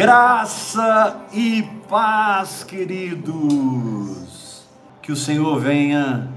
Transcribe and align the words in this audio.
Graça 0.00 1.26
e 1.30 1.62
paz, 1.86 2.64
queridos. 2.64 3.36
Que 5.02 5.12
o 5.12 5.16
Senhor 5.16 5.60
venha 5.60 6.32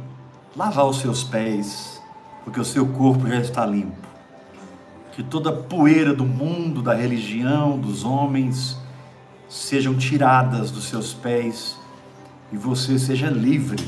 lavar 0.53 0.85
os 0.85 0.99
seus 0.99 1.23
pés, 1.23 2.03
porque 2.43 2.59
o 2.59 2.65
seu 2.65 2.85
corpo 2.85 3.25
já 3.25 3.39
está 3.39 3.65
limpo. 3.65 3.95
Que 5.13 5.23
toda 5.23 5.53
poeira 5.53 6.13
do 6.13 6.25
mundo, 6.25 6.81
da 6.81 6.93
religião, 6.93 7.79
dos 7.79 8.03
homens, 8.03 8.77
sejam 9.47 9.95
tiradas 9.95 10.69
dos 10.69 10.83
seus 10.89 11.13
pés 11.13 11.79
e 12.51 12.57
você 12.57 12.99
seja 12.99 13.29
livre 13.29 13.81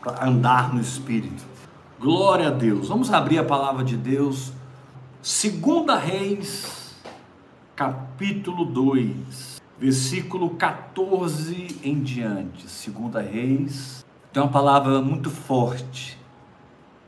para 0.00 0.28
andar 0.28 0.72
no 0.72 0.80
Espírito. 0.80 1.42
Glória 1.98 2.46
a 2.46 2.52
Deus. 2.52 2.86
Vamos 2.86 3.12
abrir 3.12 3.40
a 3.40 3.44
palavra 3.44 3.82
de 3.82 3.96
Deus. 3.96 4.52
Segunda 5.20 5.96
Reis 5.96 6.81
capítulo 7.82 8.64
2, 8.64 9.60
versículo 9.76 10.50
14 10.50 11.80
em 11.82 12.00
diante, 12.00 12.70
segunda 12.70 13.20
Reis, 13.20 14.06
tem 14.32 14.40
uma 14.40 14.48
palavra 14.48 15.02
muito 15.02 15.30
forte 15.30 16.16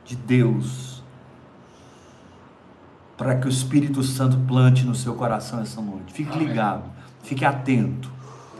de 0.03 0.17
Deus 0.17 1.01
para 3.15 3.37
que 3.37 3.47
o 3.47 3.49
Espírito 3.49 4.03
Santo 4.03 4.37
plante 4.45 4.85
no 4.85 4.93
seu 4.93 5.15
coração 5.15 5.61
essa 5.61 5.79
noite. 5.79 6.11
Fique 6.11 6.37
ligado, 6.37 6.83
fique 7.23 7.45
atento. 7.45 8.11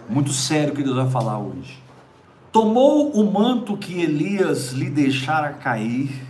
Muito 0.09 0.31
sério 0.31 0.73
que 0.73 0.83
Deus 0.83 0.95
vai 0.95 1.09
falar 1.09 1.37
hoje. 1.37 1.83
Tomou 2.49 3.11
o 3.11 3.29
manto 3.29 3.75
que 3.75 3.99
Elias 3.99 4.71
lhe 4.71 4.89
deixara 4.89 5.51
cair, 5.51 6.25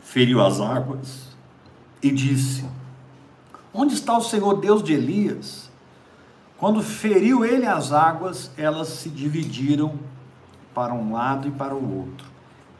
feriu 0.00 0.44
as 0.44 0.60
águas 0.60 1.28
e 2.02 2.10
disse: 2.10 2.64
Onde 3.74 3.94
está 3.94 4.16
o 4.16 4.22
Senhor 4.22 4.60
Deus 4.60 4.84
de 4.84 4.92
Elias? 4.92 5.68
Quando 6.56 6.80
feriu 6.80 7.44
ele 7.44 7.66
as 7.66 7.92
águas, 7.92 8.52
elas 8.56 8.86
se 8.88 9.08
dividiram 9.08 9.98
para 10.72 10.94
um 10.94 11.12
lado 11.12 11.48
e 11.48 11.50
para 11.50 11.74
o 11.74 11.98
outro, 11.98 12.26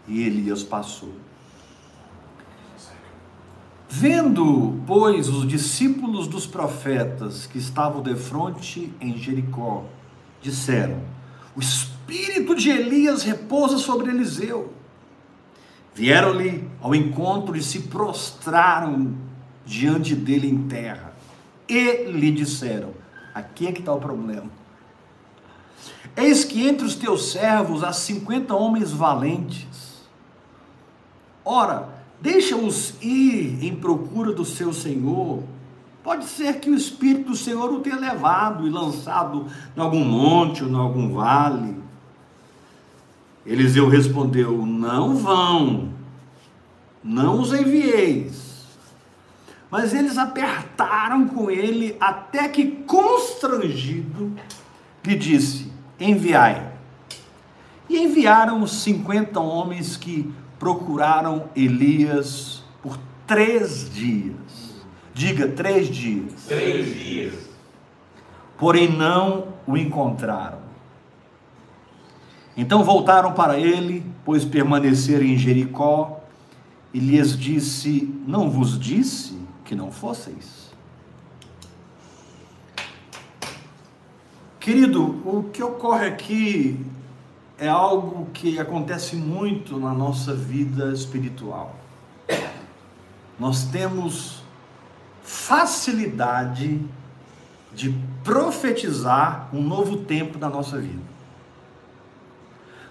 e 0.07 0.23
Elias 0.23 0.63
passou. 0.63 1.13
Vendo, 3.89 4.81
pois, 4.87 5.29
os 5.29 5.47
discípulos 5.47 6.27
dos 6.27 6.47
profetas 6.47 7.47
que 7.47 7.59
estavam 7.59 8.03
de 8.03 8.15
frente 8.15 8.93
em 9.01 9.17
Jericó, 9.17 9.85
disseram: 10.41 11.01
O 11.57 11.61
espírito 11.61 12.55
de 12.55 12.71
Elias 12.71 13.23
repousa 13.23 13.79
sobre 13.79 14.11
Eliseu. 14.11 14.73
Vieram-lhe 15.95 16.69
ao 16.81 16.95
encontro 16.95 17.57
e 17.57 17.63
se 17.63 17.83
prostraram 17.83 19.15
diante 19.65 20.15
dele 20.15 20.49
em 20.49 20.69
terra. 20.69 21.13
E 21.69 22.05
lhe 22.11 22.31
disseram: 22.31 22.91
Aqui 23.35 23.67
é 23.67 23.73
que 23.73 23.81
está 23.81 23.93
o 23.93 24.01
problema. 24.01 24.51
Eis 26.17 26.45
que 26.45 26.67
entre 26.67 26.87
os 26.87 26.95
teus 26.95 27.33
servos 27.33 27.83
há 27.83 27.93
cinquenta 27.93 28.55
homens 28.55 28.93
valentes. 28.93 30.05
Ora, 31.45 31.89
deixa-os 32.21 32.95
ir 33.03 33.65
em 33.65 33.75
procura 33.75 34.33
do 34.33 34.45
seu 34.45 34.73
senhor. 34.73 35.43
Pode 36.03 36.27
ser 36.27 36.61
que 36.61 36.71
o 36.71 36.75
Espírito 36.75 37.31
do 37.31 37.37
Senhor 37.37 37.73
o 37.73 37.81
tenha 37.81 37.97
levado 37.97 38.67
e 38.67 38.71
lançado 38.71 39.47
em 39.75 39.81
algum 39.81 40.05
monte 40.05 40.63
ou 40.63 40.71
em 40.71 40.75
algum 40.75 41.15
vale. 41.15 41.77
Eliseu 43.45 43.89
respondeu: 43.89 44.67
Não 44.67 45.17
vão, 45.17 45.89
não 47.03 47.41
os 47.41 47.53
envieis 47.53 48.54
mas 49.75 49.93
eles 49.93 50.17
apertaram 50.19 51.27
com 51.27 51.51
ele 51.51 51.97
até 51.99 52.47
que, 52.49 52.65
constrangido, 52.65 54.33
lhe 55.05 55.17
disse: 55.17 55.69
Enviai. 55.99 56.75
E 57.91 57.99
enviaram 57.99 58.63
os 58.63 58.71
50 58.85 59.41
homens 59.41 59.97
que 59.97 60.33
procuraram 60.61 61.47
Elias 61.57 62.63
por 62.81 62.97
três 63.27 63.93
dias. 63.93 64.37
Diga, 65.13 65.49
três 65.49 65.89
dias. 65.89 66.45
Três 66.47 66.95
dias. 66.95 67.35
Porém, 68.57 68.89
não 68.89 69.49
o 69.67 69.77
encontraram. 69.77 70.61
Então 72.57 72.85
voltaram 72.85 73.33
para 73.33 73.59
ele, 73.59 74.07
pois 74.25 74.45
permaneceram 74.45 75.25
em 75.25 75.37
Jericó, 75.37 76.21
e 76.93 77.01
lhes 77.01 77.37
disse: 77.37 78.09
Não 78.25 78.49
vos 78.49 78.79
disse 78.79 79.43
que 79.75 79.77
não 79.77 79.91
fosseis. 79.91 80.73
Querido, 84.61 85.05
o 85.29 85.51
que 85.53 85.63
ocorre 85.63 86.07
aqui 86.07 86.87
é 87.59 87.69
algo 87.69 88.27
que 88.33 88.59
acontece 88.59 89.17
muito 89.17 89.79
na 89.79 89.93
nossa 89.93 90.33
vida 90.33 90.93
espiritual. 90.93 91.75
Nós 93.39 93.65
temos 93.65 94.43
facilidade 95.23 96.81
de 97.75 97.93
profetizar 98.23 99.49
um 99.53 99.61
novo 99.61 99.99
tempo 99.99 100.39
na 100.39 100.49
nossa 100.49 100.79
vida. 100.79 101.03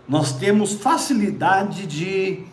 Nós 0.05 0.33
temos 0.33 0.73
facilidade 0.73 1.87
de 1.87 2.45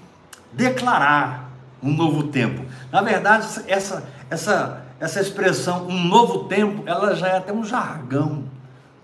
declarar 0.52 1.50
um 1.82 1.92
novo 1.92 2.28
tempo. 2.28 2.64
Na 2.92 3.02
verdade, 3.02 3.46
essa, 3.66 4.08
essa, 4.28 4.84
essa 4.98 5.20
expressão, 5.20 5.86
um 5.86 6.04
novo 6.04 6.44
tempo, 6.44 6.82
ela 6.86 7.14
já 7.14 7.28
é 7.28 7.36
até 7.38 7.52
um 7.52 7.64
jargão 7.64 8.44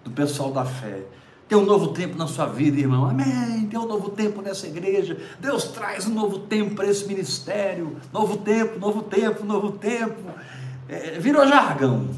do 0.05 0.11
pessoal 0.11 0.53
da 0.53 0.65
fé. 0.65 1.03
Tem 1.49 1.57
um 1.57 1.65
novo 1.65 1.89
tempo 1.89 2.17
na 2.17 2.27
sua 2.27 2.47
vida, 2.47 2.81
irmão. 2.81 3.09
Amém. 3.09 3.67
Tem 3.71 3.79
um 3.79 3.87
novo 3.87 4.11
tempo 4.11 4.43
nessa 4.43 4.67
igreja. 4.67 5.17
Deus 5.39 5.65
traz 5.65 6.07
um 6.07 6.13
novo 6.13 6.41
tempo 6.41 6.75
para 6.75 6.87
esse 6.87 7.07
ministério. 7.07 7.97
Novo 8.13 8.39
tempo, 8.39 8.81
novo 8.81 9.03
tempo, 9.03 9.45
novo 9.45 9.73
tempo. 9.73 10.23
É, 10.89 11.19
virou 11.21 11.47
jargão. 11.47 12.09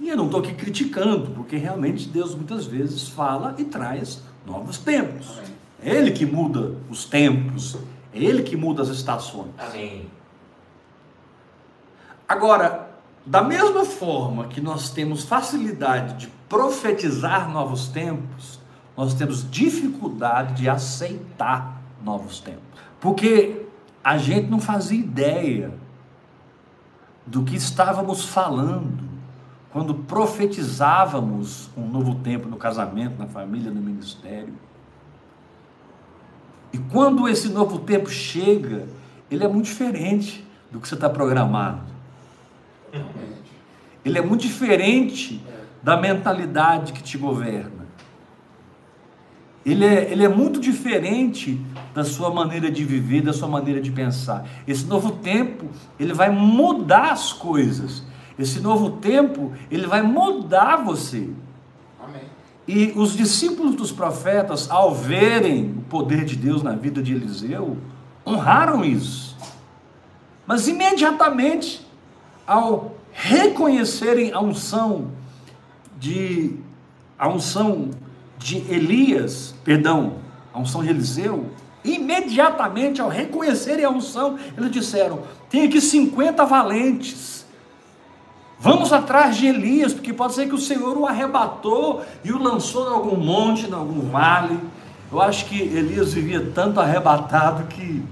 E 0.00 0.08
eu 0.08 0.16
não 0.16 0.26
estou 0.26 0.40
aqui 0.40 0.52
criticando, 0.52 1.30
porque 1.30 1.56
realmente 1.56 2.08
Deus 2.08 2.34
muitas 2.34 2.66
vezes 2.66 3.08
fala 3.08 3.54
e 3.56 3.64
traz 3.64 4.20
novos 4.44 4.78
tempos. 4.78 5.38
É 5.82 5.94
Ele 5.94 6.10
que 6.10 6.26
muda 6.26 6.74
os 6.90 7.04
tempos, 7.04 7.76
é 8.12 8.18
Ele 8.18 8.42
que 8.42 8.56
muda 8.56 8.82
as 8.82 8.88
estações. 8.88 9.50
Amém. 9.56 10.06
Agora, 12.28 12.90
da 13.26 13.42
mesma 13.42 13.84
forma 13.84 14.48
que 14.48 14.60
nós 14.60 14.90
temos 14.90 15.24
facilidade 15.24 16.14
de 16.14 16.28
profetizar 16.48 17.50
novos 17.50 17.88
tempos, 17.88 18.60
nós 18.96 19.14
temos 19.14 19.50
dificuldade 19.50 20.54
de 20.54 20.68
aceitar 20.68 21.80
novos 22.02 22.38
tempos. 22.40 22.62
Porque 23.00 23.66
a 24.02 24.18
gente 24.18 24.48
não 24.48 24.60
fazia 24.60 24.98
ideia 24.98 25.74
do 27.26 27.42
que 27.42 27.56
estávamos 27.56 28.24
falando 28.26 29.08
quando 29.72 29.94
profetizávamos 29.94 31.70
um 31.76 31.88
novo 31.88 32.16
tempo 32.16 32.48
no 32.48 32.56
casamento, 32.56 33.18
na 33.18 33.26
família, 33.26 33.70
no 33.70 33.80
ministério. 33.80 34.54
E 36.72 36.78
quando 36.78 37.28
esse 37.28 37.48
novo 37.48 37.80
tempo 37.80 38.08
chega, 38.08 38.86
ele 39.30 39.42
é 39.42 39.48
muito 39.48 39.66
diferente 39.66 40.46
do 40.70 40.78
que 40.78 40.86
você 40.86 40.94
está 40.94 41.08
programado. 41.08 41.93
Ele 44.04 44.18
é 44.18 44.22
muito 44.22 44.42
diferente 44.42 45.42
da 45.82 45.96
mentalidade 45.96 46.92
que 46.92 47.02
te 47.02 47.16
governa. 47.16 47.84
Ele 49.64 49.84
é, 49.84 50.12
ele 50.12 50.24
é 50.24 50.28
muito 50.28 50.60
diferente 50.60 51.58
da 51.94 52.04
sua 52.04 52.30
maneira 52.30 52.70
de 52.70 52.84
viver, 52.84 53.22
da 53.22 53.32
sua 53.32 53.48
maneira 53.48 53.80
de 53.80 53.90
pensar. 53.90 54.46
Esse 54.66 54.84
novo 54.84 55.12
tempo, 55.12 55.68
ele 55.98 56.12
vai 56.12 56.28
mudar 56.28 57.12
as 57.12 57.32
coisas. 57.32 58.04
Esse 58.38 58.60
novo 58.60 58.90
tempo, 58.98 59.52
ele 59.70 59.86
vai 59.86 60.02
mudar 60.02 60.76
você. 60.76 61.30
E 62.66 62.92
os 62.96 63.14
discípulos 63.14 63.74
dos 63.74 63.92
profetas, 63.92 64.70
ao 64.70 64.94
verem 64.94 65.74
o 65.78 65.82
poder 65.82 66.24
de 66.24 66.36
Deus 66.36 66.62
na 66.62 66.72
vida 66.72 67.02
de 67.02 67.14
Eliseu, 67.14 67.76
honraram 68.26 68.84
isso. 68.84 69.36
Mas 70.46 70.66
imediatamente, 70.66 71.83
ao 72.46 72.94
reconhecerem 73.12 74.32
a 74.32 74.40
unção 74.40 75.10
de 75.98 76.56
a 77.18 77.28
unção 77.28 77.90
de 78.38 78.58
Elias, 78.70 79.54
perdão, 79.64 80.14
a 80.52 80.58
unção 80.58 80.82
de 80.82 80.90
Eliseu, 80.90 81.46
imediatamente 81.84 83.00
ao 83.00 83.08
reconhecerem 83.08 83.84
a 83.84 83.90
unção, 83.90 84.38
eles 84.56 84.70
disseram: 84.70 85.22
tem 85.48 85.66
aqui 85.66 85.80
50 85.80 86.44
valentes 86.44 87.34
Vamos 88.64 88.94
atrás 88.94 89.36
de 89.36 89.46
Elias, 89.46 89.92
porque 89.92 90.12
pode 90.12 90.34
ser 90.34 90.48
que 90.48 90.54
o 90.54 90.58
Senhor 90.58 90.96
o 90.96 91.06
arrebatou 91.06 92.02
e 92.24 92.32
o 92.32 92.42
lançou 92.42 92.88
em 92.88 92.94
algum 92.94 93.16
monte, 93.16 93.66
em 93.66 93.72
algum 93.74 94.08
vale. 94.08 94.58
Eu 95.12 95.20
acho 95.20 95.44
que 95.46 95.60
Elias 95.60 96.14
vivia 96.14 96.50
tanto 96.54 96.80
arrebatado 96.80 97.64
que 97.64 98.02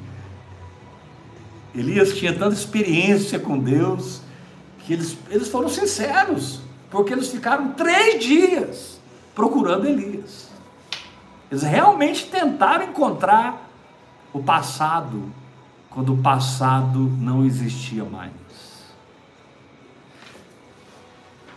Elias 1.74 2.14
tinha 2.16 2.34
tanta 2.34 2.54
experiência 2.54 3.38
com 3.38 3.58
Deus 3.58 4.20
que 4.84 4.92
eles, 4.92 5.16
eles 5.28 5.48
foram 5.48 5.68
sinceros, 5.68 6.60
porque 6.90 7.12
eles 7.12 7.28
ficaram 7.28 7.72
três 7.72 8.22
dias 8.22 9.00
procurando 9.34 9.86
Elias. 9.86 10.50
Eles 11.50 11.62
realmente 11.62 12.26
tentaram 12.26 12.84
encontrar 12.84 13.68
o 14.32 14.42
passado, 14.42 15.30
quando 15.90 16.14
o 16.14 16.22
passado 16.22 16.98
não 16.98 17.44
existia 17.44 18.04
mais. 18.04 18.32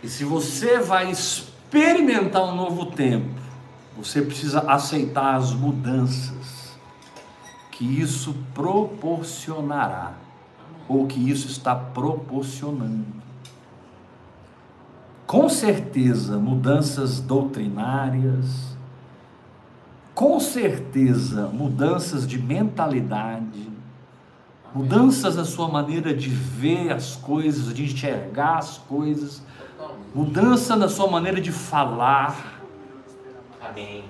E 0.02 0.08
se 0.08 0.24
você 0.24 0.78
vai 0.78 1.10
experimentar 1.10 2.42
um 2.44 2.54
novo 2.54 2.86
tempo, 2.86 3.40
você 3.96 4.20
precisa 4.20 4.60
aceitar 4.70 5.36
as 5.36 5.52
mudanças 5.52 6.76
que 7.72 7.84
isso 8.00 8.34
proporcionará, 8.54 10.12
ou 10.88 11.06
que 11.06 11.30
isso 11.30 11.48
está 11.48 11.74
proporcionando. 11.74 13.16
Com 15.26 15.48
certeza, 15.48 16.38
mudanças 16.38 17.20
doutrinárias, 17.20 18.76
com 20.14 20.38
certeza, 20.38 21.48
mudanças 21.48 22.26
de 22.26 22.38
mentalidade, 22.38 23.68
mudanças 24.72 25.36
na 25.36 25.44
sua 25.44 25.68
maneira 25.68 26.14
de 26.14 26.28
ver 26.28 26.92
as 26.92 27.16
coisas, 27.16 27.74
de 27.74 27.84
enxergar 27.84 28.58
as 28.58 28.78
coisas, 28.78 29.42
mudança 30.14 30.76
na 30.76 30.88
sua 30.88 31.10
maneira 31.10 31.40
de 31.40 31.50
falar. 31.50 32.62
Amém. 33.60 34.04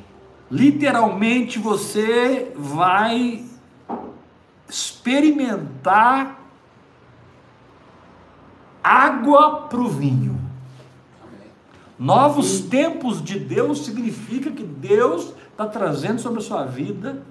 Literalmente 0.51 1.59
você 1.59 2.53
vai 2.55 3.45
experimentar 4.69 6.46
água 8.87 9.63
para 9.63 9.81
o 9.81 9.89
vinho. 9.89 10.39
Novos 11.99 12.61
tempos 12.61 13.23
de 13.23 13.39
Deus 13.39 13.85
significa 13.85 14.51
que 14.51 14.63
Deus 14.63 15.33
está 15.51 15.67
trazendo 15.67 16.21
sobre 16.21 16.39
a 16.39 16.43
sua 16.43 16.65
vida 16.65 17.23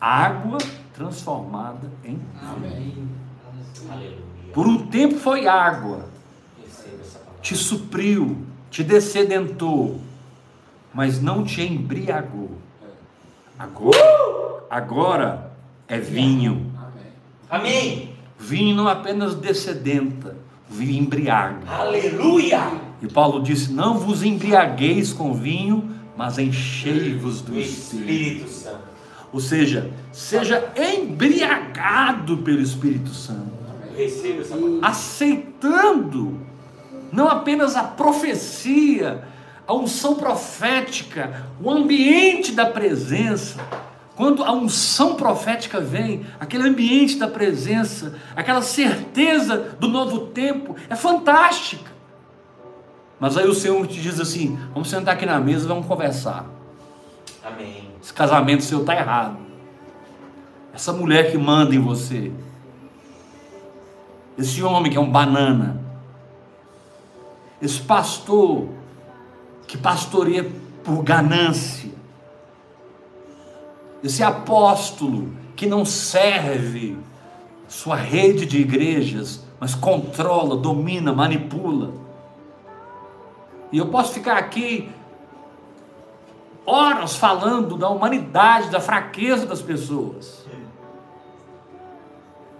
água 0.00 0.58
transformada 0.94 1.90
em 2.04 2.20
vinho. 2.60 3.08
Por 4.52 4.66
um 4.66 4.86
tempo 4.86 5.18
foi 5.18 5.48
água, 5.48 6.06
te 7.40 7.56
supriu, 7.56 8.36
te 8.70 8.84
descedentou, 8.84 10.00
mas 10.92 11.20
não 11.20 11.44
te 11.44 11.62
embriagou. 11.62 12.50
Agora, 13.58 14.64
agora 14.70 15.52
é 15.88 15.98
vinho. 15.98 16.72
Amém. 17.48 18.14
Vinho 18.38 18.76
não 18.76 18.88
apenas 18.88 19.34
descedenta, 19.34 20.36
vinho 20.72 21.02
embriaga. 21.02 21.58
Aleluia. 21.68 22.72
E 23.00 23.06
Paulo 23.08 23.42
disse: 23.42 23.72
Não 23.72 23.98
vos 23.98 24.22
embriagueis 24.22 25.12
com 25.12 25.34
vinho, 25.34 25.90
mas 26.16 26.38
enchei-vos 26.38 27.40
do 27.42 27.58
Espírito. 27.58 28.44
Espírito 28.44 28.48
Santo. 28.50 28.92
Ou 29.32 29.40
seja, 29.40 29.90
seja 30.12 30.72
embriagado 30.76 32.38
pelo 32.38 32.60
Espírito 32.60 33.10
Santo, 33.10 33.52
Receba 33.96 34.40
essa 34.42 34.56
palavra. 34.56 34.78
aceitando 34.86 36.38
não 37.12 37.28
apenas 37.28 37.76
a 37.76 37.82
profecia, 37.84 39.22
a 39.66 39.74
unção 39.74 40.14
profética, 40.14 41.46
o 41.62 41.70
ambiente 41.70 42.52
da 42.52 42.66
presença. 42.66 43.60
Quando 44.14 44.44
a 44.44 44.52
unção 44.52 45.14
profética 45.16 45.80
vem, 45.80 46.26
aquele 46.38 46.68
ambiente 46.68 47.16
da 47.16 47.28
presença, 47.28 48.14
aquela 48.36 48.60
certeza 48.60 49.76
do 49.80 49.88
novo 49.88 50.26
tempo, 50.26 50.76
é 50.88 50.94
fantástica. 50.94 51.90
Mas 53.18 53.38
aí 53.38 53.46
o 53.46 53.54
Senhor 53.54 53.86
te 53.86 54.00
diz 54.00 54.20
assim: 54.20 54.58
vamos 54.74 54.90
sentar 54.90 55.14
aqui 55.14 55.24
na 55.24 55.40
mesa 55.40 55.64
e 55.64 55.68
vamos 55.68 55.86
conversar. 55.86 56.44
Amém. 57.42 57.88
Esse 58.02 58.12
casamento 58.12 58.64
seu 58.64 58.80
está 58.80 58.94
errado. 58.94 59.38
Essa 60.74 60.92
mulher 60.92 61.30
que 61.30 61.38
manda 61.38 61.74
em 61.74 61.78
você. 61.78 62.32
Esse 64.36 64.62
homem 64.62 64.90
que 64.90 64.98
é 64.98 65.00
um 65.00 65.10
banana. 65.10 65.80
Esse 67.60 67.80
pastor 67.80 68.68
que 69.66 69.78
pastoreia 69.78 70.50
por 70.82 71.02
ganância. 71.02 71.90
Esse 74.02 74.22
apóstolo 74.22 75.32
que 75.54 75.66
não 75.66 75.84
serve 75.84 76.98
sua 77.68 77.96
rede 77.96 78.44
de 78.44 78.58
igrejas, 78.60 79.44
mas 79.58 79.74
controla, 79.74 80.56
domina, 80.56 81.12
manipula. 81.12 81.92
E 83.70 83.78
eu 83.78 83.86
posso 83.86 84.12
ficar 84.12 84.36
aqui 84.36 84.90
horas 86.66 87.16
falando 87.16 87.76
da 87.76 87.88
humanidade, 87.88 88.70
da 88.70 88.80
fraqueza 88.80 89.46
das 89.46 89.62
pessoas. 89.62 90.44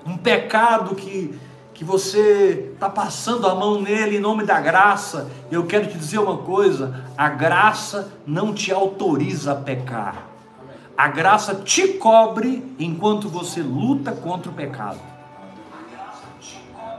Um 0.07 0.17
pecado 0.17 0.95
que, 0.95 1.39
que 1.75 1.85
você 1.85 2.71
está 2.75 2.89
passando 2.89 3.47
a 3.47 3.55
mão 3.55 3.81
nele 3.81 4.17
em 4.17 4.21
nome 4.21 4.45
da 4.45 4.61
graça. 4.61 5.31
Eu 5.51 5.67
quero 5.67 5.87
te 5.89 5.99
dizer 5.99 6.19
uma 6.19 6.39
coisa: 6.39 7.05
a 7.17 7.29
graça 7.29 8.13
não 8.27 8.55
te 8.55 8.73
autoriza 8.73 9.53
a 9.53 9.57
pecar. 9.57 10.32
A 11.03 11.09
graça 11.09 11.57
te 11.57 11.95
cobre 11.95 12.77
enquanto 12.79 13.29
você 13.29 13.61
luta 13.61 14.13
contra 14.13 14.49
o 14.49 14.55
pecado. 14.55 15.01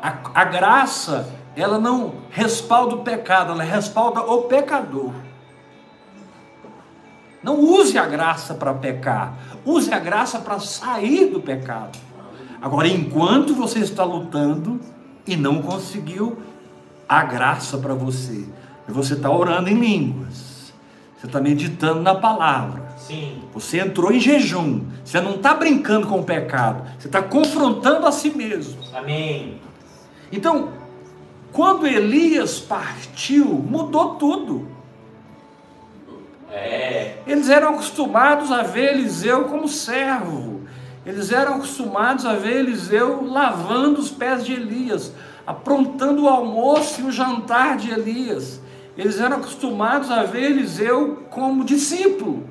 A, 0.01 0.41
a 0.41 0.43
graça, 0.43 1.33
ela 1.55 1.79
não 1.79 2.15
respalda 2.29 2.95
o 2.95 3.01
pecado, 3.01 3.53
ela 3.53 3.63
respalda 3.63 4.19
o 4.19 4.41
pecador. 4.41 5.13
Não 7.41 7.57
use 7.57 7.97
a 7.97 8.05
graça 8.05 8.53
para 8.53 8.73
pecar, 8.73 9.37
use 9.63 9.93
a 9.93 9.99
graça 9.99 10.39
para 10.39 10.59
sair 10.59 11.27
do 11.27 11.39
pecado. 11.39 11.97
Agora, 12.61 12.89
enquanto 12.89 13.55
você 13.55 13.79
está 13.79 14.03
lutando 14.03 14.81
e 15.25 15.37
não 15.37 15.61
conseguiu 15.61 16.37
a 17.07 17.23
graça 17.23 17.77
para 17.77 17.93
você, 17.93 18.45
você 18.85 19.13
está 19.13 19.31
orando 19.31 19.69
em 19.69 19.79
línguas, 19.79 20.73
você 21.17 21.25
está 21.25 21.39
meditando 21.39 22.01
na 22.01 22.15
palavra, 22.15 22.82
Sim. 22.97 23.43
você 23.53 23.79
entrou 23.79 24.11
em 24.11 24.19
jejum, 24.19 24.81
você 25.03 25.19
não 25.19 25.35
está 25.35 25.53
brincando 25.53 26.07
com 26.07 26.19
o 26.19 26.23
pecado, 26.23 26.83
você 26.97 27.07
está 27.07 27.21
confrontando 27.21 28.05
a 28.05 28.11
si 28.11 28.29
mesmo. 28.29 28.79
Amém. 28.93 29.59
Então, 30.31 30.69
quando 31.51 31.85
Elias 31.85 32.59
partiu, 32.59 33.45
mudou 33.45 34.15
tudo. 34.15 34.67
É. 36.51 37.17
Eles 37.27 37.49
eram 37.49 37.69
acostumados 37.75 38.51
a 38.51 38.63
ver 38.63 38.93
Eliseu 38.93 39.45
como 39.45 39.67
servo. 39.67 40.61
Eles 41.05 41.31
eram 41.31 41.55
acostumados 41.55 42.25
a 42.25 42.33
ver 42.33 42.57
Eliseu 42.59 43.25
lavando 43.25 43.99
os 43.99 44.09
pés 44.09 44.45
de 44.45 44.53
Elias, 44.53 45.11
aprontando 45.45 46.23
o 46.23 46.29
almoço 46.29 47.01
e 47.01 47.03
o 47.03 47.11
jantar 47.11 47.77
de 47.77 47.91
Elias. 47.91 48.61
Eles 48.97 49.19
eram 49.19 49.37
acostumados 49.37 50.09
a 50.09 50.23
ver 50.23 50.51
Eliseu 50.51 51.23
como 51.29 51.65
discípulo. 51.65 52.47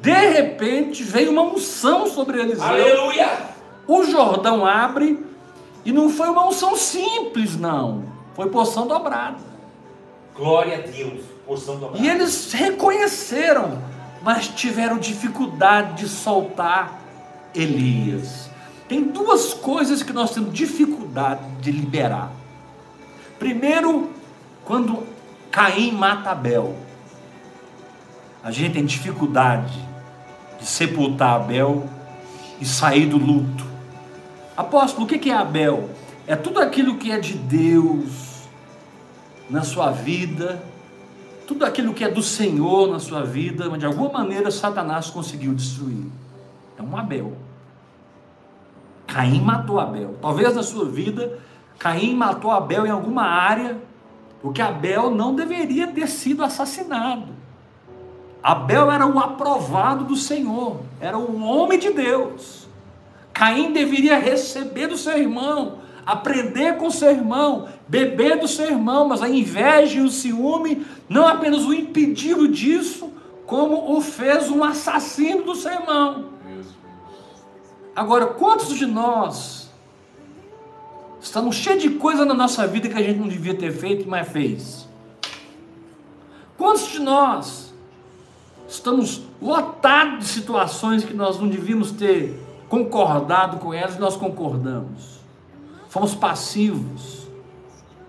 De 0.00 0.28
repente 0.30 1.02
veio 1.02 1.32
uma 1.32 1.42
unção 1.42 2.06
sobre 2.06 2.40
Eliseu. 2.40 2.64
Aleluia. 2.64 3.38
O 3.86 4.04
Jordão 4.04 4.64
abre 4.64 5.24
e 5.84 5.92
não 5.92 6.08
foi 6.08 6.28
uma 6.28 6.46
unção 6.46 6.76
simples, 6.76 7.58
não. 7.58 8.04
Foi 8.34 8.48
porção 8.48 8.86
dobrada. 8.86 9.38
Glória 10.36 10.78
a 10.78 10.80
Deus. 10.86 11.24
Porção 11.46 11.78
dobrada. 11.78 12.04
E 12.04 12.08
eles 12.08 12.52
reconheceram, 12.52 13.82
mas 14.22 14.48
tiveram 14.48 14.98
dificuldade 14.98 16.02
de 16.02 16.08
soltar 16.08 17.00
Elias. 17.54 18.48
Tem 18.88 19.02
duas 19.02 19.52
coisas 19.52 20.02
que 20.02 20.12
nós 20.12 20.30
temos 20.30 20.52
dificuldade 20.52 21.42
de 21.60 21.72
liberar. 21.72 22.30
Primeiro, 23.38 24.10
quando 24.64 25.02
Caim 25.50 25.92
mata 25.92 26.30
Abel, 26.30 26.76
a 28.44 28.50
gente 28.50 28.74
tem 28.74 28.84
dificuldade 28.84 29.87
de 30.58 30.66
sepultar 30.66 31.36
Abel 31.36 31.88
e 32.60 32.66
sair 32.66 33.06
do 33.06 33.16
luto. 33.16 33.64
Apóstolo, 34.56 35.06
o 35.06 35.08
que 35.08 35.30
é 35.30 35.34
Abel? 35.34 35.90
É 36.26 36.34
tudo 36.34 36.60
aquilo 36.60 36.96
que 36.96 37.10
é 37.10 37.18
de 37.18 37.34
Deus 37.34 38.48
na 39.48 39.62
sua 39.62 39.90
vida, 39.90 40.62
tudo 41.46 41.64
aquilo 41.64 41.94
que 41.94 42.04
é 42.04 42.10
do 42.10 42.22
Senhor 42.22 42.90
na 42.90 42.98
sua 42.98 43.24
vida, 43.24 43.68
mas 43.70 43.78
de 43.78 43.86
alguma 43.86 44.10
maneira 44.10 44.50
Satanás 44.50 45.08
conseguiu 45.08 45.54
destruir. 45.54 46.04
É 46.78 46.82
um 46.82 46.96
Abel. 46.96 47.32
Caim 49.06 49.40
matou 49.40 49.80
Abel. 49.80 50.16
Talvez 50.20 50.54
na 50.54 50.62
sua 50.62 50.84
vida, 50.84 51.38
Caim 51.78 52.14
matou 52.14 52.50
Abel 52.50 52.86
em 52.86 52.90
alguma 52.90 53.22
área, 53.22 53.78
porque 54.42 54.60
Abel 54.60 55.10
não 55.10 55.34
deveria 55.34 55.86
ter 55.86 56.08
sido 56.08 56.44
assassinado. 56.44 57.37
Abel 58.48 58.90
era 58.90 59.06
o 59.06 59.18
aprovado 59.18 60.06
do 60.06 60.16
Senhor, 60.16 60.80
era 60.98 61.18
o 61.18 61.42
homem 61.42 61.78
de 61.78 61.90
Deus. 61.90 62.66
Caim 63.30 63.74
deveria 63.74 64.18
receber 64.18 64.86
do 64.86 64.96
seu 64.96 65.18
irmão, 65.18 65.80
aprender 66.06 66.78
com 66.78 66.90
seu 66.90 67.10
irmão, 67.10 67.68
beber 67.86 68.40
do 68.40 68.48
seu 68.48 68.64
irmão, 68.64 69.06
mas 69.06 69.20
a 69.20 69.28
inveja 69.28 69.98
e 69.98 70.00
o 70.00 70.08
ciúme 70.08 70.86
não 71.10 71.28
apenas 71.28 71.66
o 71.66 71.74
impediram 71.74 72.46
disso, 72.46 73.12
como 73.44 73.94
o 73.94 74.00
fez 74.00 74.50
um 74.50 74.64
assassino 74.64 75.42
do 75.42 75.54
seu 75.54 75.72
irmão. 75.72 76.30
Agora, 77.94 78.28
quantos 78.28 78.74
de 78.74 78.86
nós 78.86 79.70
estamos 81.20 81.54
cheios 81.54 81.82
de 81.82 81.90
coisa 81.90 82.24
na 82.24 82.32
nossa 82.32 82.66
vida 82.66 82.88
que 82.88 82.96
a 82.96 83.02
gente 83.02 83.18
não 83.18 83.28
devia 83.28 83.54
ter 83.54 83.72
feito, 83.72 84.08
mas 84.08 84.26
fez? 84.26 84.88
Quantos 86.56 86.88
de 86.88 86.98
nós 86.98 87.67
estamos 88.68 89.22
lotados 89.40 90.18
de 90.18 90.24
situações 90.26 91.04
que 91.04 91.14
nós 91.14 91.40
não 91.40 91.48
devíamos 91.48 91.90
ter 91.90 92.38
concordado 92.68 93.56
com 93.56 93.72
elas 93.72 93.96
e 93.96 93.98
nós 93.98 94.14
concordamos? 94.14 95.18
Fomos 95.88 96.14
passivos, 96.14 97.26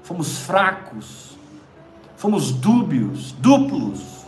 fomos 0.03 0.39
fracos, 0.39 1.37
fomos 2.17 2.51
dúbios, 2.51 3.31
duplos, 3.31 4.25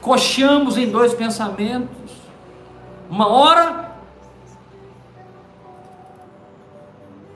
cocheamos 0.00 0.78
em 0.78 0.88
dois 0.88 1.12
pensamentos. 1.12 2.12
Uma 3.10 3.26
hora 3.26 3.96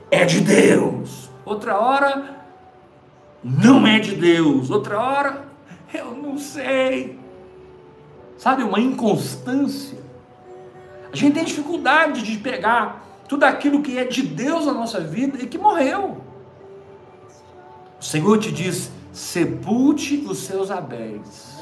é 0.09 0.23
de 0.23 0.39
Deus. 0.39 1.29
Outra 1.43 1.77
hora, 1.77 2.43
não 3.43 3.85
é 3.85 3.99
de 3.99 4.15
Deus. 4.15 4.69
Outra 4.69 5.01
hora, 5.01 5.45
eu 5.93 6.15
não 6.15 6.37
sei. 6.37 7.20
Sabe, 8.41 8.63
uma 8.63 8.79
inconstância. 8.79 9.99
A 11.13 11.15
gente 11.15 11.35
tem 11.35 11.45
dificuldade 11.45 12.23
de 12.23 12.39
pegar 12.39 13.05
tudo 13.29 13.43
aquilo 13.43 13.83
que 13.83 13.99
é 13.99 14.03
de 14.03 14.23
Deus 14.23 14.65
na 14.65 14.73
nossa 14.73 14.99
vida 14.99 15.37
e 15.39 15.45
que 15.45 15.59
morreu. 15.59 16.17
O 17.99 18.03
Senhor 18.03 18.39
te 18.39 18.51
diz: 18.51 18.91
sepulte 19.13 20.25
os 20.27 20.39
seus 20.39 20.71
Abéis. 20.71 21.55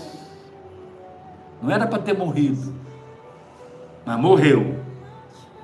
Não 1.62 1.70
era 1.70 1.86
para 1.86 2.02
ter 2.02 2.18
morrido, 2.18 2.74
mas 4.06 4.18
morreu. 4.18 4.80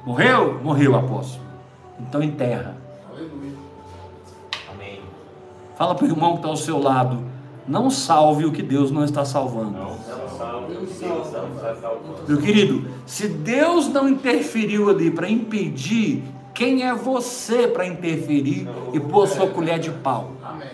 Morreu? 0.05 0.59
Morreu, 0.61 0.97
apóstolo. 0.97 1.45
Então 1.97 2.21
enterra. 2.21 2.75
Amém. 4.69 5.01
Fala 5.77 5.95
para 5.95 6.03
o 6.03 6.09
irmão 6.09 6.31
que 6.33 6.39
está 6.39 6.49
ao 6.49 6.57
seu 6.57 6.77
lado. 6.77 7.23
Não 7.65 7.89
salve 7.89 8.43
o 8.43 8.51
que 8.51 8.61
Deus 8.61 8.91
não 8.91 9.05
está 9.05 9.23
salvando. 9.23 9.71
Não, 9.71 9.97
salvando. 11.79 12.27
Meu 12.27 12.41
querido, 12.41 12.87
se 13.05 13.27
Deus 13.27 13.87
não 13.87 14.07
interferiu 14.07 14.89
ali 14.89 15.11
para 15.11 15.29
impedir, 15.29 16.23
quem 16.53 16.83
é 16.83 16.93
você 16.93 17.67
para 17.67 17.85
interferir 17.85 18.67
e 18.93 18.99
pôr 18.99 19.27
sua 19.27 19.47
colher 19.47 19.79
de 19.79 19.91
pau? 19.91 20.31
Amém. 20.43 20.69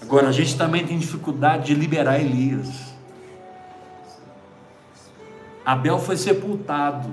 Agora, 0.00 0.28
a 0.28 0.32
gente 0.32 0.56
também 0.58 0.86
tem 0.86 0.98
dificuldade 0.98 1.66
de 1.66 1.74
liberar 1.74 2.20
Elias. 2.20 2.92
Abel 5.64 5.98
foi 5.98 6.16
sepultado. 6.16 7.08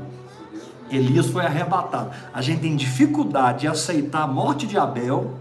Elias 0.91 1.27
foi 1.27 1.45
arrebatado. 1.45 2.11
A 2.33 2.41
gente 2.41 2.61
tem 2.61 2.75
dificuldade 2.75 3.61
de 3.61 3.67
aceitar 3.67 4.23
a 4.23 4.27
morte 4.27 4.65
de 4.67 4.77
Abel, 4.77 5.35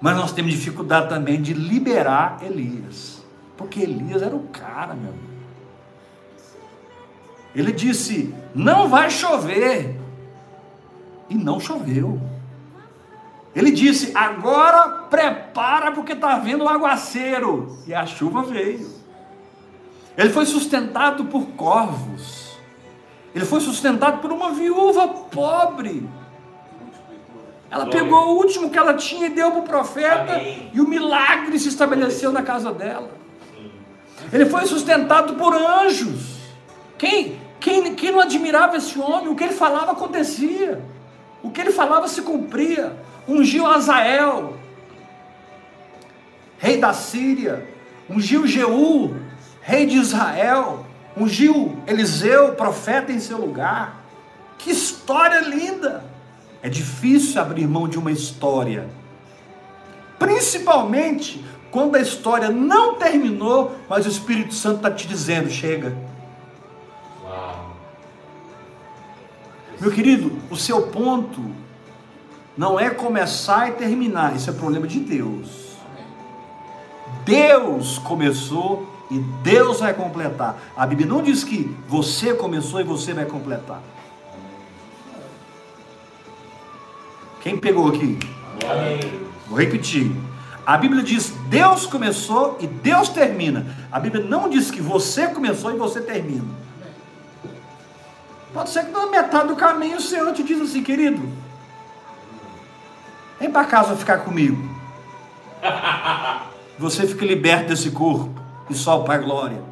mas 0.00 0.16
nós 0.16 0.32
temos 0.32 0.52
dificuldade 0.52 1.08
também 1.08 1.40
de 1.40 1.54
liberar 1.54 2.40
Elias, 2.42 3.21
porque 3.56 3.80
Elias 3.80 4.22
era 4.22 4.34
o 4.34 4.48
cara, 4.48 4.94
meu 4.94 5.10
amigo. 5.10 5.32
Ele 7.54 7.72
disse: 7.72 8.34
Não 8.54 8.88
vai 8.88 9.10
chover, 9.10 9.96
e 11.28 11.34
não 11.34 11.60
choveu. 11.60 12.20
Ele 13.54 13.70
disse: 13.70 14.12
Agora 14.16 15.06
prepara, 15.10 15.92
porque 15.92 16.12
está 16.12 16.38
vindo 16.38 16.64
o 16.64 16.68
aguaceiro, 16.68 17.78
e 17.86 17.94
a 17.94 18.06
chuva 18.06 18.42
veio. 18.42 18.90
Ele 20.16 20.30
foi 20.30 20.46
sustentado 20.46 21.26
por 21.26 21.46
corvos. 21.48 22.52
Ele 23.34 23.44
foi 23.44 23.60
sustentado 23.60 24.20
por 24.20 24.30
uma 24.30 24.50
viúva 24.50 25.08
pobre. 25.08 26.06
Ela 27.70 27.86
pegou 27.86 28.28
o 28.28 28.36
último 28.36 28.68
que 28.68 28.76
ela 28.76 28.92
tinha 28.92 29.26
e 29.26 29.30
deu 29.30 29.50
para 29.50 29.60
o 29.60 29.62
profeta, 29.62 30.38
e 30.72 30.78
o 30.78 30.86
milagre 30.86 31.58
se 31.58 31.68
estabeleceu 31.68 32.30
na 32.30 32.42
casa 32.42 32.70
dela. 32.70 33.21
Ele 34.32 34.46
foi 34.46 34.66
sustentado 34.66 35.34
por 35.34 35.54
anjos. 35.54 36.38
Quem, 36.96 37.40
quem, 37.60 37.94
quem 37.94 38.12
não 38.12 38.20
admirava 38.20 38.76
esse 38.76 38.98
homem? 38.98 39.28
O 39.28 39.34
que 39.34 39.44
ele 39.44 39.52
falava 39.52 39.92
acontecia. 39.92 40.82
O 41.42 41.50
que 41.50 41.60
ele 41.60 41.72
falava 41.72 42.08
se 42.08 42.22
cumpria. 42.22 42.96
Ungiu 43.28 43.66
Azael, 43.66 44.56
rei 46.58 46.78
da 46.78 46.92
Síria. 46.92 47.68
Ungiu 48.08 48.46
Jeú, 48.46 49.14
rei 49.60 49.86
de 49.86 49.96
Israel 49.96 50.86
ungiu 51.16 51.76
Eliseu, 51.86 52.54
profeta, 52.54 53.12
em 53.12 53.20
seu 53.20 53.38
lugar. 53.38 54.02
Que 54.58 54.70
história 54.70 55.40
linda! 55.40 56.04
É 56.62 56.68
difícil 56.68 57.40
abrir 57.40 57.66
mão 57.66 57.88
de 57.88 57.98
uma 57.98 58.12
história, 58.12 58.88
principalmente 60.18 61.44
quando 61.72 61.96
a 61.96 62.00
história 62.00 62.50
não 62.50 62.96
terminou, 62.96 63.74
mas 63.88 64.04
o 64.04 64.08
Espírito 64.08 64.54
Santo 64.54 64.76
está 64.76 64.90
te 64.90 65.08
dizendo: 65.08 65.50
chega. 65.50 65.96
Uau. 67.24 67.72
Meu 69.80 69.90
querido, 69.90 70.38
o 70.50 70.56
seu 70.56 70.88
ponto 70.88 71.42
não 72.56 72.78
é 72.78 72.90
começar 72.90 73.70
e 73.70 73.72
terminar, 73.72 74.36
isso 74.36 74.50
é 74.50 74.52
problema 74.52 74.86
de 74.86 75.00
Deus. 75.00 75.72
Deus 77.24 77.98
começou 77.98 78.86
e 79.10 79.18
Deus 79.42 79.80
vai 79.80 79.94
completar. 79.94 80.62
A 80.76 80.86
Bíblia 80.86 81.08
não 81.08 81.22
diz 81.22 81.42
que 81.42 81.74
você 81.88 82.34
começou 82.34 82.80
e 82.80 82.84
você 82.84 83.14
vai 83.14 83.24
completar. 83.24 83.80
Quem 87.40 87.56
pegou 87.56 87.88
aqui? 87.88 88.18
Amém. 88.68 89.00
Vou 89.48 89.58
repetir. 89.58 90.12
A 90.64 90.76
Bíblia 90.76 91.02
diz 91.02 91.30
Deus 91.48 91.86
começou 91.86 92.56
e 92.60 92.66
Deus 92.66 93.08
termina. 93.08 93.66
A 93.90 93.98
Bíblia 93.98 94.24
não 94.24 94.48
diz 94.48 94.70
que 94.70 94.80
você 94.80 95.26
começou 95.26 95.72
e 95.72 95.76
você 95.76 96.00
termina. 96.00 96.44
Pode 98.52 98.70
ser 98.70 98.84
que 98.84 98.90
na 98.92 99.06
metade 99.06 99.48
do 99.48 99.56
caminho 99.56 99.96
o 99.96 100.00
Senhor 100.00 100.32
te 100.32 100.42
diz 100.42 100.60
assim, 100.60 100.82
querido, 100.82 101.26
vem 103.40 103.50
para 103.50 103.64
casa 103.64 103.96
ficar 103.96 104.18
comigo. 104.18 104.70
Você 106.78 107.06
fica 107.06 107.24
liberto 107.24 107.68
desse 107.68 107.90
corpo 107.92 108.40
e 108.68 108.74
só 108.74 108.98
para 109.00 109.14
a 109.14 109.18
glória. 109.18 109.62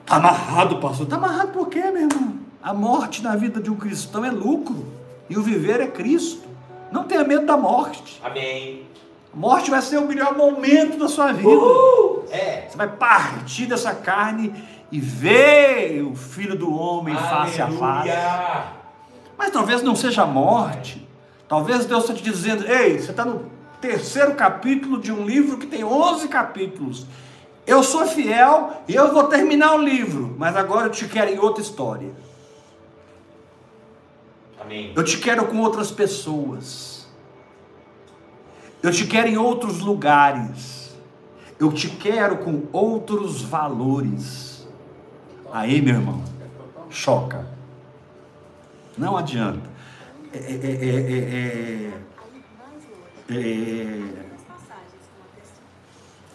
Está 0.00 0.16
amarrado, 0.16 0.78
pastor. 0.78 1.04
Está 1.04 1.16
amarrado 1.16 1.52
por 1.52 1.68
quê, 1.68 1.82
meu 1.90 2.08
irmão? 2.08 2.38
A 2.62 2.72
morte 2.72 3.22
na 3.22 3.36
vida 3.36 3.60
de 3.60 3.70
um 3.70 3.76
cristão 3.76 4.24
é 4.24 4.30
lucro. 4.30 4.86
E 5.28 5.36
o 5.36 5.42
viver 5.42 5.80
é 5.80 5.86
Cristo. 5.86 6.48
Não 6.90 7.04
tenha 7.04 7.24
medo 7.24 7.44
da 7.44 7.56
morte. 7.56 8.20
Amém. 8.24 8.81
Morte 9.34 9.70
vai 9.70 9.80
ser 9.80 9.98
o 9.98 10.06
melhor 10.06 10.36
momento 10.36 10.98
da 10.98 11.08
sua 11.08 11.32
vida. 11.32 11.48
Uh, 11.48 12.24
é. 12.30 12.66
Você 12.68 12.76
vai 12.76 12.88
partir 12.88 13.66
dessa 13.66 13.94
carne 13.94 14.52
e 14.90 15.00
ver 15.00 16.02
o 16.02 16.14
Filho 16.14 16.56
do 16.56 16.72
Homem 16.74 17.16
Aleluia. 17.16 17.46
face 17.46 17.62
a 17.62 17.70
face. 17.70 18.72
Mas 19.38 19.50
talvez 19.50 19.82
não 19.82 19.96
seja 19.96 20.22
a 20.22 20.26
morte. 20.26 21.06
Talvez 21.48 21.86
Deus 21.86 22.04
esteja 22.04 22.22
te 22.22 22.30
dizendo: 22.30 22.66
ei, 22.70 22.98
você 22.98 23.10
está 23.10 23.24
no 23.24 23.50
terceiro 23.80 24.34
capítulo 24.34 25.00
de 25.00 25.10
um 25.10 25.24
livro 25.24 25.56
que 25.56 25.66
tem 25.66 25.82
11 25.82 26.28
capítulos. 26.28 27.06
Eu 27.66 27.82
sou 27.82 28.06
fiel 28.06 28.82
e 28.88 28.94
eu 28.94 29.12
vou 29.12 29.24
terminar 29.24 29.74
o 29.74 29.78
livro, 29.82 30.34
mas 30.38 30.56
agora 30.56 30.86
eu 30.86 30.90
te 30.90 31.06
quero 31.06 31.30
em 31.30 31.38
outra 31.38 31.62
história. 31.62 32.10
Amém. 34.60 34.92
Eu 34.94 35.02
te 35.02 35.18
quero 35.18 35.46
com 35.46 35.58
outras 35.58 35.90
pessoas. 35.90 37.01
Eu 38.82 38.90
te 38.90 39.06
quero 39.06 39.28
em 39.28 39.36
outros 39.36 39.80
lugares. 39.80 40.96
Eu 41.58 41.72
te 41.72 41.88
quero 41.88 42.38
com 42.38 42.64
outros 42.72 43.42
valores. 43.42 44.66
Aí, 45.52 45.80
meu 45.80 45.94
irmão, 45.94 46.22
choca. 46.90 47.46
Não 48.98 49.16
adianta. 49.16 49.70
É, 50.32 50.38
é, 50.38 50.42
é, 50.42 51.98
é 51.98 52.02
é, 53.30 54.02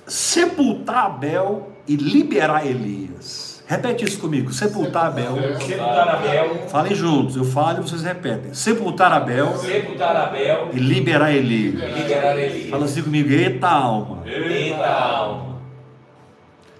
sepultar 0.08 1.06
Abel 1.06 1.72
e 1.88 1.96
liberar 1.96 2.66
Elias. 2.66 3.47
Repete 3.68 4.06
isso 4.06 4.18
comigo. 4.22 4.54
Sepultar 4.54 5.08
Abel. 5.08 5.36
Sepultar 5.60 6.08
Abel. 6.08 6.70
Falem 6.70 6.96
juntos. 6.96 7.36
Eu 7.36 7.44
falo 7.44 7.80
e 7.80 7.82
vocês 7.82 8.02
repetem. 8.02 8.54
Sepultar 8.54 9.12
Abel. 9.12 9.58
Sepultar 9.58 10.16
Abel. 10.16 10.70
E 10.72 10.80
liberar 10.80 11.34
Elias. 11.34 11.74
Liberar 11.76 12.38
Elias. 12.38 12.70
Fala 12.70 12.86
assim 12.86 13.04
comigo. 13.04 13.30
Eita 13.30 13.68
alma. 13.68 14.26
Eita 14.26 14.88
alma. 14.88 15.58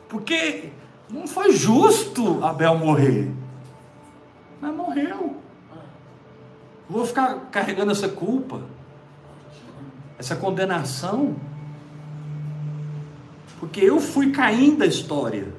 Porque 0.08 0.70
não 1.12 1.28
foi 1.28 1.52
justo 1.52 2.42
Abel 2.42 2.78
morrer. 2.78 3.30
Mas 4.62 4.74
morreu. 4.74 5.36
Eu 6.90 6.96
vou 6.96 7.06
ficar 7.06 7.50
carregando 7.52 7.92
essa 7.92 8.08
culpa, 8.08 8.62
essa 10.18 10.38
condenação, 10.38 11.36
porque 13.60 13.82
eu 13.82 14.00
fui 14.00 14.32
caindo 14.32 14.78
da 14.78 14.86
história. 14.86 15.57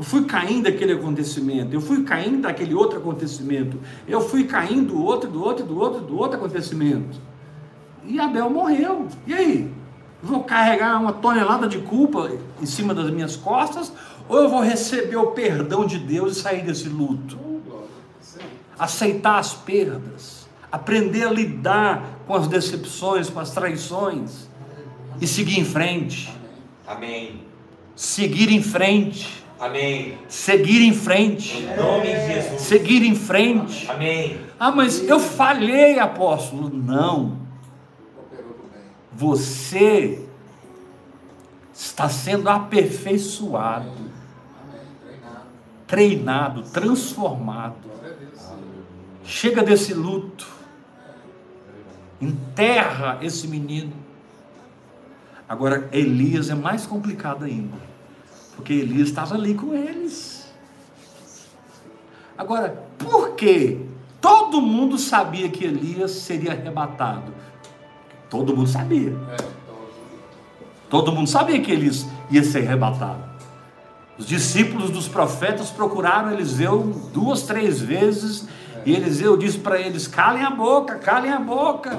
Eu 0.00 0.04
fui 0.04 0.24
caindo 0.24 0.62
daquele 0.62 0.94
acontecimento, 0.94 1.74
eu 1.74 1.80
fui 1.82 2.02
caindo 2.04 2.40
daquele 2.40 2.74
outro 2.74 2.98
acontecimento, 2.98 3.78
eu 4.08 4.22
fui 4.22 4.44
caindo 4.44 4.94
do 4.94 5.04
outro, 5.04 5.30
do 5.30 5.44
outro, 5.44 5.66
do 5.66 5.78
outro, 5.78 6.00
do 6.00 6.16
outro 6.18 6.38
acontecimento. 6.38 7.20
E 8.06 8.18
Abel 8.18 8.48
morreu. 8.48 9.06
E 9.26 9.34
aí? 9.34 9.70
Vou 10.22 10.42
carregar 10.42 10.98
uma 10.98 11.12
tonelada 11.12 11.68
de 11.68 11.80
culpa 11.80 12.32
em 12.62 12.64
cima 12.64 12.94
das 12.94 13.10
minhas 13.10 13.36
costas 13.36 13.92
ou 14.26 14.38
eu 14.38 14.48
vou 14.48 14.62
receber 14.62 15.16
o 15.16 15.32
perdão 15.32 15.84
de 15.84 15.98
Deus 15.98 16.38
e 16.38 16.40
sair 16.40 16.64
desse 16.64 16.88
luto? 16.88 17.38
Aceitar 18.78 19.38
as 19.38 19.52
perdas, 19.52 20.48
aprender 20.72 21.24
a 21.24 21.30
lidar 21.30 22.20
com 22.26 22.34
as 22.34 22.48
decepções, 22.48 23.28
com 23.28 23.38
as 23.38 23.50
traições 23.50 24.48
e 25.20 25.26
seguir 25.26 25.60
em 25.60 25.64
frente. 25.66 26.34
Amém. 26.86 27.42
Seguir 27.94 28.50
em 28.50 28.62
frente. 28.62 29.39
Amém. 29.60 30.18
Seguir 30.26 30.80
em 30.80 30.94
frente. 30.94 31.58
Em 31.58 31.76
nome 31.76 32.06
de 32.06 32.32
Jesus. 32.32 32.62
Seguir 32.62 33.02
em 33.04 33.14
frente. 33.14 33.90
Amém. 33.90 34.40
Ah, 34.58 34.70
mas 34.70 35.06
eu 35.06 35.20
falhei, 35.20 35.98
apóstolo. 35.98 36.70
Não. 36.70 37.38
Você 39.12 40.26
está 41.74 42.08
sendo 42.08 42.48
aperfeiçoado, 42.48 44.10
treinado, 45.86 46.62
transformado. 46.62 47.90
Chega 49.22 49.62
desse 49.62 49.92
luto. 49.92 50.48
Enterra 52.18 53.18
esse 53.20 53.46
menino. 53.46 53.92
Agora, 55.46 55.86
Elias 55.92 56.48
é 56.48 56.54
mais 56.54 56.86
complicado 56.86 57.44
ainda. 57.44 57.89
Porque 58.60 58.74
Elias 58.74 59.08
estava 59.08 59.36
ali 59.36 59.54
com 59.54 59.72
eles. 59.74 60.46
Agora, 62.36 62.84
por 62.98 63.30
que 63.30 63.86
todo 64.20 64.60
mundo 64.60 64.98
sabia 64.98 65.48
que 65.48 65.64
Elias 65.64 66.10
seria 66.10 66.52
arrebatado? 66.52 67.32
Todo 68.28 68.54
mundo 68.54 68.68
sabia. 68.68 69.16
Todo 70.90 71.10
mundo 71.10 71.26
sabia 71.26 71.58
que 71.62 71.72
Elias 71.72 72.06
ia 72.30 72.44
ser 72.44 72.66
arrebatado. 72.66 73.24
Os 74.18 74.26
discípulos 74.26 74.90
dos 74.90 75.08
profetas 75.08 75.70
procuraram 75.70 76.30
Eliseu 76.30 76.82
duas, 77.14 77.44
três 77.44 77.80
vezes, 77.80 78.46
e 78.84 78.92
Eliseu 78.92 79.38
disse 79.38 79.58
para 79.58 79.80
eles: 79.80 80.06
calem 80.06 80.44
a 80.44 80.50
boca, 80.50 80.96
calem 80.96 81.32
a 81.32 81.40
boca, 81.40 81.98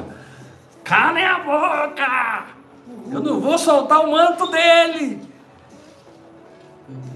calem 0.84 1.25
a 1.25 1.39
boca, 1.39 2.46
eu 3.12 3.20
não 3.20 3.39
vou 3.39 3.58
soltar 3.58 4.06
o 4.06 4.12
manto 4.12 4.46
dele. 4.46 5.30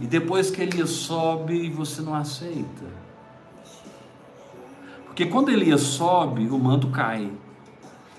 E 0.02 0.06
depois 0.06 0.52
que 0.52 0.62
Elias 0.62 0.90
sobe, 0.90 1.70
você 1.70 2.02
não 2.02 2.14
aceita. 2.14 2.86
Porque 5.06 5.26
quando 5.26 5.50
Elias 5.50 5.82
sobe, 5.82 6.48
o 6.50 6.58
manto 6.60 6.90
cai. 6.90 7.32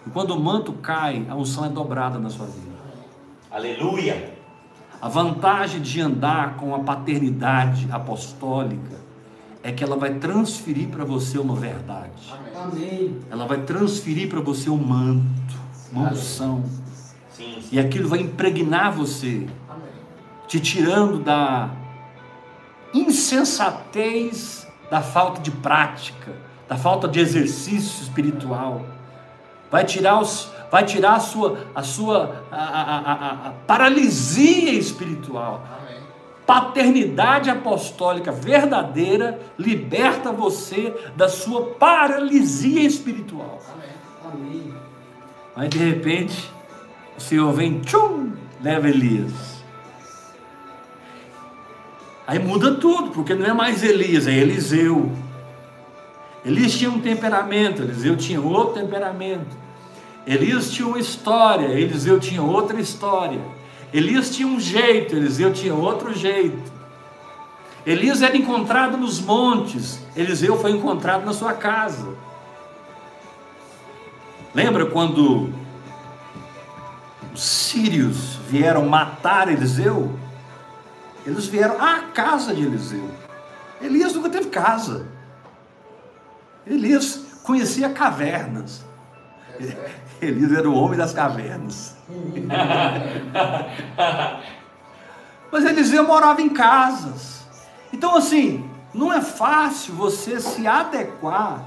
E 0.06 0.10
quando 0.10 0.30
o 0.30 0.40
manto 0.40 0.72
cai, 0.72 1.26
a 1.28 1.34
unção 1.34 1.64
é 1.64 1.68
dobrada 1.68 2.18
na 2.18 2.30
sua 2.30 2.46
vida. 2.46 2.76
Aleluia. 3.50 4.34
A 5.00 5.08
vantagem 5.08 5.80
de 5.82 6.00
andar 6.00 6.56
com 6.56 6.74
a 6.74 6.78
paternidade 6.78 7.86
apostólica 7.90 8.96
é 9.62 9.72
que 9.72 9.84
ela 9.84 9.96
vai 9.96 10.14
transferir 10.14 10.88
para 10.88 11.04
você 11.04 11.38
uma 11.38 11.54
verdade. 11.54 12.32
Amém. 12.54 13.18
Ela 13.30 13.46
vai 13.46 13.62
transferir 13.62 14.28
para 14.28 14.40
você 14.40 14.70
um 14.70 14.78
manto, 14.78 15.26
uma 15.92 16.10
unção. 16.10 16.64
Sim. 17.32 17.58
E 17.70 17.78
aquilo 17.78 18.08
vai 18.08 18.20
impregnar 18.20 18.92
você, 18.92 19.46
te 20.46 20.60
tirando 20.60 21.18
da 21.18 21.70
insensatez 22.94 24.66
da 24.90 25.00
falta 25.02 25.40
de 25.40 25.50
prática, 25.50 26.32
da 26.68 26.76
falta 26.76 27.08
de 27.08 27.20
exercício 27.20 28.02
espiritual. 28.02 28.84
Vai 29.70 29.84
tirar 29.84 30.20
os, 30.20 30.50
vai 30.70 30.84
tirar 30.84 31.14
a 31.14 31.20
sua, 31.20 31.66
a 31.74 31.82
sua 31.82 32.44
a, 32.50 32.56
a, 32.56 33.48
a, 33.48 33.50
paralisia 33.66 34.72
espiritual. 34.72 35.64
Paternidade 36.46 37.50
apostólica 37.50 38.30
verdadeira 38.30 39.40
liberta 39.58 40.30
você 40.30 40.94
da 41.16 41.28
sua 41.28 41.74
paralisia 41.74 42.82
espiritual. 42.82 43.60
Amém. 44.24 44.72
Aí 45.56 45.68
de 45.68 45.78
repente, 45.78 46.48
o 47.18 47.20
Senhor 47.20 47.52
vem, 47.52 47.80
tchum, 47.80 48.32
leva 48.62 48.88
Elias. 48.88 49.55
Aí 52.26 52.38
muda 52.38 52.74
tudo, 52.74 53.10
porque 53.10 53.34
não 53.34 53.46
é 53.46 53.52
mais 53.52 53.82
Elias, 53.82 54.26
é 54.26 54.32
Eliseu. 54.32 55.12
Elias 56.44 56.72
tinha 56.72 56.90
um 56.90 57.00
temperamento, 57.00 57.82
Eliseu 57.82 58.16
tinha 58.16 58.40
outro 58.40 58.80
temperamento. 58.82 59.56
Elias 60.26 60.70
tinha 60.70 60.88
uma 60.88 60.98
história, 60.98 61.66
Eliseu 61.66 62.18
tinha 62.18 62.42
outra 62.42 62.80
história. 62.80 63.40
Elias 63.92 64.34
tinha 64.34 64.48
um 64.48 64.58
jeito, 64.58 65.14
Eliseu 65.14 65.52
tinha 65.52 65.74
outro 65.74 66.12
jeito. 66.12 66.72
Elias 67.86 68.20
era 68.22 68.36
encontrado 68.36 68.96
nos 68.96 69.20
montes, 69.20 70.00
Eliseu 70.16 70.58
foi 70.58 70.72
encontrado 70.72 71.24
na 71.24 71.32
sua 71.32 71.52
casa. 71.52 72.08
Lembra 74.52 74.86
quando 74.86 75.52
os 77.32 77.42
sírios 77.42 78.36
vieram 78.48 78.86
matar 78.86 79.48
Eliseu? 79.52 80.25
Eles 81.26 81.46
vieram 81.46 81.82
à 81.82 82.02
casa 82.14 82.54
de 82.54 82.62
Eliseu. 82.62 83.10
Elias 83.80 84.14
nunca 84.14 84.30
teve 84.30 84.48
casa. 84.48 85.06
Elias 86.64 87.20
conhecia 87.42 87.90
cavernas. 87.90 88.84
Elias 90.22 90.52
era 90.52 90.68
o 90.70 90.74
homem 90.74 90.96
das 90.96 91.12
cavernas. 91.12 91.96
Mas 95.50 95.64
Eliseu 95.64 96.06
morava 96.06 96.40
em 96.40 96.48
casas. 96.48 97.44
Então, 97.92 98.16
assim, 98.16 98.68
não 98.94 99.12
é 99.12 99.20
fácil 99.20 99.94
você 99.94 100.40
se 100.40 100.66
adequar. 100.66 101.64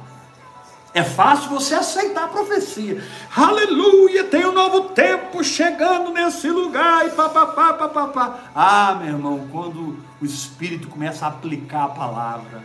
É 0.93 1.03
fácil 1.03 1.49
você 1.49 1.75
aceitar 1.75 2.25
a 2.25 2.27
profecia. 2.29 3.03
Aleluia, 3.35 4.23
tem 4.23 4.45
um 4.45 4.51
novo 4.51 4.89
tempo 4.89 5.43
chegando 5.43 6.11
nesse 6.11 6.49
lugar 6.49 7.05
e 7.05 7.11
papapá, 7.11 7.73
papapá. 7.73 8.39
Ah, 8.55 8.97
meu 8.99 9.09
irmão, 9.09 9.47
quando 9.51 9.99
o 10.19 10.25
Espírito 10.25 10.87
começa 10.87 11.25
a 11.25 11.29
aplicar 11.29 11.85
a 11.85 11.89
palavra, 11.89 12.63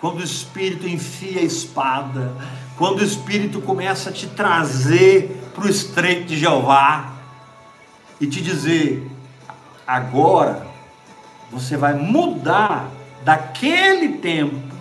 quando 0.00 0.18
o 0.18 0.24
Espírito 0.24 0.88
enfia 0.88 1.40
a 1.40 1.44
espada, 1.44 2.34
quando 2.76 3.00
o 3.00 3.04
Espírito 3.04 3.60
começa 3.60 4.10
a 4.10 4.12
te 4.12 4.26
trazer 4.26 5.50
para 5.54 5.64
o 5.64 5.68
estreito 5.68 6.24
de 6.24 6.36
Jeová 6.36 7.12
e 8.20 8.26
te 8.26 8.40
dizer: 8.40 9.08
agora 9.86 10.66
você 11.52 11.76
vai 11.76 11.94
mudar 11.94 12.88
daquele 13.22 14.18
tempo, 14.18 14.74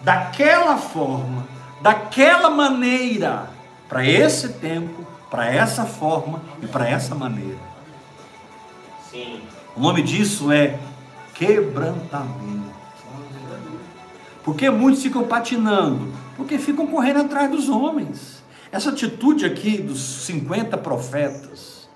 daquela 0.00 0.76
forma, 0.76 1.46
daquela 1.80 2.50
maneira, 2.50 3.50
para 3.88 4.06
esse 4.06 4.50
tempo, 4.54 5.06
para 5.30 5.46
essa 5.52 5.84
forma 5.84 6.42
e 6.62 6.66
para 6.66 6.88
essa 6.88 7.14
maneira. 7.14 7.58
Sim. 9.10 9.40
O 9.76 9.80
nome 9.80 10.02
disso 10.02 10.50
é 10.50 10.78
quebrantamento. 11.34 12.68
Porque 14.42 14.70
muitos 14.70 15.02
ficam 15.02 15.24
patinando? 15.24 16.12
Porque 16.36 16.58
ficam 16.58 16.86
correndo 16.86 17.20
atrás 17.20 17.50
dos 17.50 17.68
homens. 17.68 18.42
Essa 18.72 18.90
atitude 18.90 19.46
aqui 19.46 19.78
dos 19.78 20.00
50 20.26 20.76
profetas, 20.78 21.88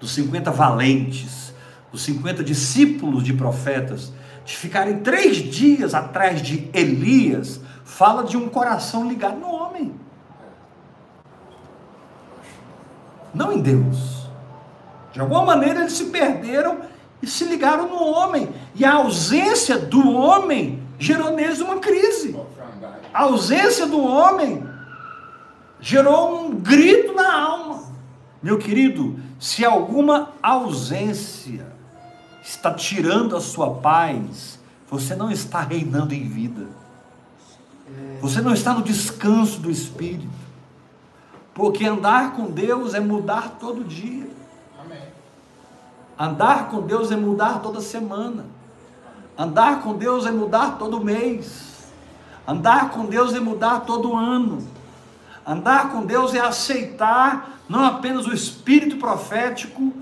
dos 0.00 0.12
50 0.12 0.50
valentes, 0.50 1.54
dos 1.90 2.02
50 2.02 2.42
discípulos 2.42 3.22
de 3.22 3.32
profetas, 3.32 4.12
de 4.44 4.56
ficarem 4.56 5.00
três 5.00 5.36
dias 5.36 5.94
atrás 5.94 6.42
de 6.42 6.68
Elias, 6.72 7.60
fala 7.84 8.24
de 8.24 8.36
um 8.36 8.48
coração 8.48 9.08
ligado 9.08 9.38
no 9.38 9.50
homem, 9.50 9.94
não 13.34 13.52
em 13.52 13.60
Deus. 13.60 14.22
De 15.12 15.20
alguma 15.20 15.44
maneira 15.44 15.80
eles 15.80 15.92
se 15.92 16.06
perderam 16.06 16.80
e 17.20 17.26
se 17.26 17.44
ligaram 17.44 17.88
no 17.88 18.02
homem, 18.02 18.48
e 18.74 18.84
a 18.84 18.94
ausência 18.94 19.78
do 19.78 20.10
homem 20.10 20.82
gerou 20.98 21.30
neles 21.32 21.60
uma 21.60 21.78
crise. 21.78 22.36
A 23.12 23.22
ausência 23.22 23.86
do 23.86 24.02
homem 24.02 24.66
gerou 25.80 26.46
um 26.46 26.50
grito 26.54 27.12
na 27.12 27.34
alma. 27.34 27.82
Meu 28.42 28.58
querido, 28.58 29.18
se 29.38 29.64
alguma 29.64 30.30
ausência 30.42 31.66
está 32.42 32.72
tirando 32.72 33.36
a 33.36 33.40
sua 33.40 33.74
paz, 33.74 34.58
você 34.88 35.14
não 35.14 35.30
está 35.30 35.60
reinando 35.60 36.14
em 36.14 36.26
vida. 36.26 36.66
Você 38.22 38.40
não 38.40 38.54
está 38.54 38.72
no 38.72 38.82
descanso 38.82 39.58
do 39.58 39.68
Espírito. 39.68 40.28
Porque 41.52 41.84
andar 41.84 42.34
com 42.34 42.48
Deus 42.48 42.94
é 42.94 43.00
mudar 43.00 43.56
todo 43.58 43.82
dia. 43.82 44.30
Andar 46.16 46.68
com 46.68 46.82
Deus 46.82 47.10
é 47.10 47.16
mudar 47.16 47.60
toda 47.60 47.80
semana. 47.80 48.46
Andar 49.36 49.82
com 49.82 49.94
Deus 49.94 50.24
é 50.24 50.30
mudar 50.30 50.78
todo 50.78 51.04
mês. 51.04 51.90
Andar 52.46 52.90
com 52.90 53.06
Deus 53.06 53.34
é 53.34 53.40
mudar 53.40 53.80
todo 53.80 54.16
ano. 54.16 54.68
Andar 55.44 55.90
com 55.90 56.06
Deus 56.06 56.32
é 56.32 56.38
aceitar 56.38 57.58
não 57.68 57.84
apenas 57.84 58.24
o 58.28 58.32
espírito 58.32 58.98
profético, 58.98 59.92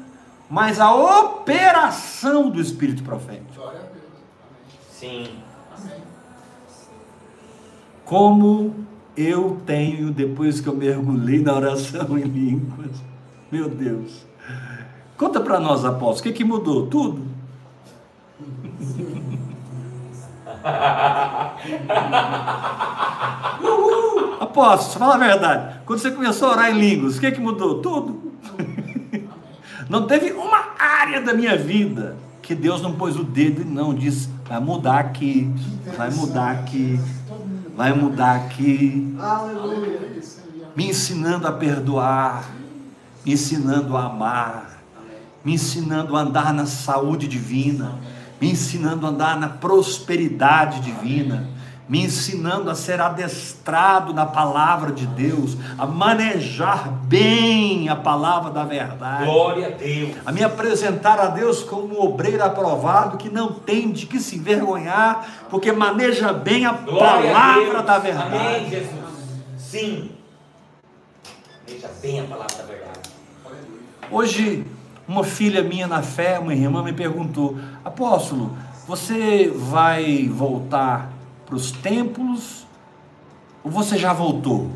mas 0.51 0.79
a 0.79 0.95
operação 0.95 2.51
do 2.51 2.61
espírito 2.61 3.03
profético. 3.03 3.73
Sim. 4.93 5.50
Como 8.11 8.75
eu 9.17 9.63
tenho, 9.65 10.11
depois 10.11 10.61
que 10.61 10.67
eu 10.67 10.75
mergulhei 10.75 11.41
na 11.41 11.55
oração 11.55 12.19
em 12.19 12.23
línguas, 12.23 12.91
meu 13.53 13.69
Deus. 13.69 14.27
Conta 15.17 15.39
para 15.39 15.61
nós, 15.61 15.85
apóstolos, 15.85 16.19
o 16.19 16.23
que, 16.25 16.33
que 16.33 16.43
mudou? 16.43 16.89
Tudo. 16.89 17.23
Uhul. 23.63 24.39
Apóstolos, 24.41 24.95
fala 24.95 25.15
a 25.15 25.19
verdade. 25.19 25.81
Quando 25.87 26.01
você 26.01 26.11
começou 26.11 26.49
a 26.49 26.53
orar 26.55 26.71
em 26.73 26.81
línguas, 26.81 27.17
o 27.17 27.21
que, 27.21 27.31
que 27.31 27.41
mudou? 27.41 27.81
Tudo. 27.81 28.33
Não 29.89 30.09
teve 30.09 30.33
uma 30.33 30.71
área 30.77 31.21
da 31.21 31.33
minha 31.33 31.57
vida 31.57 32.17
que 32.43 32.57
Deus 32.57 32.83
não 32.83 32.95
pôs 32.95 33.17
o 33.17 33.23
dedo 33.23 33.63
e 33.63 33.65
não 33.65 33.95
disse, 33.95 34.29
vai 34.45 34.59
mudar 34.59 34.99
aqui, 34.99 35.53
vai 35.97 36.11
mudar 36.11 36.51
aqui, 36.51 36.99
vai 37.81 37.95
mudar 37.95 38.37
aqui. 38.37 39.17
Aleluia. 39.19 40.01
Me 40.77 40.91
ensinando 40.91 41.49
a 41.49 41.53
perdoar, 41.53 42.45
me 43.25 43.33
ensinando 43.33 43.97
a 43.97 44.05
amar, 44.05 44.83
me 45.43 45.55
ensinando 45.55 46.15
a 46.15 46.21
andar 46.21 46.53
na 46.53 46.67
saúde 46.67 47.27
divina, 47.27 47.99
me 48.39 48.51
ensinando 48.51 49.07
a 49.07 49.09
andar 49.09 49.41
na 49.41 49.49
prosperidade 49.49 50.83
divina, 50.83 51.49
me 51.91 52.05
ensinando 52.05 52.71
a 52.71 52.75
ser 52.77 53.01
adestrado 53.01 54.15
na 54.15 54.25
palavra 54.25 54.93
de 54.93 55.09
Deus, 55.09 55.57
a 55.77 55.85
manejar 55.85 56.89
bem 56.89 57.89
a 57.89 57.97
palavra 57.97 58.53
da 58.53 58.63
verdade 58.63 59.25
Glória 59.25 59.67
a 59.67 59.71
Deus. 59.71 60.15
a 60.25 60.31
me 60.31 60.45
apresentar 60.45 61.19
a 61.19 61.27
Deus 61.27 61.65
como 61.65 61.99
um 61.99 62.01
obreiro 62.01 62.45
aprovado 62.45 63.17
que 63.19 63.29
não 63.29 63.53
tem 63.55 63.91
de 63.91 64.07
que 64.07 64.21
se 64.21 64.37
envergonhar, 64.37 65.29
porque 65.51 65.73
maneja 65.73 66.33
bem 66.33 66.65
a 66.65 66.73
Glória 66.75 67.33
a 67.33 67.35
palavra 67.35 67.73
Deus. 67.73 67.85
da 67.85 67.97
Amém, 67.97 68.13
verdade. 68.13 68.71
Jesus. 68.71 69.01
Sim. 69.59 70.11
Veja 71.67 71.91
bem 72.01 72.21
a 72.21 72.25
palavra 72.25 72.57
da 72.57 72.63
verdade. 72.63 73.11
Hoje, 74.13 74.65
uma 75.09 75.25
filha 75.25 75.61
minha 75.61 75.89
na 75.89 76.03
fé, 76.03 76.39
uma 76.39 76.55
irmã, 76.55 76.85
me 76.85 76.93
perguntou: 76.93 77.59
Apóstolo, 77.85 78.57
você 78.87 79.53
vai 79.53 80.29
voltar 80.29 81.19
para 81.51 81.57
os 81.57 81.73
templos 81.73 82.65
ou 83.65 83.71
você 83.73 83.99
já 83.99 84.13
voltou? 84.13 84.71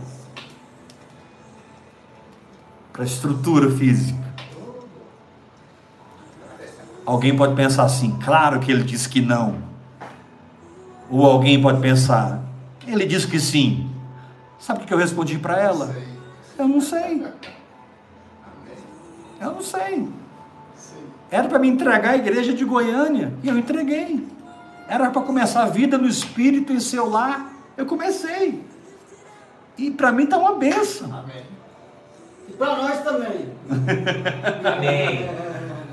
Para 2.92 3.04
a 3.04 3.06
estrutura 3.06 3.70
física. 3.70 4.22
Alguém 7.06 7.36
pode 7.36 7.54
pensar 7.54 7.84
assim, 7.84 8.18
claro 8.24 8.58
que 8.58 8.72
ele 8.72 8.82
disse 8.82 9.08
que 9.08 9.20
não. 9.20 9.62
Ou 11.08 11.24
alguém 11.24 11.62
pode 11.62 11.80
pensar, 11.80 12.42
ele 12.86 13.06
disse 13.06 13.28
que 13.28 13.38
sim. 13.38 13.88
Sabe 14.58 14.82
o 14.82 14.86
que 14.86 14.92
eu 14.92 14.98
respondi 14.98 15.38
para 15.38 15.60
ela? 15.60 15.94
Eu 16.58 16.66
não 16.66 16.80
sei. 16.80 17.24
Eu 19.40 19.52
não 19.52 19.62
sei. 19.62 20.08
Era 21.30 21.48
para 21.48 21.58
me 21.58 21.68
entregar 21.68 22.10
a 22.10 22.16
igreja 22.16 22.52
de 22.52 22.64
Goiânia 22.64 23.32
e 23.42 23.48
eu 23.48 23.58
entreguei. 23.58 24.33
Era 24.88 25.10
para 25.10 25.22
começar 25.22 25.62
a 25.62 25.66
vida 25.66 25.96
no 25.96 26.06
espírito 26.06 26.72
em 26.72 26.80
seu 26.80 27.08
lar. 27.08 27.52
Eu 27.76 27.86
comecei. 27.86 28.62
E 29.76 29.90
para 29.90 30.12
mim 30.12 30.24
está 30.24 30.38
uma 30.38 30.54
benção. 30.54 31.24
E 32.48 32.52
para 32.52 32.76
nós 32.76 33.02
também. 33.02 33.48
Amém. 34.64 35.30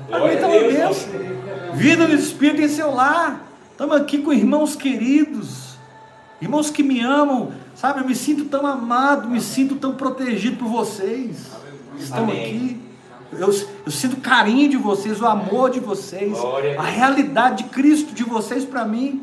Para 0.08 0.20
mim 0.20 0.34
está 0.34 0.46
uma 0.46 0.60
benção. 0.60 1.74
Vida 1.74 2.06
no 2.06 2.14
espírito 2.14 2.62
em 2.62 2.68
seu 2.68 2.94
lar. 2.94 3.40
Estamos 3.70 3.96
aqui 3.96 4.18
com 4.18 4.32
irmãos 4.32 4.76
queridos. 4.76 5.76
Irmãos 6.40 6.70
que 6.70 6.82
me 6.82 7.00
amam. 7.00 7.52
Sabe, 7.74 8.00
eu 8.00 8.06
me 8.06 8.14
sinto 8.14 8.44
tão 8.44 8.66
amado, 8.66 9.28
me 9.28 9.40
sinto 9.40 9.76
tão 9.76 9.94
protegido 9.94 10.56
por 10.56 10.68
vocês. 10.68 11.50
Estão 11.98 12.24
Amém. 12.24 12.44
aqui. 12.44 12.81
Eu, 13.32 13.48
eu 13.86 13.92
sinto 13.92 14.14
o 14.14 14.20
carinho 14.20 14.68
de 14.68 14.76
vocês, 14.76 15.20
o 15.20 15.26
amor 15.26 15.70
de 15.70 15.80
vocês, 15.80 16.32
Glória 16.38 16.78
a 16.78 16.82
realidade 16.82 17.64
de 17.64 17.70
Cristo 17.70 18.12
de 18.12 18.24
vocês 18.24 18.64
para 18.64 18.84
mim. 18.84 19.22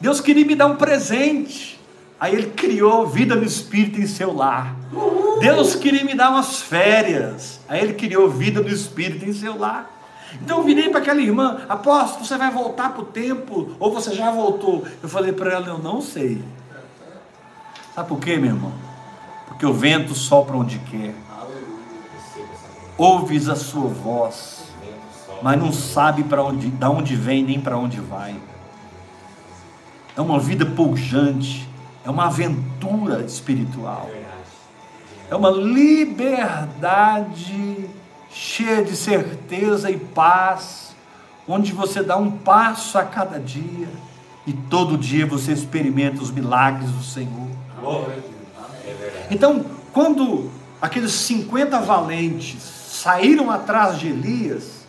Deus 0.00 0.20
queria 0.20 0.44
me 0.44 0.54
dar 0.54 0.66
um 0.66 0.76
presente. 0.76 1.76
Aí 2.18 2.34
ele 2.34 2.50
criou 2.50 3.06
vida 3.06 3.34
no 3.34 3.44
espírito 3.44 4.00
em 4.00 4.06
seu 4.06 4.34
lar. 4.34 4.74
Deus 5.40 5.74
queria 5.74 6.02
me 6.04 6.14
dar 6.14 6.30
umas 6.30 6.60
férias. 6.60 7.60
Aí 7.68 7.82
ele 7.82 7.94
criou 7.94 8.28
vida 8.28 8.60
no 8.60 8.68
espírito 8.68 9.24
em 9.24 9.32
seu 9.32 9.58
lar. 9.58 9.90
Então 10.42 10.58
eu 10.58 10.64
virei 10.64 10.88
para 10.88 11.00
aquela 11.00 11.20
irmã, 11.20 11.62
apóstolo, 11.68 12.24
você 12.24 12.36
vai 12.36 12.50
voltar 12.50 12.92
para 12.92 13.02
o 13.02 13.06
templo 13.06 13.76
ou 13.78 13.92
você 13.92 14.14
já 14.14 14.30
voltou? 14.30 14.84
Eu 15.02 15.08
falei 15.08 15.32
para 15.32 15.52
ela, 15.52 15.68
eu 15.68 15.78
não 15.78 16.00
sei. 16.00 16.42
Sabe 17.94 18.08
por 18.08 18.18
quê, 18.18 18.36
meu 18.36 18.50
irmão? 18.50 18.72
Porque 19.48 19.64
o 19.64 19.72
vento 19.72 20.14
sopra 20.14 20.56
onde 20.56 20.78
quer. 20.80 21.14
Ouves 22.98 23.48
a 23.48 23.56
sua 23.56 23.88
voz, 23.88 24.64
mas 25.42 25.58
não 25.58 25.70
sabe 25.72 26.24
para 26.24 26.42
onde, 26.42 26.68
da 26.68 26.88
onde 26.88 27.14
vem 27.14 27.44
nem 27.44 27.60
para 27.60 27.76
onde 27.76 28.00
vai. 28.00 28.34
É 30.16 30.20
uma 30.20 30.40
vida 30.40 30.64
pujante, 30.64 31.68
é 32.04 32.10
uma 32.10 32.26
aventura 32.26 33.22
espiritual, 33.22 34.08
é 35.30 35.34
uma 35.34 35.50
liberdade 35.50 36.66
cheia 38.30 38.82
de 38.82 38.96
certeza 38.96 39.90
e 39.90 39.98
paz, 39.98 40.94
onde 41.46 41.72
você 41.72 42.02
dá 42.02 42.16
um 42.16 42.30
passo 42.30 42.98
a 42.98 43.04
cada 43.04 43.38
dia 43.38 43.88
e 44.46 44.52
todo 44.52 44.96
dia 44.96 45.26
você 45.26 45.52
experimenta 45.52 46.22
os 46.22 46.30
milagres 46.30 46.90
do 46.90 47.02
Senhor. 47.02 47.48
Então, 49.30 49.64
quando 49.92 50.50
aqueles 50.80 51.12
50 51.12 51.80
valentes 51.80 52.75
saíram 52.96 53.50
atrás 53.50 53.98
de 53.98 54.08
Elias, 54.08 54.86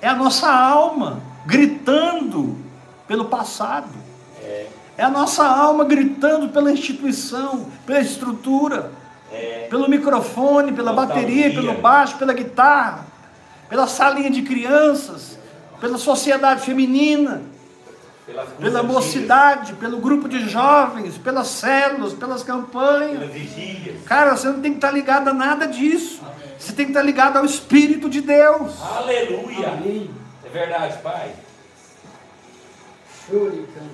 é 0.00 0.08
a 0.08 0.14
nossa 0.14 0.50
alma 0.52 1.20
gritando 1.46 2.56
pelo 3.06 3.26
passado. 3.26 3.88
É 4.96 5.02
a 5.04 5.10
nossa 5.10 5.44
alma 5.46 5.84
gritando 5.84 6.48
pela 6.48 6.70
instituição, 6.70 7.66
pela 7.86 8.00
estrutura, 8.00 8.92
É. 9.32 9.66
pelo 9.70 9.88
microfone, 9.88 10.72
pela 10.72 10.92
bateria, 10.92 11.50
pelo 11.52 11.74
baixo, 11.80 12.16
pela 12.18 12.34
guitarra, 12.34 13.06
pela 13.68 13.86
salinha 13.86 14.30
de 14.30 14.42
crianças, 14.42 15.38
pela 15.80 15.96
sociedade 15.96 16.60
feminina, 16.60 17.40
Pela 18.58 18.82
mocidade, 18.82 19.72
pelo 19.74 19.98
grupo 19.98 20.28
de 20.28 20.48
jovens, 20.48 21.18
pelas 21.18 21.48
células, 21.48 22.12
pelas 22.12 22.42
campanhas. 22.42 23.18
Pelas 23.18 23.32
vigílias. 23.32 24.02
Cara, 24.04 24.36
você 24.36 24.48
não 24.48 24.60
tem 24.60 24.72
que 24.72 24.78
estar 24.78 24.90
ligado 24.90 25.28
a 25.28 25.34
nada 25.34 25.66
disso. 25.66 26.22
Você 26.58 26.72
tem 26.72 26.86
que 26.86 26.92
estar 26.92 27.02
ligado 27.02 27.38
ao 27.38 27.44
Espírito 27.44 28.08
de 28.08 28.20
Deus. 28.20 28.72
Aleluia. 28.80 29.68
Amém. 29.68 30.10
É 30.44 30.48
verdade, 30.48 30.98
Pai. 31.02 31.32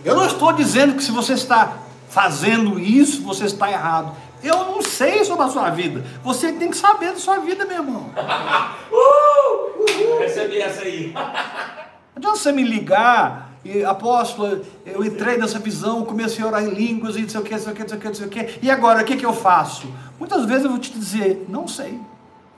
Eu 0.04 0.16
não 0.16 0.26
estou 0.26 0.52
dizendo 0.52 0.94
que 0.94 1.02
se 1.02 1.10
você 1.10 1.34
está 1.34 1.78
fazendo 2.08 2.78
isso, 2.78 3.22
você 3.22 3.44
está 3.44 3.70
errado. 3.70 4.14
Eu 4.42 4.56
não 4.64 4.82
sei 4.82 5.24
sobre 5.24 5.44
a 5.44 5.48
sua 5.48 5.70
vida. 5.70 6.04
Você 6.22 6.52
tem 6.52 6.70
que 6.70 6.76
saber 6.76 7.12
da 7.12 7.18
sua 7.18 7.38
vida, 7.38 7.64
meu 7.64 7.78
irmão. 7.78 8.10
Uh! 8.90 10.18
Recebi 10.18 10.60
essa 10.60 10.82
aí. 10.82 11.12
Não 12.18 12.30
adianta 12.30 12.36
você 12.36 12.52
me 12.52 12.64
ligar 12.64 13.47
e, 13.64 13.84
apóstolo, 13.84 14.64
eu 14.86 15.04
entrei 15.04 15.36
nessa 15.36 15.58
visão, 15.58 16.04
comecei 16.04 16.44
a 16.44 16.46
orar 16.46 16.64
em 16.64 16.70
línguas 16.70 17.16
e 17.16 17.22
não 17.22 17.28
sei 17.28 17.40
o 17.40 17.44
que, 17.44 17.50
não 17.52 17.58
sei 17.58 17.72
o 17.72 17.74
que, 17.74 17.82
não 17.82 17.88
sei 17.88 17.96
o 17.96 18.00
que, 18.00 18.06
não 18.06 18.14
sei 18.14 18.26
o 18.26 18.30
que. 18.30 18.58
E 18.62 18.70
agora, 18.70 19.02
o 19.02 19.04
que, 19.04 19.16
que 19.16 19.26
eu 19.26 19.32
faço? 19.32 19.92
Muitas 20.18 20.44
vezes 20.44 20.64
eu 20.64 20.70
vou 20.70 20.78
te 20.78 20.92
dizer, 20.92 21.46
não 21.48 21.66
sei. 21.66 22.00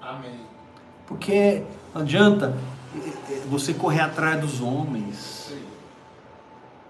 Amém. 0.00 0.40
Porque 1.06 1.62
não 1.94 2.02
adianta 2.02 2.56
eh, 2.94 3.10
eh, 3.30 3.42
você 3.48 3.72
correr 3.72 4.00
atrás 4.00 4.40
dos 4.40 4.60
homens. 4.60 5.52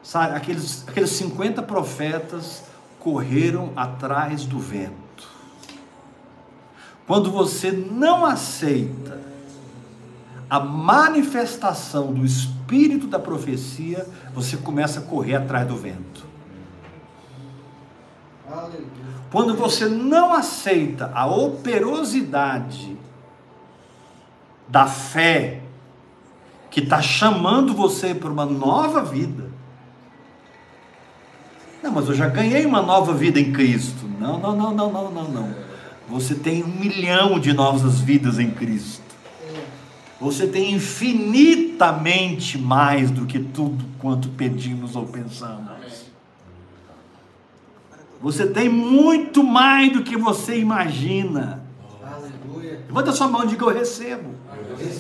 Sabe, 0.03 0.35
aqueles, 0.35 0.85
aqueles 0.89 1.11
50 1.11 1.63
profetas 1.63 2.65
correram 2.99 3.73
atrás 3.77 4.45
do 4.45 4.59
vento. 4.59 5.29
Quando 7.07 7.31
você 7.31 7.71
não 7.71 8.25
aceita 8.25 9.30
a 10.51 10.59
manifestação 10.59 12.13
do 12.13 12.27
espírito 12.27 13.07
da 13.07 13.21
profecia, 13.21 14.05
você 14.35 14.57
começa 14.57 14.99
a 14.99 15.03
correr 15.03 15.37
atrás 15.37 15.67
do 15.67 15.77
vento. 15.77 16.29
Quando 19.31 19.55
você 19.55 19.87
não 19.87 20.35
aceita 20.35 21.13
a 21.15 21.25
operosidade 21.25 22.99
da 24.67 24.87
fé 24.87 25.63
que 26.69 26.81
está 26.81 27.01
chamando 27.01 27.73
você 27.73 28.15
para 28.15 28.31
uma 28.31 28.45
nova 28.45 29.03
vida. 29.03 29.51
Não, 31.83 31.93
mas 31.93 32.09
eu 32.09 32.15
já 32.15 32.29
ganhei 32.29 32.67
uma 32.67 32.83
nova 32.83 33.13
vida 33.15 33.41
em 33.41 33.53
Cristo. 33.53 34.09
Não, 34.19 34.39
não, 34.39 34.55
não, 34.55 34.75
não, 34.75 34.93
não, 34.93 35.11
não, 35.11 35.29
não. 35.29 35.55
Você 36.09 36.35
tem 36.35 36.63
um 36.63 36.69
milhão 36.69 37.39
de 37.39 37.53
novas 37.53 38.01
vidas 38.01 38.39
em 38.39 38.51
Cristo. 38.51 39.00
Você 40.21 40.47
tem 40.47 40.75
infinitamente 40.75 42.59
mais 42.59 43.11
do 43.11 43.25
que 43.25 43.39
tudo 43.39 43.83
quanto 43.99 44.29
pedimos 44.29 44.95
ou 44.95 45.07
pensamos. 45.07 46.11
Você 48.21 48.47
tem 48.47 48.69
muito 48.69 49.43
mais 49.43 49.91
do 49.91 50.03
que 50.03 50.19
você 50.19 50.59
imagina. 50.59 51.65
Aleluia. 52.05 52.85
Levanta 52.87 53.13
sua 53.13 53.29
mão 53.29 53.45
e 53.45 53.47
diga: 53.47 53.65
Eu 53.65 53.71
recebo. 53.71 54.35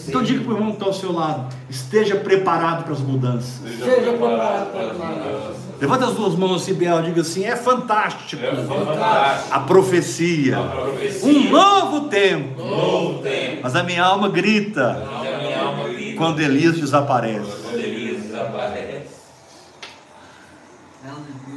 Então 0.08 0.22
diga 0.22 0.42
para 0.42 0.52
o 0.52 0.56
irmão 0.56 0.70
que 0.70 0.76
está 0.76 0.86
ao 0.86 0.92
seu 0.92 1.12
lado: 1.12 1.54
Esteja 1.68 2.16
preparado 2.16 2.84
para 2.84 2.92
as 2.92 3.00
mudanças. 3.00 3.60
Seja 3.62 4.12
preparado 4.12 4.72
para 4.72 4.94
nós. 4.94 5.56
Levanta 5.80 6.06
as 6.06 6.14
duas 6.14 6.34
mãos 6.34 6.62
assim, 6.62 6.74
Biel, 6.74 7.02
diga 7.02 7.22
assim: 7.22 7.44
É 7.44 7.56
fantástico. 7.56 8.42
É 8.44 8.54
fantástico. 8.54 9.54
A 9.54 9.60
profecia. 9.60 10.58
A 10.58 10.62
profecia. 10.62 11.28
Um 11.28 11.50
novo 11.50 12.08
tempo. 12.08 12.62
Novo 12.62 13.22
tempo. 13.22 13.60
Mas 13.62 13.74
a 13.74 13.82
minha 13.82 14.04
alma 14.04 14.28
grita 14.28 15.02
minha 15.40 15.62
alma 15.62 15.88
grita 15.88 16.16
quando 16.16 16.40
Elias 16.40 16.78
desaparece. 16.78 17.50
quando 17.62 17.78
Elias 17.78 18.22
desaparece. 18.22 19.10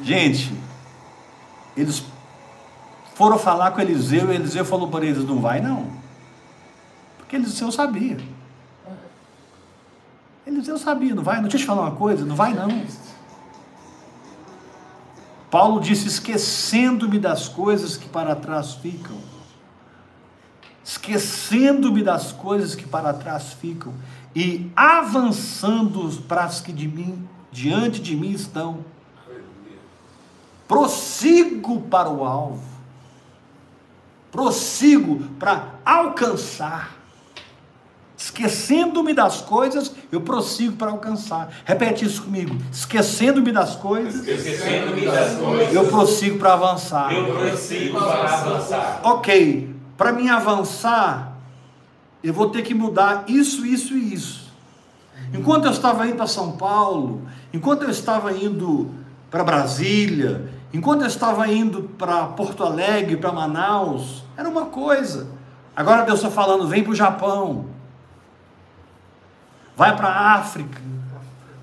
Gente, 0.04 0.54
eles 1.78 2.04
foram 3.16 3.38
falar 3.38 3.72
com 3.72 3.82
Eliseu 3.82 4.32
e 4.32 4.36
Eliseu 4.36 4.66
falou 4.66 4.88
para 4.88 5.06
eles: 5.06 5.24
Não 5.24 5.40
vai 5.40 5.62
não. 5.62 6.03
Porque 7.24 7.38
Eliseu 7.38 7.72
sabia. 7.72 8.18
Eliseu 10.46 10.78
sabia, 10.78 11.16
não 11.16 11.24
vai? 11.24 11.38
Não 11.38 11.46
eu 11.46 11.50
te 11.50 11.66
falar 11.66 11.84
uma 11.84 11.96
coisa, 11.96 12.26
não 12.26 12.36
vai 12.36 12.54
não. 12.54 12.86
Paulo 15.50 15.80
disse: 15.80 16.06
esquecendo-me 16.06 17.18
das 17.18 17.48
coisas 17.48 17.96
que 17.96 18.10
para 18.10 18.36
trás 18.36 18.74
ficam. 18.74 19.18
Esquecendo-me 20.84 22.04
das 22.04 22.34
coisas 22.34 22.76
que 22.76 22.86
para 22.86 23.14
trás 23.14 23.54
ficam 23.54 23.94
e 24.36 24.70
avançando 24.76 26.22
para 26.24 26.44
as 26.44 26.60
que 26.60 26.74
de 26.74 26.90
mim, 26.90 27.26
diante 27.52 28.02
de 28.02 28.18
mim 28.18 28.32
estão. 28.32 28.84
Prossigo 30.68 31.82
para 31.84 32.10
o 32.10 32.26
alvo. 32.26 32.68
Prossigo 34.30 35.24
para 35.40 35.76
alcançar. 35.86 37.03
Esquecendo-me 38.24 39.14
das 39.14 39.42
coisas, 39.42 39.92
eu 40.10 40.22
prossigo 40.22 40.78
para 40.78 40.90
alcançar. 40.92 41.50
Repete 41.66 42.06
isso 42.06 42.24
comigo. 42.24 42.56
Esquecendo-me 42.72 43.52
das 43.52 43.76
coisas, 43.76 44.26
Esquecendo-me 44.26 45.06
das 45.06 45.36
coisas, 45.36 45.76
eu 45.76 45.88
prossigo 45.88 46.40
para 46.40 46.54
avançar. 46.54 47.14
eu 47.14 47.26
prossigo 47.26 48.00
para 48.00 48.38
avançar. 48.38 49.02
Ok, 49.04 49.76
para 49.98 50.14
mim 50.14 50.30
avançar, 50.30 51.34
eu 52.24 52.34
vou 52.34 52.50
ter 52.50 52.62
que 52.62 52.74
mudar 52.74 53.26
isso, 53.28 53.66
isso 53.66 53.94
e 53.94 54.14
isso. 54.14 54.50
Enquanto 55.34 55.66
eu 55.66 55.72
estava 55.72 56.08
indo 56.08 56.16
para 56.16 56.28
São 56.28 56.54
Paulo, 56.54 57.24
enquanto 57.54 57.82
eu 57.82 57.90
estava 57.90 58.32
indo 58.32 58.90
para 59.30 59.44
Brasília, 59.44 60.50
enquanto 60.74 61.02
eu 61.02 61.08
estava 61.08 61.46
indo 61.52 61.90
para 61.98 62.28
Porto 62.28 62.64
Alegre, 62.64 63.18
para 63.18 63.34
Manaus, 63.34 64.24
era 64.38 64.48
uma 64.48 64.68
coisa. 64.68 65.28
Agora 65.76 66.04
Deus 66.04 66.20
está 66.20 66.32
falando: 66.32 66.66
vem 66.70 66.84
para 66.84 66.94
o 66.94 66.96
Japão, 66.96 67.73
vai 69.76 69.96
para 69.96 70.08
a 70.08 70.34
África, 70.34 70.82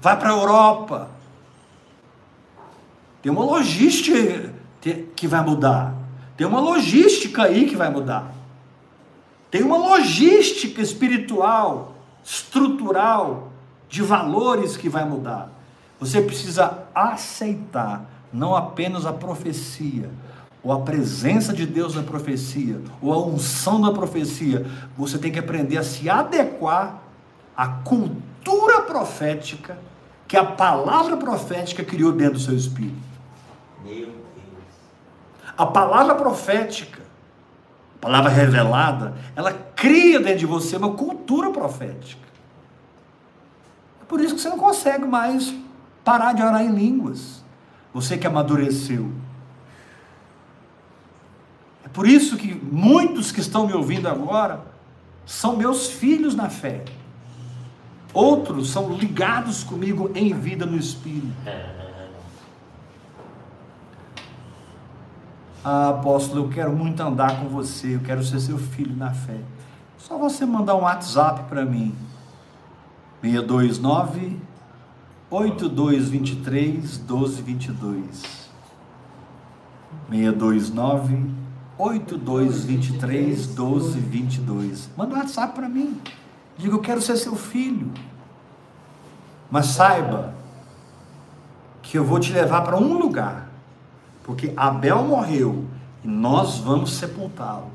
vai 0.01 0.19
para 0.19 0.31
a 0.31 0.33
Europa. 0.33 1.11
Tem 3.23 3.31
uma 3.31 3.45
logística 3.45 4.53
que 5.15 5.27
vai 5.27 5.45
mudar. 5.45 5.95
Tem 6.37 6.47
uma 6.47 6.61
logística 6.61 7.43
aí 7.43 7.67
que 7.67 7.77
vai 7.77 7.91
mudar. 7.91 8.33
Tem 9.51 9.63
uma 9.63 9.77
logística 9.77 10.81
espiritual, 10.81 11.95
estrutural, 12.25 13.51
de 13.89 14.03
valores 14.03 14.77
que 14.77 14.89
vai 14.89 15.05
mudar. 15.05 15.51
Você 15.99 16.23
precisa 16.23 16.85
aceitar 16.95 18.09
não 18.33 18.55
apenas 18.55 19.05
a 19.05 19.13
profecia, 19.13 20.09
ou 20.63 20.73
a 20.73 20.81
presença 20.81 21.53
de 21.53 21.67
Deus 21.67 21.95
na 21.97 22.03
profecia, 22.03 22.81
ou 23.03 23.13
a 23.13 23.19
unção 23.19 23.81
da 23.81 23.91
profecia. 23.91 24.65
Você 24.97 25.19
tem 25.19 25.33
que 25.33 25.39
aprender 25.39 25.77
a 25.77 25.83
se 25.83 26.09
adequar 26.09 27.00
à 27.61 27.69
cultura 27.69 28.81
profética 28.85 29.79
que 30.27 30.35
a 30.35 30.43
palavra 30.43 31.15
profética 31.19 31.85
criou 31.85 32.11
dentro 32.11 32.35
do 32.35 32.41
seu 32.41 32.57
espírito. 32.57 32.97
Meu 33.85 34.07
Deus. 34.07 34.15
A 35.59 35.67
palavra 35.67 36.15
profética, 36.15 37.03
a 37.97 37.99
palavra 38.01 38.31
revelada, 38.31 39.15
ela 39.37 39.53
cria 39.77 40.19
dentro 40.19 40.39
de 40.39 40.47
você 40.47 40.75
uma 40.75 40.95
cultura 40.95 41.51
profética. 41.51 42.27
É 44.01 44.07
por 44.07 44.23
isso 44.23 44.37
que 44.37 44.41
você 44.41 44.49
não 44.49 44.57
consegue 44.57 45.05
mais 45.05 45.55
parar 46.03 46.33
de 46.33 46.43
orar 46.43 46.63
em 46.63 46.73
línguas. 46.73 47.45
Você 47.93 48.17
que 48.17 48.27
amadureceu. 48.27 49.13
É 51.85 51.89
por 51.91 52.09
isso 52.09 52.39
que 52.39 52.55
muitos 52.55 53.31
que 53.31 53.41
estão 53.41 53.67
me 53.67 53.75
ouvindo 53.75 54.09
agora 54.09 54.63
são 55.27 55.57
meus 55.57 55.89
filhos 55.89 56.35
na 56.35 56.49
fé. 56.49 56.85
Outros 58.13 58.71
são 58.71 58.93
ligados 58.93 59.63
comigo 59.63 60.11
em 60.15 60.33
vida 60.33 60.67
no 60.67 60.77
Espírito. 60.77 61.33
Ah, 65.63 65.91
apóstolo, 65.91 66.45
eu 66.45 66.49
quero 66.49 66.73
muito 66.73 67.01
andar 67.01 67.39
com 67.39 67.49
você, 67.49 67.95
eu 67.95 68.01
quero 68.01 68.25
ser 68.25 68.41
seu 68.41 68.59
filho 68.59 68.97
na 68.97 69.13
fé. 69.13 69.39
Só 69.99 70.17
você 70.17 70.47
mandar 70.47 70.75
um 70.75 70.81
WhatsApp 70.81 71.45
para 71.49 71.65
mim. 71.65 71.95
629 73.21 74.39
8223 75.31 76.99
1222. 76.99 78.51
629 80.09 81.31
8223 81.79 83.47
1222. 83.47 84.91
Manda 84.97 85.15
um 85.15 85.19
WhatsApp 85.19 85.55
para 85.55 85.69
mim. 85.69 86.01
Diga, 86.61 86.75
eu 86.75 86.81
quero 86.81 87.01
ser 87.01 87.17
seu 87.17 87.35
filho. 87.35 87.91
Mas 89.51 89.67
saiba 89.67 90.35
que 91.83 91.97
eu 91.97 92.05
vou 92.05 92.21
te 92.21 92.33
levar 92.33 92.61
para 92.61 92.77
um 92.77 92.99
lugar. 92.99 93.49
Porque 94.23 94.53
Abel 94.55 95.03
morreu 95.05 95.65
e 96.05 96.09
nós 96.09 96.59
vamos 96.59 96.93
sepultá-lo. 96.93 97.71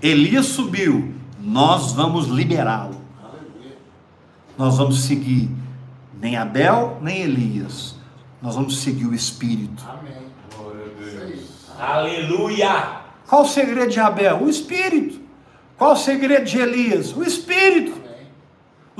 Elias 0.00 0.46
subiu, 0.46 1.14
nós 1.38 1.92
vamos 1.92 2.28
liberá-lo. 2.28 2.98
Nós 4.56 4.78
vamos 4.78 5.02
seguir 5.04 5.50
nem 6.20 6.36
Abel, 6.36 6.98
nem 7.02 7.22
Elias. 7.22 7.94
Nós 8.40 8.54
vamos 8.54 8.80
seguir 8.80 9.06
o 9.06 9.14
Espírito. 9.14 9.84
Amém. 9.86 10.12
Glória 10.56 10.84
a 10.84 11.26
Deus. 11.26 11.70
Aleluia. 11.78 13.00
Qual 13.28 13.42
o 13.42 13.46
segredo 13.46 13.90
de 13.90 14.00
Abel? 14.00 14.42
O 14.42 14.48
Espírito. 14.48 15.20
Qual 15.76 15.92
o 15.92 15.96
segredo 15.96 16.44
de 16.44 16.58
Elias? 16.58 17.14
O 17.14 17.22
Espírito. 17.22 18.09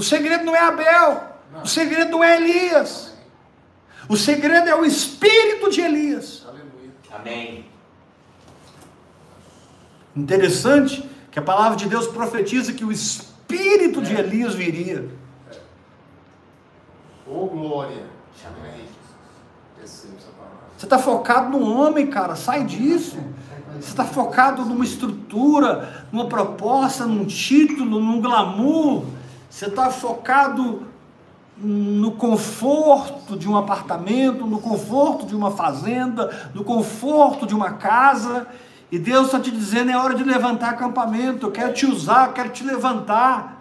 O 0.01 0.03
segredo 0.03 0.45
não 0.45 0.57
é 0.57 0.61
Abel. 0.61 1.25
O 1.63 1.69
segredo 1.69 2.13
não 2.13 2.25
é 2.25 2.37
Elias. 2.37 3.13
O 4.09 4.17
segredo 4.17 4.67
é 4.67 4.75
o 4.75 4.83
Espírito 4.83 5.71
de 5.71 5.83
Elias. 5.83 6.43
Aleluia. 6.49 6.91
Amém. 7.13 7.67
Interessante 10.17 11.07
que 11.31 11.39
a 11.39 11.43
palavra 11.43 11.77
de 11.77 11.87
Deus 11.87 12.07
profetiza 12.07 12.73
que 12.73 12.83
o 12.83 12.91
Espírito 12.91 14.01
de 14.01 14.15
Elias 14.15 14.55
viria. 14.55 15.07
Glória. 17.27 18.07
Amém. 18.47 18.87
Receba 19.79 20.15
essa 20.17 20.31
palavra. 20.31 20.59
Você 20.79 20.87
está 20.87 20.99
focado 20.99 21.59
no 21.59 21.75
homem, 21.75 22.07
cara. 22.07 22.37
Sai 22.37 22.65
disso. 22.65 23.19
Você 23.79 23.91
está 23.91 24.07
focado 24.07 24.65
numa 24.65 24.83
estrutura, 24.83 26.07
numa 26.11 26.27
proposta, 26.27 27.05
num 27.05 27.27
título, 27.27 28.01
num 28.01 28.19
glamour. 28.19 29.20
Você 29.51 29.67
está 29.67 29.91
focado 29.91 30.87
no 31.59 32.13
conforto 32.13 33.37
de 33.37 33.49
um 33.49 33.57
apartamento, 33.57 34.47
no 34.47 34.61
conforto 34.61 35.27
de 35.27 35.35
uma 35.35 35.51
fazenda, 35.51 36.51
no 36.55 36.63
conforto 36.65 37.47
de 37.47 37.55
uma 37.55 37.73
casa. 37.73 38.47
E 38.93 38.99
Deus 38.99 39.27
está 39.27 39.41
te 39.41 39.51
dizendo: 39.51 39.91
é 39.91 39.97
hora 39.97 40.15
de 40.15 40.23
levantar 40.23 40.71
acampamento. 40.71 41.47
Eu 41.47 41.51
quero 41.51 41.75
te 41.75 41.85
usar, 41.85 42.29
eu 42.29 42.33
quero 42.33 42.51
te 42.51 42.65
levantar. 42.65 43.61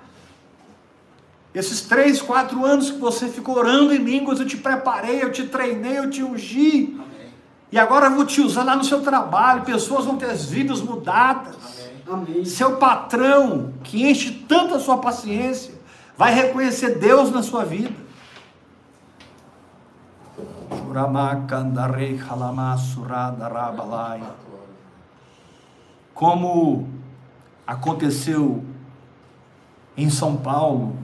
Esses 1.54 1.82
três, 1.82 2.22
quatro 2.22 2.64
anos 2.64 2.92
que 2.92 3.00
você 3.00 3.28
ficou 3.28 3.58
orando 3.58 3.92
em 3.92 3.98
línguas, 3.98 4.40
eu 4.40 4.46
te 4.46 4.56
preparei, 4.56 5.24
eu 5.24 5.32
te 5.32 5.48
treinei, 5.48 5.98
eu 5.98 6.08
te 6.08 6.24
ungi. 6.24 6.94
Amém. 6.94 7.34
E 7.72 7.80
agora 7.80 8.06
eu 8.06 8.16
vou 8.16 8.26
te 8.26 8.40
usar 8.40 8.64
lá 8.64 8.76
no 8.76 8.84
seu 8.84 9.02
trabalho. 9.02 9.64
Pessoas 9.64 10.06
vão 10.06 10.16
ter 10.16 10.28
as 10.28 10.46
vidas 10.46 10.80
mudadas. 10.80 11.56
Amém. 12.08 12.46
Seu 12.46 12.78
patrão, 12.78 13.74
que 13.84 14.08
enche 14.08 14.46
tanto 14.48 14.76
a 14.76 14.80
sua 14.80 15.00
paciência, 15.00 15.79
vai 16.20 16.34
reconhecer 16.34 17.00
Deus 17.00 17.32
na 17.32 17.42
sua 17.42 17.64
vida. 17.64 17.96
Como 26.14 26.90
aconteceu 27.66 28.66
em 29.96 30.10
São 30.10 30.36
Paulo, 30.36 30.98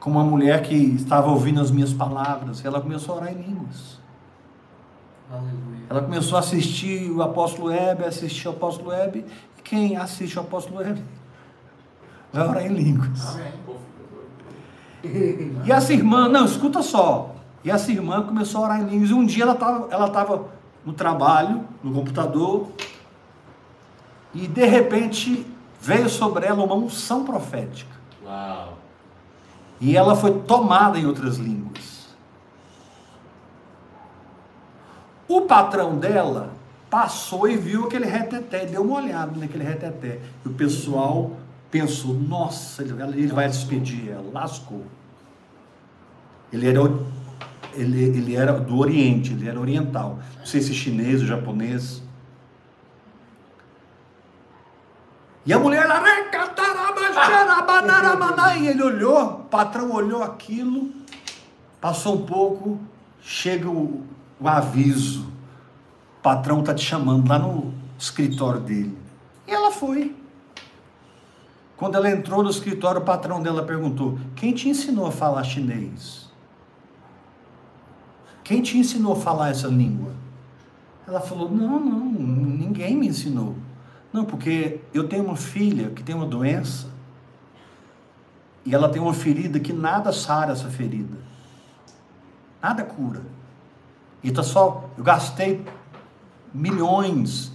com 0.00 0.10
uma 0.10 0.24
mulher 0.24 0.62
que 0.62 0.74
estava 0.74 1.28
ouvindo 1.28 1.60
as 1.60 1.70
minhas 1.70 1.92
palavras, 1.92 2.64
ela 2.64 2.80
começou 2.80 3.16
a 3.16 3.18
orar 3.18 3.32
em 3.32 3.42
línguas. 3.42 4.00
Ela 5.90 6.00
começou 6.00 6.36
a 6.36 6.40
assistir 6.40 7.10
o 7.10 7.20
apóstolo 7.20 7.70
Hebe, 7.70 8.04
assistir 8.04 8.48
o 8.48 8.52
apóstolo 8.52 8.92
Hebe, 8.92 9.26
e 9.58 9.62
quem 9.62 9.98
assiste 9.98 10.38
o 10.38 10.40
apóstolo 10.40 10.80
Hebe 10.80 11.04
vai 12.32 12.48
orar 12.48 12.64
em 12.64 12.72
línguas. 12.72 13.34
Amém. 13.34 13.52
E 15.64 15.72
essa 15.72 15.92
irmã, 15.92 16.28
não, 16.28 16.44
escuta 16.44 16.82
só. 16.82 17.34
E 17.64 17.70
essa 17.70 17.90
irmã 17.90 18.22
começou 18.22 18.62
a 18.62 18.64
orar 18.64 18.80
em 18.80 18.86
línguas. 18.86 19.10
E 19.10 19.14
um 19.14 19.24
dia 19.24 19.44
ela 19.44 19.52
estava 19.52 19.88
ela 19.90 20.08
tava 20.10 20.48
no 20.84 20.92
trabalho, 20.92 21.64
no 21.82 21.92
computador, 21.92 22.68
e 24.34 24.46
de 24.46 24.64
repente 24.64 25.46
veio 25.80 26.08
sobre 26.08 26.46
ela 26.46 26.62
uma 26.62 26.74
unção 26.74 27.24
profética. 27.24 27.94
Uau. 28.24 28.78
E 29.80 29.96
ela 29.96 30.16
foi 30.16 30.32
tomada 30.40 30.98
em 30.98 31.06
outras 31.06 31.36
línguas. 31.36 32.08
O 35.28 35.42
patrão 35.42 35.96
dela 35.96 36.50
passou 36.88 37.46
e 37.48 37.56
viu 37.56 37.84
aquele 37.84 38.06
reteté, 38.06 38.64
deu 38.64 38.82
uma 38.82 38.96
olhada 38.96 39.38
naquele 39.38 39.62
reteté. 39.62 40.20
E 40.44 40.48
o 40.48 40.54
pessoal 40.54 41.32
pensou: 41.70 42.14
nossa, 42.14 42.82
ele 42.82 42.92
ele 43.02 43.32
vai 43.32 43.48
despedir 43.48 44.10
ela, 44.10 44.30
lascou. 44.32 44.84
Ele 46.52 46.66
era, 46.66 46.80
ele, 47.74 48.02
ele 48.02 48.36
era 48.36 48.52
do 48.52 48.78
Oriente, 48.78 49.32
ele 49.32 49.48
era 49.48 49.60
oriental. 49.60 50.18
Não 50.38 50.46
sei 50.46 50.62
se 50.62 50.72
chinês 50.74 51.20
ou 51.20 51.26
japonês. 51.26 52.02
E 55.44 55.52
a 55.52 55.58
mulher 55.58 55.86
lá, 55.86 56.02
e 58.58 58.66
ele 58.66 58.82
olhou, 58.82 59.22
o 59.22 59.44
patrão 59.44 59.92
olhou 59.92 60.22
aquilo, 60.22 60.90
passou 61.80 62.16
um 62.16 62.26
pouco, 62.26 62.78
chega 63.22 63.68
o, 63.68 64.04
o 64.38 64.48
aviso, 64.48 65.22
o 66.18 66.22
patrão 66.22 66.60
está 66.60 66.74
te 66.74 66.84
chamando 66.84 67.28
lá 67.28 67.38
no 67.38 67.72
escritório 67.98 68.60
dele. 68.60 68.96
E 69.46 69.52
ela 69.52 69.70
foi. 69.70 70.14
Quando 71.78 71.94
ela 71.94 72.10
entrou 72.10 72.42
no 72.42 72.50
escritório, 72.50 73.00
o 73.00 73.04
patrão 73.04 73.40
dela 73.40 73.62
perguntou: 73.62 74.18
Quem 74.34 74.52
te 74.52 74.68
ensinou 74.68 75.06
a 75.06 75.12
falar 75.12 75.44
chinês? 75.44 76.28
Quem 78.42 78.60
te 78.60 78.76
ensinou 78.76 79.12
a 79.12 79.16
falar 79.16 79.50
essa 79.50 79.68
língua? 79.68 80.12
Ela 81.06 81.20
falou: 81.20 81.48
Não, 81.48 81.78
não, 81.78 82.04
ninguém 82.04 82.96
me 82.96 83.06
ensinou. 83.06 83.54
Não, 84.12 84.24
porque 84.24 84.80
eu 84.92 85.06
tenho 85.06 85.24
uma 85.24 85.36
filha 85.36 85.90
que 85.90 86.02
tem 86.02 86.16
uma 86.16 86.26
doença 86.26 86.88
e 88.66 88.74
ela 88.74 88.88
tem 88.88 89.00
uma 89.00 89.14
ferida 89.14 89.60
que 89.60 89.72
nada 89.72 90.12
sara 90.12 90.52
essa 90.52 90.68
ferida, 90.68 91.16
nada 92.60 92.82
cura. 92.82 93.22
E 94.20 94.32
tá 94.32 94.42
só, 94.42 94.90
eu 94.98 95.04
gastei 95.04 95.64
milhões 96.52 97.52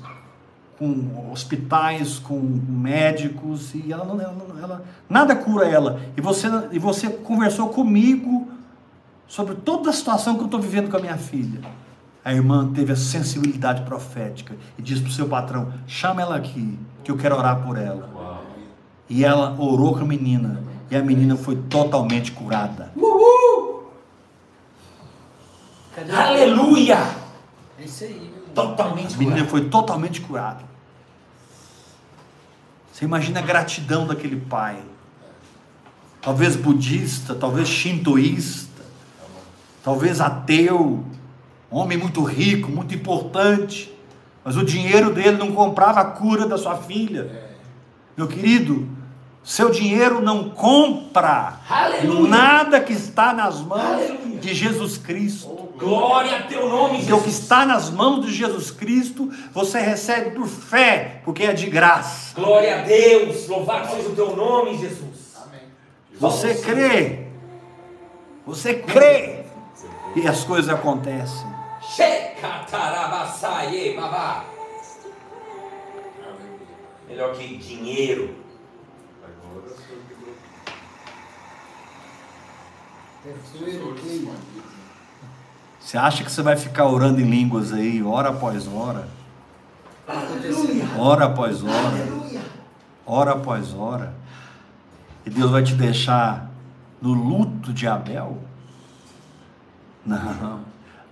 com 0.77 1.29
hospitais, 1.31 2.19
com 2.19 2.39
médicos 2.39 3.73
e 3.75 3.91
ela 3.91 4.03
não, 4.05 4.19
ela, 4.19 4.35
ela- 4.61 4.83
nada 5.09 5.35
cura 5.35 5.67
ela. 5.67 5.99
E 6.17 6.21
você, 6.21 6.47
e 6.71 6.79
você 6.79 7.09
conversou 7.09 7.69
comigo 7.69 8.47
sobre 9.27 9.55
toda 9.55 9.89
a 9.89 9.93
situação 9.93 10.35
que 10.35 10.41
eu 10.41 10.45
estou 10.45 10.59
vivendo 10.59 10.89
com 10.89 10.97
a 10.97 10.99
minha 10.99 11.17
filha. 11.17 11.61
A 12.25 12.33
irmã 12.33 12.71
teve 12.73 12.91
a 12.93 12.95
sensibilidade 12.95 13.81
profética 13.83 14.55
e 14.77 14.81
disse 14.81 15.01
para 15.01 15.09
o 15.09 15.13
seu 15.13 15.27
patrão: 15.27 15.73
chama 15.85 16.21
ela 16.21 16.35
aqui, 16.37 16.79
que 17.03 17.11
eu 17.11 17.17
quero 17.17 17.35
orar 17.37 17.61
por 17.65 17.77
ela. 17.77 18.09
E 19.09 19.23
ela 19.25 19.55
orou 19.59 19.93
com 19.93 19.99
a 19.99 20.05
menina, 20.05 20.61
e 20.89 20.95
a 20.95 21.03
menina 21.03 21.35
foi 21.35 21.55
totalmente 21.55 22.31
curada. 22.31 22.91
Cadê 25.95 26.11
Aleluia! 26.11 26.97
É 27.77 27.83
isso 27.83 28.03
aí. 28.05 28.32
Totalmente 28.53 29.15
A 29.15 29.17
menina 29.17 29.45
foi 29.45 29.65
totalmente 29.69 30.21
curada. 30.21 30.63
Você 32.91 33.05
imagina 33.05 33.39
a 33.39 33.43
gratidão 33.43 34.05
daquele 34.05 34.35
pai. 34.35 34.77
Talvez 36.21 36.55
budista, 36.55 37.35
talvez 37.35 37.67
shintoísta, 37.67 38.81
talvez 39.83 40.21
ateu, 40.21 41.03
homem 41.69 41.97
muito 41.97 42.23
rico, 42.23 42.71
muito 42.71 42.95
importante, 42.95 43.93
mas 44.43 44.55
o 44.55 44.63
dinheiro 44.63 45.13
dele 45.13 45.37
não 45.37 45.51
comprava 45.51 45.99
a 45.99 46.05
cura 46.05 46.47
da 46.47 46.57
sua 46.57 46.77
filha. 46.77 47.51
Meu 48.15 48.27
querido, 48.27 48.87
seu 49.43 49.69
dinheiro 49.69 50.21
não 50.21 50.49
compra 50.49 51.59
Aleluia. 51.69 52.29
nada 52.29 52.79
que 52.79 52.93
está 52.93 53.33
nas 53.33 53.59
mãos 53.59 53.81
Aleluia. 53.81 54.39
de 54.39 54.53
Jesus 54.53 54.97
Cristo. 54.97 55.72
Glória 55.83 56.37
a 56.37 56.43
teu 56.43 56.69
nome, 56.69 56.97
Porque 56.99 57.13
o 57.13 57.17
que 57.19 57.25
Jesus. 57.29 57.43
está 57.43 57.65
nas 57.65 57.89
mãos 57.89 58.25
de 58.25 58.33
Jesus 58.33 58.71
Cristo, 58.71 59.29
você 59.51 59.79
recebe 59.79 60.31
por 60.31 60.47
fé, 60.47 61.21
porque 61.25 61.43
é 61.43 61.53
de 61.53 61.69
graça. 61.69 62.33
Glória 62.35 62.79
a 62.79 62.83
Deus. 62.83 63.47
Louvado 63.47 63.91
seja 63.95 64.09
o 64.09 64.15
teu 64.15 64.35
nome, 64.35 64.77
Jesus. 64.77 65.35
Amém. 65.45 65.59
Você 66.19 66.55
crê, 66.55 67.27
você 68.45 68.75
crê, 68.75 69.43
e 70.15 70.27
as 70.27 70.43
coisas 70.43 70.69
acontecem. 70.73 71.53
Melhor 77.07 77.35
que 77.35 77.57
dinheiro. 77.57 78.35
Agora 79.23 79.69
sou 79.69 79.95
eu 79.95 80.03
É 83.25 83.33
que 83.33 83.57
zoeira, 83.57 83.79
sou 83.83 83.93
que- 83.93 84.07
escondido. 84.07 84.73
Você 85.83 85.97
acha 85.97 86.23
que 86.23 86.31
você 86.31 86.41
vai 86.41 86.55
ficar 86.55 86.87
orando 86.87 87.19
em 87.19 87.29
línguas 87.29 87.73
aí, 87.73 88.01
hora 88.01 88.29
após 88.29 88.67
hora, 88.67 89.05
hora 90.97 91.25
após 91.25 91.61
hora, 91.61 92.07
hora 93.05 93.31
após 93.33 93.73
hora, 93.73 94.13
e 95.25 95.29
Deus 95.29 95.51
vai 95.51 95.61
te 95.61 95.75
deixar 95.75 96.49
no 97.01 97.11
luto 97.13 97.73
de 97.73 97.85
Abel? 97.85 98.41
Não. 100.05 100.61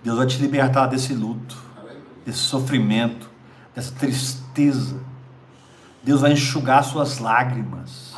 Deus 0.02 0.16
vai 0.16 0.26
te 0.26 0.38
libertar 0.38 0.86
desse 0.86 1.14
luto. 1.14 1.56
Desse 2.24 2.38
sofrimento, 2.38 3.28
dessa 3.74 3.92
tristeza. 3.92 4.98
Deus 6.02 6.22
vai 6.22 6.32
enxugar 6.32 6.82
suas 6.82 7.18
lágrimas. 7.18 8.14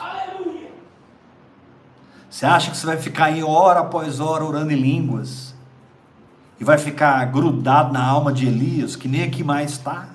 Você 2.31 2.47
acha 2.47 2.71
que 2.71 2.77
você 2.77 2.87
vai 2.87 2.97
ficar 2.97 3.27
aí 3.27 3.43
hora 3.43 3.81
após 3.81 4.21
hora 4.21 4.45
orando 4.45 4.73
em 4.73 4.81
línguas 4.81 5.44
e 6.65 6.67
vai 6.67 6.79
ficar 6.79 7.23
grudado 7.27 7.93
na 7.93 8.03
alma 8.03 8.33
de 8.33 8.47
Elias, 8.47 8.97
que 8.97 9.07
nem 9.07 9.23
aqui 9.23 9.45
mais 9.45 9.73
está? 9.73 10.09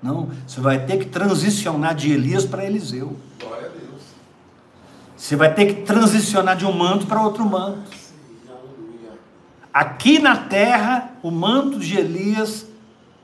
Não, 0.00 0.28
você 0.46 0.60
vai 0.60 0.86
ter 0.86 0.98
que 0.98 1.06
transicionar 1.06 1.96
de 1.96 2.12
Elias 2.12 2.46
para 2.46 2.64
Eliseu. 2.64 3.16
Glória 3.40 3.66
a 3.66 3.70
Deus. 3.70 4.02
Você 5.16 5.34
vai 5.34 5.52
ter 5.52 5.66
que 5.66 5.82
transicionar 5.82 6.56
de 6.56 6.64
um 6.64 6.72
manto 6.72 7.08
para 7.08 7.20
outro 7.20 7.44
manto. 7.44 7.90
Aqui 9.74 10.20
na 10.20 10.36
terra, 10.36 11.10
o 11.24 11.32
manto 11.32 11.80
de 11.80 11.98
Elias 11.98 12.64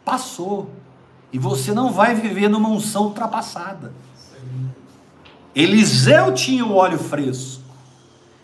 passou. 0.04 0.70
E 1.32 1.38
você 1.38 1.72
não 1.72 1.92
vai 1.92 2.16
viver 2.16 2.48
numa 2.48 2.68
unção 2.68 3.04
ultrapassada. 3.04 3.92
Eliseu 5.54 6.34
tinha 6.34 6.66
o 6.66 6.74
óleo 6.74 6.98
fresco. 6.98 7.62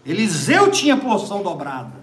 Eliseu 0.06 0.70
tinha 0.70 0.96
porção 0.96 1.42
dobrada. 1.42 1.97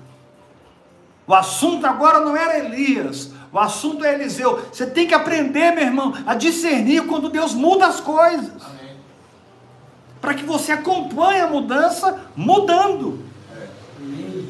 O 1.28 1.34
assunto 1.34 1.86
agora 1.86 2.19
não 2.19 2.36
era 2.36 2.59
Elias. 2.59 3.32
O 3.51 3.57
assunto 3.57 4.03
é 4.03 4.13
Eliseu. 4.13 4.65
Você 4.71 4.86
tem 4.86 5.07
que 5.07 5.13
aprender, 5.13 5.71
meu 5.71 5.84
irmão, 5.84 6.13
a 6.26 6.36
discernir 6.36 7.05
quando 7.05 7.30
Deus 7.30 7.53
muda 7.53 7.88
as 7.88 7.99
coisas. 7.99 8.51
Para 10.19 10.34
que 10.34 10.43
você 10.43 10.71
acompanhe 10.71 11.41
a 11.41 11.47
mudança 11.47 12.19
mudando. 12.36 13.23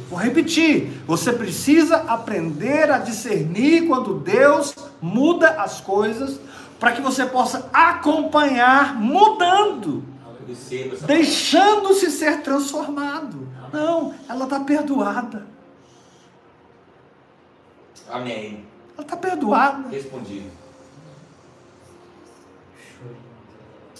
Vou 0.09 0.19
repetir, 0.19 1.01
você 1.05 1.33
precisa 1.33 1.97
aprender 2.07 2.91
a 2.91 2.97
discernir 2.97 3.87
quando 3.87 4.15
Deus 4.15 4.75
muda 5.01 5.49
as 5.61 5.81
coisas, 5.81 6.39
para 6.79 6.91
que 6.91 7.01
você 7.01 7.25
possa 7.25 7.69
acompanhar 7.73 8.95
mudando. 8.95 10.03
Deixando-se 11.05 12.11
ser 12.11 12.41
transformado. 12.41 13.47
Não, 13.73 14.13
ela 14.29 14.43
está 14.45 14.59
perdoada. 14.59 15.54
Amém. 18.09 18.65
Ela 18.93 19.01
está 19.01 19.17
perdoada. 19.17 19.89
Respondido. 19.89 20.51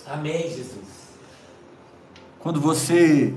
Amém, 0.05 0.43
Jesus. 0.43 1.05
Quando 2.39 2.61
você 2.61 3.33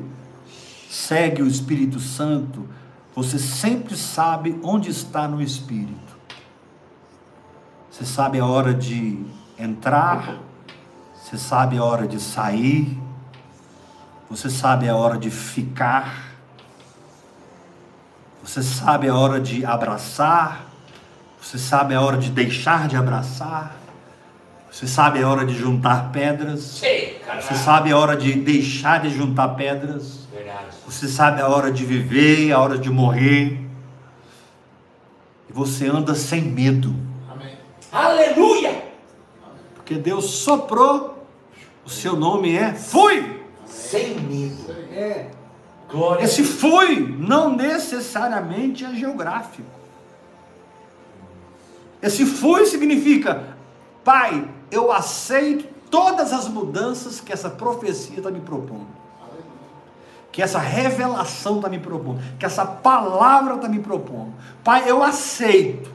segue 0.91 1.43
o 1.43 1.47
Espírito 1.47 1.99
Santo, 1.99 2.69
você 3.15 3.39
sempre 3.39 3.97
sabe 3.97 4.61
onde 4.63 4.91
está 4.91 5.27
no 5.27 5.41
Espírito. 5.41 6.17
Você 7.91 8.05
sabe 8.05 8.39
a 8.39 8.47
hora 8.47 8.75
de 8.75 9.25
entrar, 9.59 10.39
você 11.15 11.37
sabe 11.37 11.79
a 11.79 11.85
hora 11.85 12.07
de 12.07 12.21
sair, 12.21 12.97
você 14.31 14.49
sabe 14.49 14.89
a 14.89 14.95
hora 14.95 15.19
de 15.19 15.31
ficar, 15.31 16.28
você 18.49 18.63
sabe 18.63 19.09
a 19.09 19.15
hora 19.15 19.39
de 19.39 19.63
abraçar, 19.63 20.65
você 21.39 21.59
sabe 21.59 21.95
a 21.95 22.01
hora 22.01 22.17
de 22.17 22.31
deixar 22.31 22.89
de 22.89 22.97
abraçar, 22.97 23.77
você 24.73 24.87
sabe 24.87 25.23
a 25.23 25.29
hora 25.29 25.45
de 25.45 25.53
juntar 25.53 26.11
pedras. 26.11 26.81
Você 27.41 27.55
sabe 27.55 27.93
a 27.93 27.99
hora 27.99 28.17
de 28.17 28.33
deixar 28.33 29.03
de 29.03 29.11
juntar 29.11 29.49
pedras. 29.49 30.27
Você 30.87 31.09
sabe 31.09 31.43
a 31.43 31.49
hora 31.49 31.71
de 31.71 31.85
viver, 31.85 32.51
a 32.53 32.59
hora 32.59 32.79
de 32.79 32.89
morrer. 32.89 33.61
E 35.49 35.53
você 35.53 35.87
anda 35.87 36.15
sem 36.15 36.41
medo. 36.41 36.95
Aleluia! 37.93 38.83
Porque 39.75 39.95
Deus 39.95 40.25
soprou, 40.31 41.27
o 41.85 41.91
seu 41.91 42.17
nome 42.17 42.57
é 42.57 42.73
Fui. 42.73 43.43
Sem 43.67 44.19
medo. 44.21 44.73
É. 44.91 45.38
Glória. 45.91 46.23
Esse 46.23 46.45
fui 46.45 47.17
não 47.19 47.57
necessariamente 47.57 48.85
é 48.85 48.95
geográfico. 48.95 49.69
Esse 52.03 52.25
fui 52.27 52.67
significa, 52.67 53.57
Pai, 54.05 54.49
eu 54.71 54.93
aceito 54.93 55.67
todas 55.91 56.33
as 56.33 56.47
mudanças 56.47 57.21
que 57.21 57.33
essa 57.33 57.51
profecia 57.51 58.19
está 58.19 58.31
me 58.31 58.41
propondo. 58.41 58.87
Que 60.31 60.43
essa 60.43 60.59
revelação 60.59 61.57
está 61.57 61.69
me 61.69 61.79
propondo. 61.79 62.21
Que 62.39 62.47
essa 62.47 62.65
palavra 62.65 63.55
está 63.55 63.69
me 63.69 63.81
propondo. 63.81 64.33
Pai, 64.63 64.89
eu 64.89 65.03
aceito 65.03 65.91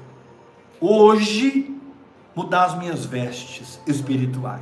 hoje 0.82 1.74
mudar 2.36 2.66
as 2.66 2.78
minhas 2.78 3.06
vestes 3.06 3.80
espirituais. 3.88 4.62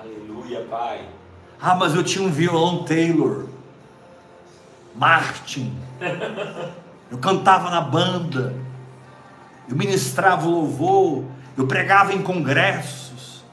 Aleluia, 0.00 0.66
Pai. 0.68 1.06
Ah, 1.64 1.76
mas 1.76 1.94
eu 1.94 2.02
tinha 2.02 2.26
um 2.26 2.30
violão 2.30 2.82
Taylor, 2.82 3.46
Martin. 4.96 5.72
Eu 7.08 7.18
cantava 7.18 7.70
na 7.70 7.80
banda. 7.80 8.52
Eu 9.68 9.76
ministrava 9.76 10.44
o 10.48 10.50
louvor. 10.50 11.24
Eu 11.56 11.68
pregava 11.68 12.12
em 12.12 12.20
congressos. 12.20 13.44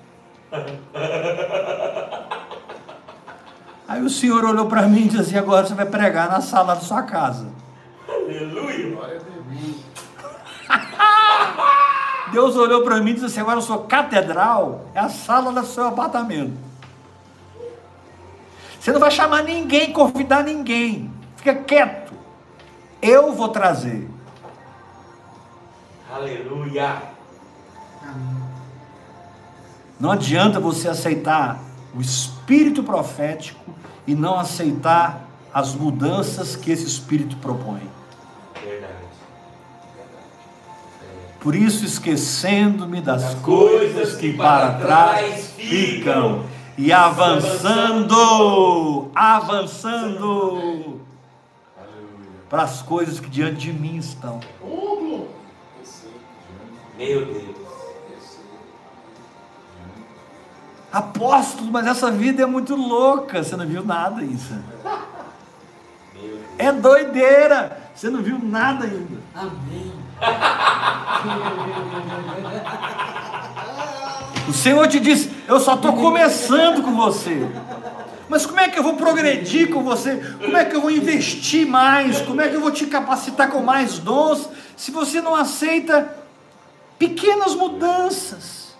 Aí 3.88 4.02
o 4.02 4.10
senhor 4.10 4.44
olhou 4.44 4.66
para 4.66 4.88
mim 4.88 5.02
e 5.02 5.10
disse 5.10 5.22
assim: 5.22 5.38
agora 5.38 5.68
você 5.68 5.76
vai 5.76 5.86
pregar 5.86 6.32
na 6.32 6.42
sala 6.42 6.74
da 6.74 6.82
sua 6.82 7.04
casa. 7.04 7.48
Aleluia. 8.08 8.98
Deus. 12.32 12.56
Olhou 12.56 12.82
para 12.84 13.00
mim 13.02 13.12
e 13.12 13.14
disse 13.14 13.28
assim: 13.28 13.42
agora 13.42 13.60
a 13.60 13.62
sua 13.62 13.84
catedral 13.84 14.86
é 14.96 15.00
a 15.00 15.10
sala 15.10 15.52
do 15.52 15.64
seu 15.64 15.86
apartamento. 15.86 16.69
Você 18.80 18.92
não 18.92 19.00
vai 19.00 19.12
chamar 19.12 19.44
ninguém, 19.44 19.92
convidar 19.92 20.44
ninguém. 20.44 21.12
Fica 21.36 21.54
quieto. 21.56 22.14
Eu 23.02 23.34
vou 23.34 23.50
trazer. 23.50 24.10
Aleluia. 26.12 27.02
Não 30.00 30.12
adianta 30.12 30.60
você 30.60 30.88
aceitar 30.88 31.60
o 31.94 32.00
espírito 32.00 32.82
profético 32.84 33.74
e 34.08 34.16
não 34.16 34.40
aceitar 34.40 35.28
as 35.54 35.76
mudanças 35.76 36.56
que 36.56 36.72
esse 36.72 36.86
espírito 36.86 37.36
propõe. 37.38 37.82
Verdade. 38.64 38.94
Por 41.40 41.56
isso, 41.56 41.86
esquecendo-me 41.86 43.02
das 43.02 43.34
coisas 43.36 44.16
que 44.16 44.34
para 44.34 44.74
trás 44.74 45.52
ficam 45.52 46.46
e 46.80 46.92
avançando, 46.94 49.12
avançando 49.14 51.02
para 52.50 52.64
as 52.64 52.82
coisas 52.82 53.20
que 53.20 53.30
diante 53.30 53.58
de 53.58 53.74
mim 53.74 53.98
estão. 53.98 54.40
Meu 56.98 57.26
Deus. 57.26 57.60
Apóstolo, 60.90 61.70
mas 61.70 61.86
essa 61.86 62.10
vida 62.10 62.44
é 62.44 62.46
muito 62.46 62.78
louca. 62.78 63.44
Você 63.44 63.58
não 63.58 63.68
viu 63.68 63.84
nada 63.84 64.24
isso? 64.24 64.58
É 66.58 66.72
doideira. 66.72 67.92
Você 67.94 68.10
não 68.10 68.24
viu 68.24 68.40
nada 68.42 68.86
ainda. 68.86 69.20
Amém. 69.36 69.94
O 74.50 74.54
Senhor 74.54 74.88
te 74.88 75.00
disse: 75.00 75.30
Eu 75.48 75.60
só 75.60 75.76
estou 75.76 75.94
começando 75.94 76.82
com 76.82 76.96
você. 76.96 77.48
Mas 78.28 78.48
como 78.48 78.60
é 78.60 78.68
que 78.68 78.80
eu 78.80 78.84
vou 78.84 78.96
progredir 78.96 79.70
com 79.70 79.84
você? 79.84 80.18
Como 80.44 80.58
é 80.58 80.66
que 80.66 80.76
eu 80.76 80.82
vou 80.82 80.90
investir 80.90 81.68
mais? 81.68 82.20
Como 82.22 82.42
é 82.42 82.48
que 82.48 82.56
eu 82.56 82.62
vou 82.62 82.72
te 82.72 82.88
capacitar 82.88 83.52
com 83.52 83.62
mais 83.62 84.00
dons? 84.00 84.50
Se 84.76 84.90
você 84.90 85.22
não 85.22 85.36
aceita 85.36 86.16
pequenas 86.98 87.54
mudanças, 87.54 88.76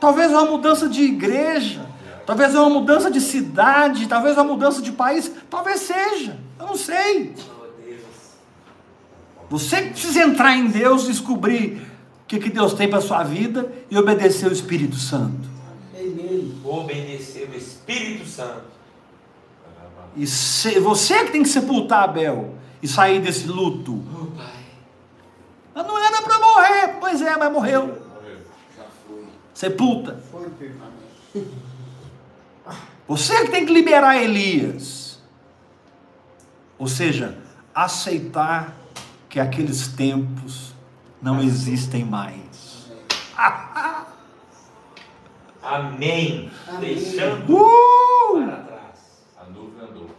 talvez 0.00 0.30
uma 0.30 0.46
mudança 0.46 0.88
de 0.88 1.02
igreja, 1.02 1.86
talvez 2.24 2.54
uma 2.54 2.70
mudança 2.70 3.10
de 3.10 3.20
cidade, 3.20 4.06
talvez 4.06 4.34
uma 4.36 4.44
mudança 4.44 4.80
de 4.80 4.92
país, 4.92 5.30
talvez 5.50 5.80
seja, 5.80 6.38
eu 6.58 6.66
não 6.66 6.76
sei. 6.76 7.34
Você 9.50 9.76
precisa 9.82 10.22
entrar 10.22 10.56
em 10.56 10.66
Deus, 10.66 11.06
descobrir 11.06 11.82
o 12.26 12.28
que, 12.28 12.40
que 12.40 12.50
Deus 12.50 12.74
tem 12.74 12.88
para 12.90 12.98
a 12.98 13.02
sua 13.02 13.22
vida 13.22 13.72
e 13.88 13.96
obedecer 13.96 14.48
o 14.48 14.52
Espírito 14.52 14.96
Santo. 14.96 15.48
Obedecer 16.64 17.48
o 17.48 17.56
Espírito 17.56 18.26
Santo. 18.26 18.64
E 20.16 20.26
se- 20.26 20.80
você 20.80 21.24
que 21.24 21.30
tem 21.30 21.42
que 21.44 21.48
sepultar 21.48 22.02
Abel 22.02 22.54
e 22.82 22.88
sair 22.88 23.20
desse 23.20 23.46
luto. 23.46 24.02
Oh, 24.12 24.26
Pai. 24.36 24.46
Mas 25.72 25.86
não 25.86 25.96
era 26.04 26.20
para 26.22 26.38
morrer, 26.40 26.96
pois 26.98 27.22
é, 27.22 27.36
mas 27.36 27.52
morreu. 27.52 27.82
Morreu. 27.86 28.38
Já 28.76 28.84
foi. 29.06 29.24
Sepulta. 29.54 30.20
Foi. 30.32 30.46
Você 33.06 33.44
que 33.44 33.50
tem 33.52 33.64
que 33.64 33.72
liberar 33.72 34.16
Elias. 34.20 35.20
Ou 36.76 36.88
seja, 36.88 37.38
aceitar 37.74 38.74
que 39.28 39.38
aqueles 39.38 39.86
tempos 39.88 40.65
não 41.20 41.42
existem 41.42 42.04
mais. 42.04 42.86
Amém. 45.62 46.50
Amém. 46.68 46.80
Deixando 46.80 47.52
Uh! 47.52 48.44
para 48.46 48.56
trás. 48.56 49.24
A 49.40 49.50
nuvem 49.50 49.82
andou. 49.88 50.10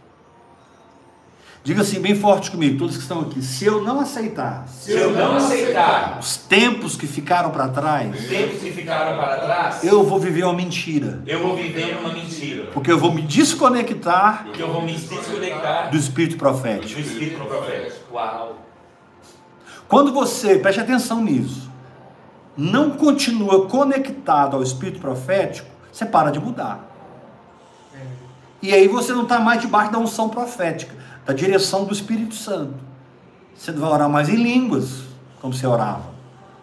Diga 1.64 1.82
assim 1.82 2.00
bem 2.00 2.14
forte 2.14 2.50
comigo, 2.50 2.78
todos 2.78 2.96
que 2.96 3.02
estão 3.02 3.20
aqui. 3.20 3.42
Se 3.42 3.64
eu 3.66 3.82
não 3.82 4.00
aceitar 4.00 4.66
Se 4.68 4.92
eu 4.92 5.12
não 5.12 5.36
aceitar 5.36 6.18
os 6.18 6.36
tempos 6.36 6.96
que 6.96 7.06
ficaram 7.06 7.50
para 7.50 7.68
trás, 7.68 8.18
os 8.18 8.26
tempos 8.26 8.60
que 8.60 8.70
ficaram 8.70 9.18
para 9.18 9.38
trás, 9.38 9.84
eu 9.84 10.02
vou 10.02 10.18
viver 10.18 10.44
uma 10.44 10.54
mentira. 10.54 11.22
eu 11.26 11.42
vou 11.42 11.56
viver 11.56 11.98
uma 11.98 12.12
mentira. 12.12 12.70
Porque 12.72 12.90
eu 12.90 12.98
vou 12.98 13.12
me 13.12 13.22
desconectar 13.22 14.46
eu 14.58 14.72
vou 14.72 14.82
me 14.82 14.92
desconectar 14.94 15.90
do 15.90 15.96
espírito 15.96 16.36
do 16.36 16.38
profético. 16.38 17.00
Espírito 17.00 17.44
profético. 17.44 18.14
Uau. 18.14 18.67
Quando 19.88 20.12
você, 20.12 20.58
preste 20.58 20.80
atenção 20.80 21.22
nisso, 21.22 21.70
não 22.56 22.90
continua 22.90 23.66
conectado 23.66 24.56
ao 24.56 24.62
espírito 24.62 25.00
profético, 25.00 25.68
você 25.90 26.04
para 26.04 26.30
de 26.30 26.38
mudar. 26.38 26.86
E 28.60 28.74
aí 28.74 28.88
você 28.88 29.12
não 29.12 29.22
está 29.22 29.40
mais 29.40 29.60
debaixo 29.60 29.92
da 29.92 29.98
unção 29.98 30.28
profética, 30.28 30.94
da 31.24 31.32
direção 31.32 31.84
do 31.84 31.92
Espírito 31.92 32.34
Santo. 32.34 32.74
Você 33.54 33.70
não 33.72 33.80
vai 33.80 33.90
orar 33.90 34.08
mais 34.08 34.28
em 34.28 34.36
línguas, 34.36 35.02
como 35.40 35.54
você 35.54 35.66
orava. 35.66 36.18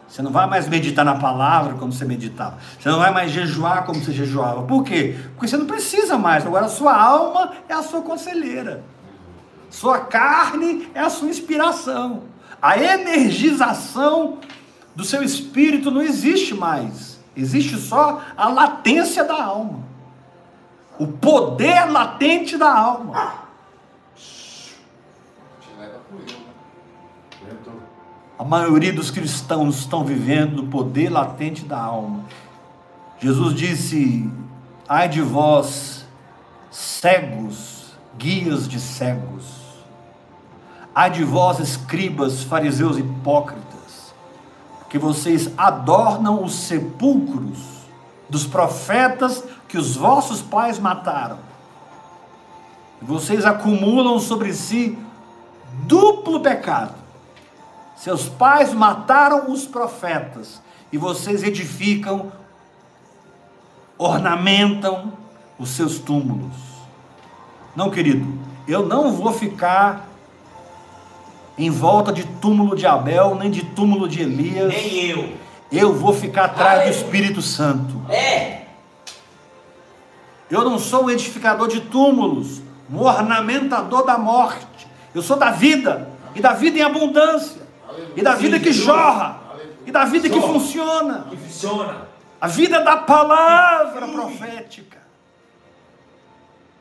Você 0.07 0.21
não 0.21 0.31
vai 0.31 0.47
mais 0.47 0.67
meditar 0.67 1.03
na 1.03 1.15
palavra 1.15 1.73
como 1.75 1.91
você 1.91 2.05
meditava. 2.05 2.57
Você 2.79 2.89
não 2.89 2.99
vai 2.99 3.11
mais 3.11 3.31
jejuar 3.31 3.85
como 3.85 4.03
você 4.03 4.11
jejuava. 4.11 4.63
Por 4.63 4.83
quê? 4.83 5.15
Porque 5.33 5.47
você 5.47 5.57
não 5.57 5.65
precisa 5.65 6.17
mais. 6.17 6.45
Agora 6.45 6.65
a 6.65 6.69
sua 6.69 6.95
alma 6.95 7.51
é 7.67 7.73
a 7.73 7.81
sua 7.81 8.01
conselheira. 8.01 8.83
Sua 9.69 9.99
carne 9.99 10.89
é 10.93 10.99
a 10.99 11.09
sua 11.09 11.27
inspiração. 11.29 12.23
A 12.65 12.79
energização 12.79 14.39
do 14.95 15.03
seu 15.03 15.21
espírito 15.21 15.91
não 15.91 16.01
existe 16.01 16.55
mais. 16.55 17.19
Existe 17.37 17.77
só 17.77 18.23
a 18.35 18.49
latência 18.49 19.23
da 19.23 19.43
alma. 19.43 19.83
O 20.97 21.05
poder 21.05 21.85
latente 21.91 22.57
da 22.57 22.75
alma. 22.75 23.35
A 28.39 28.43
maioria 28.43 28.91
dos 28.91 29.11
cristãos 29.11 29.81
estão 29.81 30.03
vivendo 30.03 30.63
no 30.63 30.67
poder 30.67 31.09
latente 31.09 31.63
da 31.65 31.79
alma. 31.79 32.25
Jesus 33.19 33.53
disse: 33.53 34.27
Ai 34.89 35.07
de 35.07 35.21
vós, 35.21 36.03
cegos, 36.71 37.95
guias 38.17 38.67
de 38.67 38.79
cegos. 38.79 39.64
Ai 40.95 41.09
de 41.09 41.25
vós, 41.25 41.59
escribas, 41.59 42.41
fariseus 42.41 42.97
hipócritas, 42.97 44.15
porque 44.79 44.97
vocês 44.97 45.51
adornam 45.57 46.41
os 46.41 46.55
sepulcros 46.55 47.59
dos 48.29 48.47
profetas 48.47 49.43
que 49.67 49.77
os 49.77 49.97
vossos 49.97 50.41
pais 50.41 50.79
mataram. 50.79 51.39
Vocês 53.01 53.45
acumulam 53.45 54.19
sobre 54.19 54.53
si 54.53 54.97
duplo 55.83 56.39
pecado. 56.39 56.95
Seus 57.97 58.29
pais 58.29 58.73
mataram 58.73 59.51
os 59.51 59.65
profetas 59.65 60.61
e 60.93 60.97
vocês 60.97 61.43
edificam, 61.43 62.31
ornamentam 63.97 65.11
os 65.59 65.71
seus 65.71 65.99
túmulos. 65.99 66.55
Não, 67.75 67.91
querido, 67.91 68.25
eu 68.65 68.85
não 68.87 69.11
vou 69.11 69.33
ficar 69.33 70.14
em 71.57 71.69
volta 71.69 72.11
de 72.11 72.23
túmulo 72.23 72.75
de 72.75 72.85
Abel, 72.85 73.35
nem 73.35 73.49
de 73.49 73.63
túmulo 73.63 74.07
de 74.07 74.21
Elias. 74.21 74.73
Nem 74.73 75.09
eu. 75.09 75.33
Eu 75.71 75.93
vou 75.93 76.13
ficar 76.13 76.45
atrás 76.45 76.73
do 76.73 76.81
Aleluia. 76.81 77.01
Espírito 77.01 77.41
Santo. 77.41 78.01
É. 78.09 78.65
Eu 80.49 80.63
não 80.63 80.77
sou 80.77 81.05
um 81.05 81.09
edificador 81.09 81.67
de 81.67 81.81
túmulos, 81.81 82.61
um 82.91 82.99
ornamentador 82.99 84.05
da 84.05 84.17
morte. 84.17 84.87
Eu 85.13 85.21
sou 85.21 85.37
da 85.37 85.51
vida, 85.51 86.09
e 86.35 86.41
da 86.41 86.53
vida 86.53 86.77
em 86.77 86.81
abundância, 86.81 87.61
e 88.15 88.21
da 88.21 88.35
vida 88.35 88.59
que 88.59 88.71
jorra, 88.71 89.39
e 89.85 89.91
da 89.91 90.05
vida 90.05 90.29
que 90.29 90.39
funciona. 90.39 91.25
Que 91.29 91.37
funciona. 91.37 92.07
A 92.39 92.47
vida 92.47 92.81
da 92.81 92.97
palavra 92.97 94.07
profética. 94.07 95.04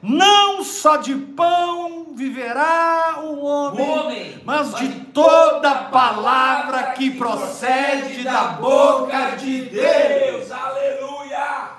Não 0.06 0.62
só 0.62 0.98
de 0.98 1.14
pão 1.14 2.08
viverá 2.14 3.22
o 3.24 3.42
homem, 3.42 3.88
O 3.88 3.90
homem, 3.90 4.42
mas 4.44 4.70
mas 4.70 4.74
de 4.78 4.88
toda 5.06 5.74
palavra 5.84 6.92
que 6.92 7.12
procede 7.12 8.22
da 8.22 8.48
boca 8.48 9.36
de 9.36 9.62
Deus. 9.62 10.52
Aleluia. 10.52 11.70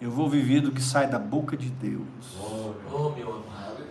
Eu 0.00 0.12
vou 0.12 0.28
viver 0.30 0.60
do 0.60 0.70
que 0.70 0.80
sai 0.80 1.08
da 1.08 1.18
boca 1.18 1.56
de 1.56 1.68
Deus. 1.68 2.02
Oh, 2.40 3.08
meu 3.10 3.28
amado. 3.28 3.84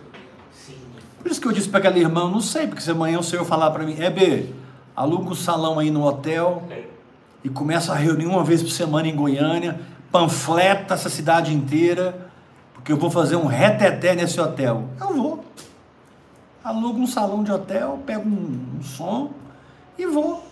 Sim. 0.50 0.78
Por 1.20 1.30
isso 1.30 1.40
que 1.42 1.46
eu 1.46 1.52
disse 1.52 1.68
para 1.68 1.80
aquela 1.80 1.98
irmã, 1.98 2.30
não 2.30 2.40
sei, 2.40 2.66
porque 2.66 2.80
se 2.80 2.90
amanhã 2.90 3.18
o 3.18 3.22
Senhor 3.22 3.44
falar 3.44 3.70
para 3.70 3.84
mim, 3.84 4.00
Ebe, 4.00 4.54
aluga 4.96 5.28
um 5.28 5.34
salão 5.34 5.78
aí 5.78 5.90
no 5.90 6.04
hotel 6.04 6.62
e 7.42 7.50
começa 7.50 7.92
a 7.92 7.96
reunir 7.96 8.24
uma 8.24 8.42
vez 8.42 8.62
por 8.62 8.70
semana 8.70 9.06
em 9.06 9.14
Goiânia, 9.14 9.78
panfleta 10.14 10.94
essa 10.94 11.10
cidade 11.10 11.52
inteira, 11.52 12.30
porque 12.72 12.92
eu 12.92 12.96
vou 12.96 13.10
fazer 13.10 13.34
um 13.34 13.46
reteté 13.46 14.14
nesse 14.14 14.40
hotel. 14.40 14.88
Eu 15.00 15.12
vou. 15.12 15.44
Alugo 16.62 17.00
um 17.00 17.06
salão 17.06 17.42
de 17.42 17.50
hotel, 17.50 18.00
pego 18.06 18.28
um, 18.28 18.76
um 18.78 18.82
som 18.84 19.32
e 19.98 20.06
vou. 20.06 20.46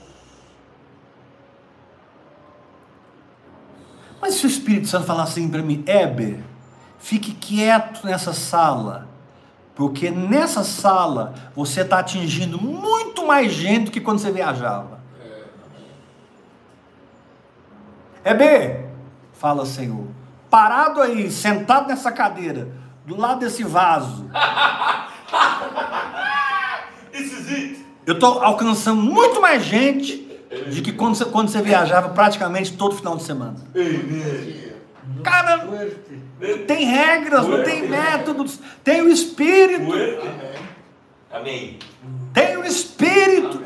Mas 4.20 4.34
se 4.34 4.46
o 4.46 4.48
Espírito 4.48 4.88
Santo 4.88 5.06
falar 5.06 5.22
assim 5.22 5.48
para 5.48 5.62
mim, 5.62 5.84
Heber, 5.86 6.42
fique 6.98 7.32
quieto 7.32 8.04
nessa 8.04 8.32
sala, 8.32 9.06
porque 9.76 10.10
nessa 10.10 10.64
sala 10.64 11.34
você 11.54 11.82
está 11.82 12.00
atingindo 12.00 12.60
muito 12.60 13.24
mais 13.24 13.52
gente 13.52 13.84
do 13.84 13.90
que 13.92 14.00
quando 14.00 14.18
você 14.18 14.32
viajava. 14.32 15.00
Heber, 18.24 18.91
fala 19.42 19.66
Senhor, 19.66 20.06
parado 20.48 21.02
aí, 21.02 21.28
sentado 21.28 21.88
nessa 21.88 22.12
cadeira, 22.12 22.68
do 23.04 23.16
lado 23.16 23.40
desse 23.40 23.64
vaso, 23.64 24.30
eu 28.06 28.14
estou 28.14 28.40
alcançando 28.40 29.02
muito 29.02 29.40
mais 29.40 29.64
gente 29.64 30.28
do 30.72 30.80
que 30.80 30.92
quando 30.92 31.16
você, 31.16 31.24
quando 31.24 31.48
você 31.48 31.60
viajava 31.60 32.10
praticamente 32.10 32.74
todo 32.76 32.94
final 32.94 33.16
de 33.16 33.24
semana. 33.24 33.56
Cara, 35.24 35.56
não 35.56 35.76
tem 36.64 36.84
regras, 36.86 37.48
não 37.48 37.64
tem 37.64 37.88
métodos, 37.88 38.60
tem 38.84 39.02
o 39.02 39.08
Espírito, 39.08 39.92
Amém. 41.32 41.80
tem 42.32 42.56
o 42.58 42.64
Espírito. 42.64 43.60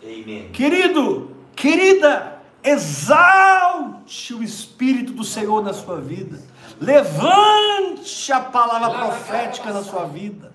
Amém. 0.00 0.48
Querido, 0.52 1.32
querida, 1.56 2.41
exalte 2.62 4.34
o 4.34 4.42
Espírito 4.42 5.12
do 5.12 5.24
Senhor 5.24 5.62
na 5.62 5.72
sua 5.72 6.00
vida. 6.00 6.40
Levante 6.80 8.32
a 8.32 8.40
palavra 8.40 8.90
profética 8.90 9.72
na 9.72 9.82
sua 9.82 10.04
vida. 10.04 10.52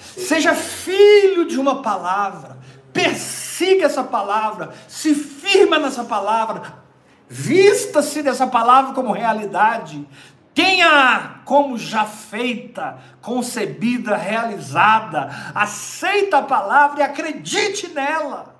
Seja 0.00 0.54
filho 0.54 1.46
de 1.46 1.58
uma 1.58 1.82
palavra. 1.82 2.58
Persiga 2.92 3.86
essa 3.86 4.02
palavra. 4.02 4.72
Se 4.88 5.14
firma 5.14 5.78
nessa 5.78 6.04
palavra. 6.04 6.80
Vista-se 7.28 8.22
dessa 8.22 8.46
palavra 8.46 8.92
como 8.94 9.12
realidade. 9.12 10.06
Tenha 10.52 11.40
como 11.44 11.78
já 11.78 12.04
feita, 12.04 12.98
concebida, 13.22 14.16
realizada. 14.16 15.30
Aceita 15.54 16.38
a 16.38 16.42
palavra 16.42 17.00
e 17.00 17.02
acredite 17.02 17.88
nela. 17.88 18.59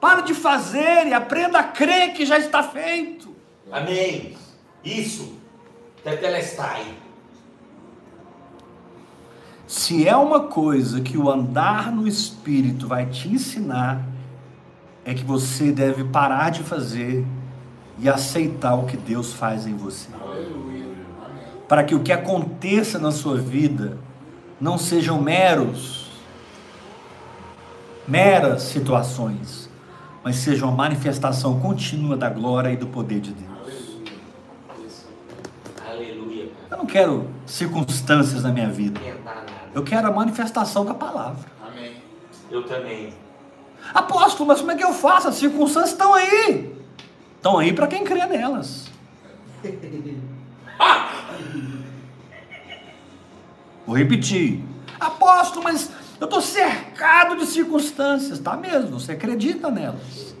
Para 0.00 0.20
de 0.20 0.34
fazer 0.34 1.06
e 1.06 1.14
aprenda 1.14 1.58
a 1.58 1.64
crer 1.64 2.12
que 2.12 2.24
já 2.24 2.38
está 2.38 2.62
feito. 2.62 3.34
Amém. 3.70 4.36
Isso. 4.84 5.36
Tetelestai. 6.04 6.94
Se 9.66 10.08
é 10.08 10.16
uma 10.16 10.44
coisa 10.44 11.00
que 11.00 11.18
o 11.18 11.30
andar 11.30 11.92
no 11.92 12.08
Espírito 12.08 12.86
vai 12.86 13.04
te 13.06 13.28
ensinar, 13.28 14.02
é 15.04 15.12
que 15.12 15.24
você 15.24 15.70
deve 15.72 16.04
parar 16.04 16.50
de 16.50 16.62
fazer 16.62 17.26
e 17.98 18.08
aceitar 18.08 18.74
o 18.74 18.86
que 18.86 18.96
Deus 18.96 19.32
faz 19.32 19.66
em 19.66 19.76
você. 19.76 20.08
Aleluia. 20.18 20.86
Para 21.68 21.84
que 21.84 21.94
o 21.94 22.00
que 22.00 22.12
aconteça 22.12 22.98
na 22.98 23.12
sua 23.12 23.36
vida 23.36 23.98
não 24.58 24.78
sejam 24.78 25.20
meros, 25.20 26.10
meras 28.06 28.62
situações, 28.62 29.67
mas 30.22 30.36
sejam 30.36 30.68
a 30.68 30.72
manifestação 30.72 31.60
contínua 31.60 32.16
da 32.16 32.28
glória 32.28 32.70
e 32.70 32.76
do 32.76 32.86
poder 32.86 33.20
de 33.20 33.32
Deus. 33.32 33.98
Aleluia. 35.88 36.50
Eu 36.70 36.76
não 36.76 36.86
quero 36.86 37.28
circunstâncias 37.46 38.42
na 38.42 38.50
minha 38.50 38.68
vida. 38.68 39.00
Eu 39.74 39.82
quero 39.82 40.08
a 40.08 40.10
manifestação 40.10 40.84
da 40.84 40.94
palavra. 40.94 41.48
Amém. 41.66 41.96
Eu 42.50 42.64
também. 42.64 43.12
Apóstolo, 43.94 44.48
mas 44.48 44.60
como 44.60 44.72
é 44.72 44.76
que 44.76 44.84
eu 44.84 44.92
faço? 44.92 45.28
As 45.28 45.36
circunstâncias 45.36 45.92
estão 45.92 46.14
aí. 46.14 46.76
Estão 47.36 47.58
aí 47.58 47.72
para 47.72 47.86
quem 47.86 48.04
crê 48.04 48.26
nelas. 48.26 48.90
Vou 53.86 53.96
repetir. 53.96 54.62
Apóstolo, 55.00 55.64
mas 55.64 55.90
eu 56.20 56.24
estou 56.24 56.40
cercado 56.40 57.36
de 57.36 57.46
circunstâncias. 57.46 58.38
Tá 58.38 58.56
mesmo, 58.56 58.98
você 58.98 59.12
acredita 59.12 59.70
nelas. 59.70 60.34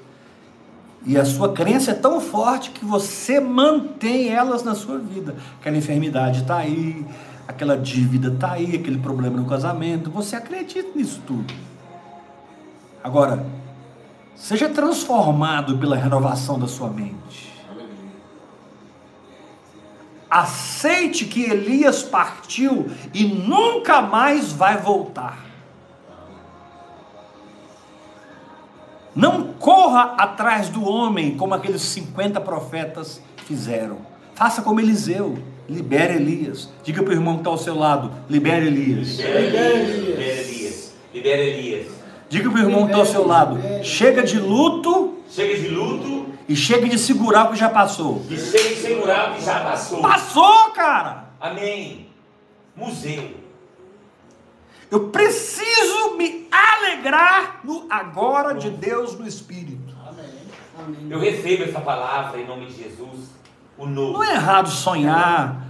E 1.06 1.16
a 1.16 1.24
sua 1.24 1.52
crença 1.52 1.92
é 1.92 1.94
tão 1.94 2.20
forte 2.20 2.70
que 2.70 2.84
você 2.84 3.40
mantém 3.40 4.28
elas 4.28 4.62
na 4.62 4.74
sua 4.74 4.98
vida. 4.98 5.36
Aquela 5.58 5.76
enfermidade 5.76 6.42
está 6.42 6.58
aí, 6.58 7.06
aquela 7.46 7.76
dívida 7.76 8.28
está 8.28 8.52
aí, 8.52 8.76
aquele 8.76 8.98
problema 8.98 9.36
no 9.36 9.46
casamento. 9.46 10.10
Você 10.10 10.36
acredita 10.36 10.90
nisso 10.94 11.22
tudo. 11.26 11.54
Agora, 13.02 13.46
seja 14.34 14.68
transformado 14.68 15.78
pela 15.78 15.96
renovação 15.96 16.58
da 16.58 16.66
sua 16.66 16.90
mente. 16.90 17.48
Aceite 20.28 21.24
que 21.24 21.44
Elias 21.44 22.02
partiu 22.02 22.90
e 23.14 23.24
nunca 23.24 24.02
mais 24.02 24.52
vai 24.52 24.76
voltar. 24.76 25.47
Não 29.18 29.52
corra 29.54 30.14
atrás 30.16 30.68
do 30.68 30.88
homem 30.88 31.36
como 31.36 31.52
aqueles 31.52 31.82
50 31.82 32.40
profetas 32.40 33.20
fizeram. 33.46 33.98
Faça 34.32 34.62
como 34.62 34.78
Eliseu. 34.78 35.36
Libere 35.68 36.14
Elias. 36.14 36.72
Diga 36.84 37.02
para 37.02 37.10
o 37.10 37.14
irmão 37.14 37.34
que 37.34 37.40
está 37.40 37.50
ao 37.50 37.58
seu 37.58 37.76
lado: 37.76 38.12
libere 38.30 38.68
Elias. 38.68 39.18
Libera 39.18 39.74
Elias. 39.74 40.94
Libera 41.12 41.42
Elias. 41.42 41.88
Diga 42.28 42.48
para 42.48 42.60
o 42.60 42.62
irmão 42.62 42.82
que 42.82 42.92
está 42.92 42.98
ao 42.98 43.06
seu 43.06 43.26
lado: 43.26 43.58
chega 43.82 44.22
de 44.22 44.38
luto 44.38 45.16
Chega 45.28 45.58
de 45.58 45.68
luto 45.68 46.26
E 46.48 46.54
chega 46.54 46.88
de 46.88 46.96
segurar 46.96 47.46
o 47.46 47.50
que 47.50 47.58
já 47.58 47.68
passou. 47.68 48.22
E 48.30 48.36
chega 48.36 48.68
de 48.68 48.76
segurar 48.76 49.32
o 49.32 49.34
que 49.34 49.44
já 49.44 49.60
passou. 49.64 50.00
Passou, 50.00 50.70
cara! 50.70 51.24
Amém. 51.40 52.06
Museu. 52.76 53.47
Eu 54.90 55.08
preciso 55.08 56.16
me 56.16 56.48
alegrar 56.50 57.60
no 57.62 57.86
agora 57.90 58.54
de 58.54 58.70
Deus 58.70 59.18
no 59.18 59.26
Espírito. 59.26 59.94
Amém. 60.06 60.24
Amém. 60.78 61.06
Eu 61.10 61.18
recebo 61.18 61.64
essa 61.64 61.80
palavra 61.80 62.40
em 62.40 62.46
nome 62.46 62.66
de 62.66 62.82
Jesus. 62.82 63.28
O 63.76 63.86
novo. 63.86 64.14
Não 64.14 64.24
é 64.24 64.34
errado 64.34 64.68
sonhar, 64.70 65.62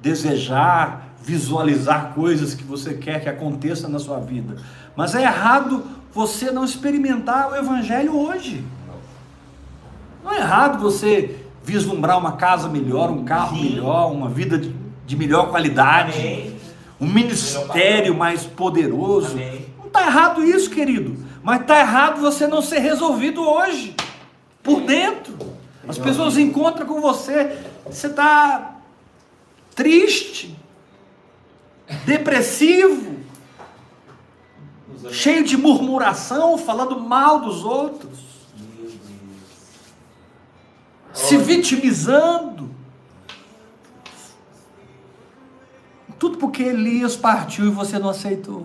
desejar, 0.00 1.08
visualizar 1.20 2.12
coisas 2.14 2.54
que 2.54 2.64
você 2.64 2.94
quer 2.94 3.20
que 3.20 3.28
aconteça 3.28 3.88
na 3.88 3.98
sua 3.98 4.20
vida. 4.20 4.56
Mas 4.94 5.14
é 5.14 5.22
errado 5.22 5.84
você 6.12 6.50
não 6.50 6.64
experimentar 6.64 7.50
o 7.50 7.56
Evangelho 7.56 8.16
hoje. 8.16 8.64
Não 10.22 10.32
é 10.32 10.38
errado 10.38 10.80
você 10.80 11.44
vislumbrar 11.64 12.18
uma 12.18 12.32
casa 12.32 12.68
melhor, 12.68 13.10
um 13.10 13.24
carro 13.24 13.56
Sim. 13.56 13.70
melhor, 13.70 14.12
uma 14.12 14.28
vida 14.28 14.58
de, 14.58 14.74
de 15.06 15.16
melhor 15.16 15.50
qualidade, 15.50 16.18
Amém. 16.18 16.56
Um 17.02 17.12
ministério 17.12 18.14
mais 18.14 18.44
poderoso. 18.44 19.36
Não 19.76 19.88
está 19.88 20.06
errado 20.06 20.44
isso, 20.44 20.70
querido. 20.70 21.16
Mas 21.42 21.62
está 21.62 21.80
errado 21.80 22.20
você 22.20 22.46
não 22.46 22.62
ser 22.62 22.78
resolvido 22.78 23.42
hoje, 23.42 23.96
por 24.62 24.82
dentro. 24.82 25.36
As 25.88 25.98
pessoas 25.98 26.38
encontram 26.38 26.86
com 26.86 27.00
você, 27.00 27.58
você 27.84 28.06
está 28.06 28.76
triste, 29.74 30.56
depressivo, 32.06 33.16
cheio 35.10 35.42
de 35.42 35.56
murmuração, 35.56 36.56
falando 36.56 37.00
mal 37.00 37.40
dos 37.40 37.64
outros, 37.64 38.20
se 41.12 41.36
vitimizando. 41.36 42.71
Tudo 46.22 46.38
porque 46.38 46.62
Elias 46.62 47.16
partiu 47.16 47.66
e 47.66 47.68
você 47.68 47.98
não 47.98 48.08
aceitou. 48.08 48.64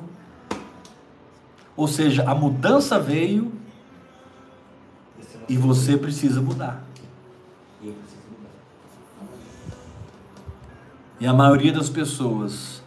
Ou 1.76 1.88
seja, 1.88 2.24
a 2.30 2.36
mudança 2.36 3.00
veio 3.00 3.52
e 5.50 5.58
você 5.58 5.98
precisa 5.98 6.40
mudar. 6.40 6.84
E 11.20 11.26
a 11.26 11.34
maioria 11.34 11.74
das 11.74 11.90
pessoas 11.90 12.84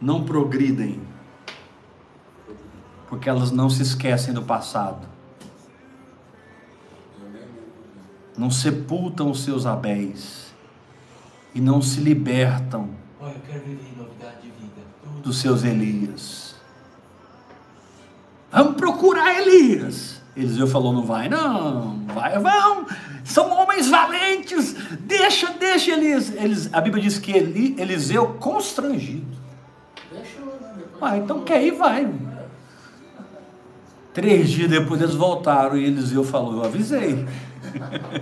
não 0.00 0.24
progridem 0.24 0.98
porque 3.10 3.28
elas 3.28 3.50
não 3.50 3.68
se 3.68 3.82
esquecem 3.82 4.32
do 4.32 4.40
passado. 4.40 5.06
Não 8.38 8.50
sepultam 8.50 9.30
os 9.30 9.44
seus 9.44 9.66
abéis 9.66 10.50
e 11.54 11.60
não 11.60 11.82
se 11.82 12.00
libertam 12.00 13.01
Olha, 13.22 13.34
eu 13.34 13.40
quero 13.46 13.64
viver 13.64 13.86
em 13.94 13.96
novidade 13.96 14.36
de 14.42 14.48
vida. 14.48 14.82
Dos 15.22 15.38
seus 15.38 15.62
Elias. 15.62 16.56
Vamos 18.50 18.74
procurar 18.74 19.40
Elias. 19.40 20.20
Eliseu 20.36 20.66
falou: 20.66 20.92
não 20.92 21.04
vai, 21.04 21.28
não, 21.28 22.04
vai, 22.12 22.36
vão. 22.40 22.84
São 23.22 23.48
homens 23.52 23.88
valentes. 23.88 24.74
Deixa, 25.02 25.52
deixa 25.52 25.92
Elias. 25.92 26.34
Elis, 26.34 26.68
a 26.74 26.80
Bíblia 26.80 27.00
diz 27.00 27.16
que 27.18 27.30
Eli, 27.30 27.76
Eliseu 27.78 28.26
constrangido. 28.40 29.38
Deixou, 30.10 30.46
né? 30.60 30.82
Ah, 31.00 31.16
então 31.16 31.44
quer 31.44 31.62
ir, 31.62 31.76
vai. 31.76 32.12
Três 34.12 34.50
dias 34.50 34.68
depois 34.68 35.00
eles 35.00 35.14
voltaram 35.14 35.76
e 35.76 35.84
Eliseu 35.84 36.24
falou: 36.24 36.54
Eu 36.54 36.64
avisei. 36.64 37.24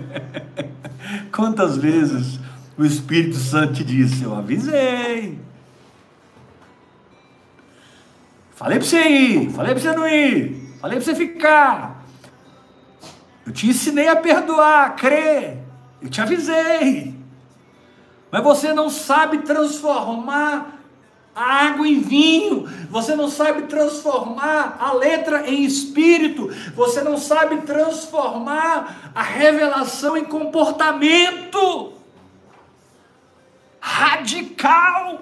Quantas 1.33 1.75
vezes 1.77 2.39
o 2.81 2.85
Espírito 2.85 3.35
Santo 3.35 3.75
te 3.75 3.83
disse: 3.83 4.23
Eu 4.23 4.35
avisei. 4.35 5.39
Falei 8.55 8.79
para 8.79 8.87
você 8.87 9.07
ir, 9.07 9.49
falei 9.51 9.73
para 9.73 9.81
você 9.81 9.95
não 9.95 10.07
ir, 10.07 10.77
falei 10.79 10.97
para 10.97 11.05
você 11.05 11.15
ficar. 11.15 12.03
Eu 13.45 13.51
te 13.51 13.67
ensinei 13.67 14.07
a 14.07 14.15
perdoar, 14.15 14.85
a 14.85 14.89
crer. 14.91 15.59
Eu 16.01 16.09
te 16.09 16.21
avisei. 16.21 17.15
Mas 18.31 18.43
você 18.43 18.73
não 18.73 18.89
sabe 18.89 19.39
transformar 19.39 20.79
a 21.35 21.65
água 21.65 21.87
em 21.87 22.01
vinho, 22.01 22.67
você 22.89 23.15
não 23.15 23.29
sabe 23.29 23.63
transformar 23.63 24.77
a 24.79 24.93
letra 24.93 25.49
em 25.49 25.63
espírito, 25.63 26.49
você 26.75 27.01
não 27.01 27.17
sabe 27.17 27.57
transformar 27.61 29.11
a 29.13 29.21
revelação 29.21 30.17
em 30.17 30.25
comportamento 30.25 32.00
radical. 34.01 35.21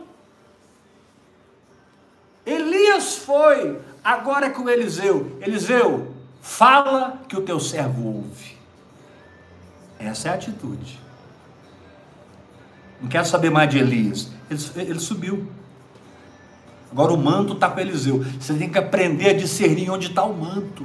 Elias 2.45 3.17
foi, 3.17 3.79
agora 4.03 4.47
é 4.47 4.49
com 4.49 4.69
Eliseu. 4.69 5.37
Eliseu, 5.41 6.15
fala 6.41 7.21
que 7.27 7.37
o 7.37 7.41
teu 7.41 7.59
servo 7.59 8.07
ouve. 8.07 8.57
Essa 9.99 10.29
é 10.29 10.31
a 10.31 10.35
atitude. 10.35 10.99
Não 13.01 13.09
quero 13.09 13.25
saber 13.25 13.49
mais 13.49 13.69
de 13.69 13.77
Elias. 13.77 14.31
Ele, 14.49 14.89
ele 14.89 14.99
subiu. 14.99 15.51
Agora 16.91 17.13
o 17.13 17.17
manto 17.17 17.53
está 17.53 17.69
com 17.69 17.79
Eliseu. 17.79 18.23
Você 18.39 18.53
tem 18.53 18.69
que 18.69 18.77
aprender 18.77 19.29
a 19.29 19.33
discernir 19.33 19.89
onde 19.89 20.07
está 20.07 20.23
o 20.23 20.33
manto. 20.33 20.83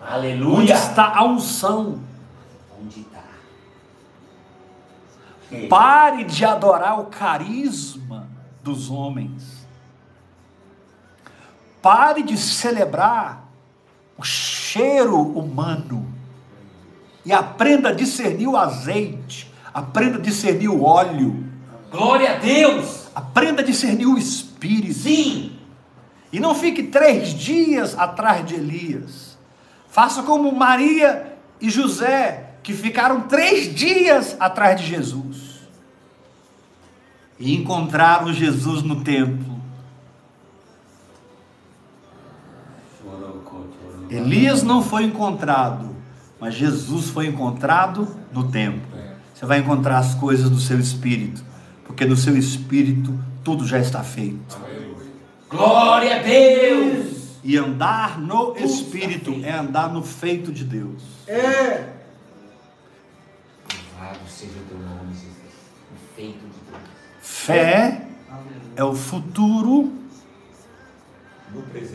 Onde 0.00 0.12
Aleluia. 0.12 0.74
está 0.74 1.16
a 1.16 1.24
unção. 1.24 2.00
Onde? 2.80 3.06
Pare 5.68 6.24
de 6.24 6.44
adorar 6.44 7.00
o 7.00 7.06
carisma 7.06 8.28
dos 8.62 8.90
homens. 8.90 9.66
Pare 11.80 12.22
de 12.22 12.36
celebrar 12.36 13.48
o 14.16 14.22
cheiro 14.22 15.20
humano. 15.20 16.06
E 17.24 17.32
aprenda 17.32 17.90
a 17.90 17.94
discernir 17.94 18.46
o 18.46 18.56
azeite. 18.56 19.50
Aprenda 19.72 20.18
a 20.18 20.20
discernir 20.20 20.68
o 20.68 20.82
óleo. 20.82 21.44
Glória 21.90 22.36
a 22.36 22.38
Deus. 22.38 23.08
Aprenda 23.14 23.62
a 23.62 23.64
discernir 23.64 24.06
o 24.06 24.18
espírito. 24.18 24.94
Sim. 24.94 25.58
E 26.32 26.38
não 26.38 26.54
fique 26.54 26.82
três 26.82 27.30
dias 27.30 27.98
atrás 27.98 28.44
de 28.44 28.54
Elias. 28.54 29.38
Faça 29.88 30.22
como 30.22 30.52
Maria 30.52 31.36
e 31.60 31.70
José, 31.70 32.47
que 32.62 32.72
ficaram 32.72 33.22
três 33.22 33.74
dias 33.74 34.36
atrás 34.38 34.80
de 34.80 34.86
Jesus. 34.86 35.58
E 37.38 37.54
encontraram 37.54 38.32
Jesus 38.32 38.82
no 38.82 39.02
templo. 39.02 39.58
Elias 44.10 44.62
não 44.62 44.82
foi 44.82 45.04
encontrado, 45.04 45.94
mas 46.40 46.54
Jesus 46.54 47.10
foi 47.10 47.26
encontrado 47.26 48.08
no 48.32 48.50
templo. 48.50 48.98
Você 49.34 49.46
vai 49.46 49.58
encontrar 49.58 49.98
as 49.98 50.14
coisas 50.14 50.48
do 50.50 50.58
seu 50.58 50.80
espírito, 50.80 51.44
porque 51.86 52.04
no 52.04 52.16
seu 52.16 52.36
espírito 52.36 53.18
tudo 53.44 53.66
já 53.66 53.78
está 53.78 54.02
feito. 54.02 54.58
Glória 55.48 56.16
a 56.16 56.22
Deus. 56.22 57.18
E 57.42 57.56
andar 57.56 58.20
no 58.20 58.54
Espírito 58.58 59.40
é 59.42 59.52
andar 59.52 59.90
no 59.92 60.02
feito 60.02 60.52
de 60.52 60.64
Deus. 60.64 61.02
Louvado 63.98 64.28
seja 64.28 64.52
o 64.60 64.64
teu 64.68 64.78
nome, 64.78 65.12
Jesus. 65.12 65.32
O 65.92 66.14
feito 66.14 66.38
de 66.38 66.70
Deus. 66.70 66.82
Fé 67.20 68.06
é 68.76 68.84
o 68.84 68.94
futuro 68.94 69.92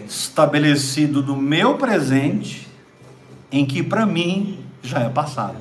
estabelecido 0.06 1.24
no 1.24 1.38
meu 1.38 1.78
presente, 1.78 2.68
em 3.52 3.66
que 3.66 3.82
para 3.82 4.06
mim 4.06 4.66
já 4.82 5.00
é 5.00 5.10
passado. 5.10 5.58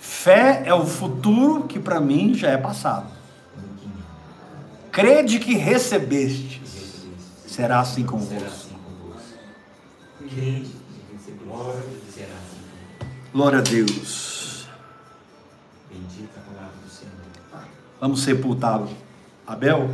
Fé 0.00 0.62
é 0.64 0.72
o 0.72 0.86
futuro 0.86 1.64
que 1.64 1.78
para 1.78 2.00
mim 2.00 2.32
já 2.32 2.50
é 2.50 2.56
passado. 2.56 3.10
Crede 4.90 5.38
que 5.38 5.54
recebeste, 5.54 6.62
será 7.46 7.80
assim 7.80 8.06
convosco. 8.06 8.46
assim. 8.46 8.76
Crede 10.20 10.70
que 10.70 11.12
recebeu. 11.12 11.82
Será 12.10 12.32
assim. 12.32 12.55
Glória 13.36 13.58
a 13.58 13.60
Deus. 13.60 14.66
Bendita 15.90 16.40
a 16.40 16.50
palavra 16.50 16.72
do 16.82 16.88
Senhor. 16.88 17.12
Vamos 18.00 18.22
sepultar 18.22 18.80
Abel? 19.46 19.90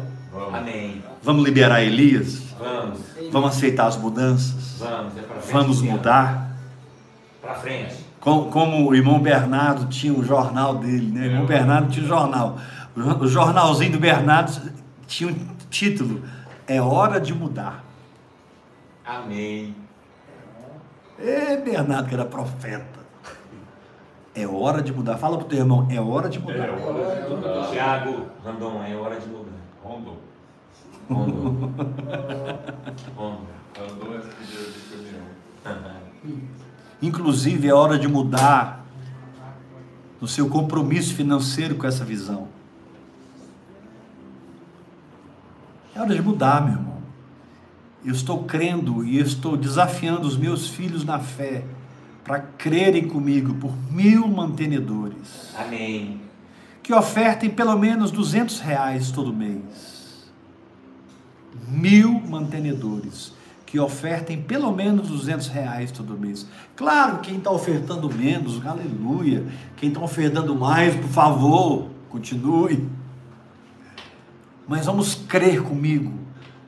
Amém. 0.52 1.02
Vamos 1.24 1.42
liberar 1.44 1.82
Elias? 1.82 2.40
Vamos. 2.56 3.00
Vamos 3.32 3.56
aceitar 3.56 3.88
as 3.88 3.96
mudanças? 3.96 4.76
Vamos. 4.78 5.16
É 5.18 5.22
pra 5.22 5.40
frente. 5.40 5.52
Vamos 5.52 5.82
mudar? 5.82 6.52
Pra 7.40 7.54
frente. 7.56 7.96
Como, 8.20 8.48
como 8.48 8.88
o 8.88 8.94
irmão 8.94 9.18
Bernardo 9.18 9.86
tinha 9.88 10.12
o 10.12 10.22
jornal 10.22 10.76
dele, 10.76 11.10
né? 11.10 11.22
O 11.22 11.24
irmão 11.32 11.46
Bernardo 11.46 11.90
tinha 11.90 12.04
o 12.04 12.08
jornal. 12.08 12.58
O 12.94 13.02
jo- 13.02 13.24
O 13.24 13.26
jornalzinho 13.26 13.90
do 13.90 13.98
Bernardo 13.98 14.72
tinha 15.08 15.28
um 15.28 15.34
título: 15.68 16.22
É 16.68 16.80
hora 16.80 17.20
de 17.20 17.34
mudar. 17.34 17.82
Amém. 19.04 19.74
É, 21.18 21.56
Bernardo, 21.56 22.08
que 22.08 22.14
era 22.14 22.24
profeta. 22.24 23.01
É 24.34 24.46
hora 24.46 24.82
de 24.82 24.92
mudar. 24.92 25.18
Fala 25.18 25.36
pro 25.36 25.46
teu 25.46 25.58
irmão, 25.58 25.86
é 25.90 26.00
hora 26.00 26.28
de 26.28 26.38
mudar. 26.38 26.54
É 26.54 26.70
hora 26.70 27.22
de 27.22 27.34
mudar. 27.34 27.70
Tiago, 27.70 28.26
Randon, 28.44 28.82
é 28.82 28.96
hora 28.96 29.20
de 29.20 29.26
mudar. 29.28 29.52
Rondon. 29.84 30.16
Rondon. 31.10 31.72
Rondon. 33.16 33.46
Rondon 33.78 34.14
é 34.14 34.44
de 34.44 34.72
de 34.72 34.80
caminhão. 35.64 36.02
Inclusive, 37.02 37.68
é 37.68 37.74
hora 37.74 37.98
de 37.98 38.08
mudar 38.08 38.86
no 40.20 40.28
seu 40.28 40.48
compromisso 40.48 41.14
financeiro 41.14 41.74
com 41.74 41.86
essa 41.86 42.04
visão. 42.04 42.48
É 45.94 46.00
hora 46.00 46.14
de 46.14 46.22
mudar, 46.22 46.62
meu 46.62 46.74
irmão. 46.74 47.02
Eu 48.04 48.12
estou 48.12 48.44
crendo 48.44 49.04
e 49.04 49.18
estou 49.18 49.56
desafiando 49.56 50.26
os 50.26 50.36
meus 50.36 50.68
filhos 50.68 51.04
na 51.04 51.18
fé 51.18 51.64
para 52.24 52.40
crerem 52.40 53.08
comigo 53.08 53.54
por 53.54 53.72
mil 53.90 54.28
mantenedores 54.28 55.52
Amém. 55.58 56.20
que 56.82 56.92
ofertem 56.92 57.50
pelo 57.50 57.76
menos 57.76 58.10
200 58.10 58.60
reais 58.60 59.10
todo 59.10 59.32
mês. 59.32 60.30
Mil 61.68 62.20
mantenedores 62.20 63.32
que 63.72 63.80
ofertem 63.80 64.42
pelo 64.42 64.70
menos 64.70 65.08
200 65.08 65.48
reais 65.48 65.90
todo 65.90 66.18
mês. 66.18 66.46
Claro, 66.76 67.20
quem 67.20 67.38
está 67.38 67.50
ofertando 67.50 68.12
menos, 68.12 68.64
aleluia. 68.66 69.46
Quem 69.78 69.88
está 69.88 70.00
ofertando 70.02 70.54
mais, 70.54 70.94
por 70.94 71.08
favor, 71.08 71.88
continue. 72.10 72.86
Mas 74.68 74.84
vamos 74.84 75.14
crer 75.14 75.62
comigo 75.62 76.12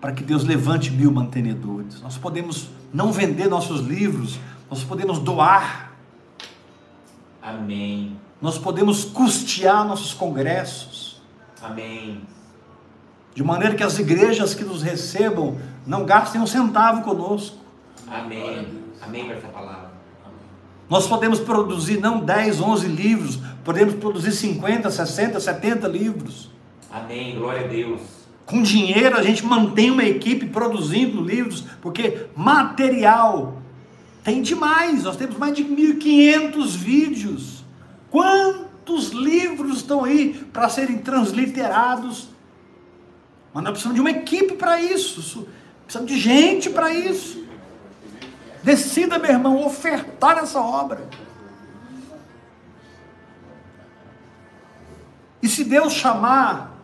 para 0.01 0.13
que 0.13 0.25
Deus 0.25 0.45
levante 0.45 0.91
mil 0.91 1.13
mantenedores. 1.13 2.01
Nós 2.01 2.17
podemos 2.17 2.71
não 2.91 3.13
vender 3.13 3.49
nossos 3.49 3.87
livros, 3.87 4.39
nós 4.75 4.83
podemos 4.83 5.20
doar, 5.20 5.93
Amém. 7.41 8.18
nós 8.43 8.59
podemos 8.59 9.05
custear 9.05 9.87
nossos 9.87 10.12
congressos, 10.12 11.22
Amém. 11.62 12.22
de 13.37 13.45
maneira 13.45 13.77
que 13.77 13.85
as 13.85 13.97
igrejas 14.01 14.53
que 14.53 14.64
nos 14.64 14.83
recebam 14.83 15.59
não 15.87 16.05
gastem 16.05 16.41
um 16.41 16.47
centavo 16.47 17.03
conosco. 17.03 17.57
Amém. 18.09 18.66
Amém 19.01 19.27
para 19.27 19.37
essa 19.37 19.47
palavra. 19.47 19.93
Nós 20.91 21.07
podemos 21.07 21.39
produzir 21.39 22.01
não 22.01 22.18
10, 22.18 22.61
11 22.61 22.89
livros, 22.89 23.39
podemos 23.62 23.95
produzir 23.95 24.33
50, 24.33 24.91
60, 24.91 25.39
70 25.39 25.87
livros. 25.87 26.51
Amém. 26.91 27.37
Glória 27.37 27.64
a 27.64 27.68
Deus. 27.68 28.01
Com 28.45 28.61
dinheiro 28.61 29.16
a 29.16 29.22
gente 29.22 29.47
mantém 29.47 29.93
uma 29.93 30.03
equipe 30.05 30.47
produzindo 30.47 31.22
livros, 31.22 31.64
porque 31.81 32.27
material 32.35 33.62
tem 34.25 34.41
demais. 34.41 35.05
Nós 35.05 35.16
temos 35.16 35.37
mais 35.37 35.55
de 35.55 35.62
1.500 35.62 36.77
vídeos. 36.77 37.64
Quantos 38.11 39.11
livros 39.11 39.77
estão 39.77 40.03
aí 40.03 40.33
para 40.51 40.68
serem 40.70 40.99
transliterados? 40.99 42.31
Mas 43.53 43.62
nós 43.62 43.72
precisamos 43.72 43.95
de 43.95 44.01
uma 44.01 44.11
equipe 44.11 44.55
para 44.55 44.81
isso. 44.81 45.47
Precisamos 45.85 46.11
de 46.11 46.18
gente 46.18 46.70
para 46.70 46.93
isso. 46.93 47.45
Decida, 48.62 49.18
meu 49.18 49.31
irmão, 49.31 49.64
ofertar 49.64 50.39
essa 50.39 50.59
obra. 50.59 51.07
E 55.43 55.49
se 55.49 55.62
Deus 55.62 55.93
chamar, 55.93 56.75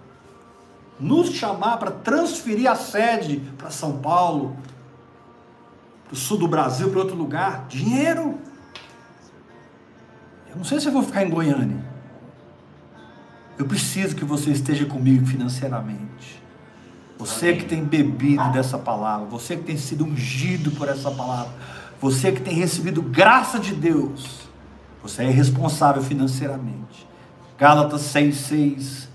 nos 0.99 1.31
chamar 1.31 1.79
para 1.79 1.91
transferir 1.91 2.71
a 2.71 2.75
sede 2.75 3.41
para 3.57 3.71
São 3.71 3.99
Paulo, 3.99 4.55
o 6.11 6.17
sul 6.17 6.39
do 6.39 6.49
Brasil, 6.49 6.91
para 6.91 6.99
outro 6.99 7.17
lugar, 7.17 7.67
dinheiro. 7.69 8.39
Eu 10.49 10.57
não 10.57 10.65
sei 10.65 10.81
se 10.81 10.87
eu 10.87 10.93
vou 10.93 11.03
ficar 11.03 11.25
em 11.25 11.31
Goiânia. 11.31 11.85
Eu 13.57 13.67
preciso 13.67 14.17
que 14.17 14.25
você 14.25 14.51
esteja 14.51 14.87
comigo 14.87 15.25
financeiramente. 15.27 16.43
Você 17.19 17.55
que 17.55 17.65
tem 17.67 17.85
bebido 17.85 18.51
dessa 18.51 18.79
palavra, 18.79 19.27
você 19.27 19.57
que 19.57 19.63
tem 19.63 19.77
sido 19.77 20.05
ungido 20.05 20.71
por 20.73 20.89
essa 20.89 21.11
palavra, 21.11 21.53
você 22.01 22.33
que 22.33 22.41
tem 22.41 22.55
recebido 22.55 23.03
graça 23.03 23.59
de 23.59 23.75
Deus, 23.75 24.49
você 25.03 25.25
é 25.25 25.31
responsável 25.31 26.03
financeiramente. 26.03 27.07
Gálatas 27.59 28.01
6,6. 28.15 29.09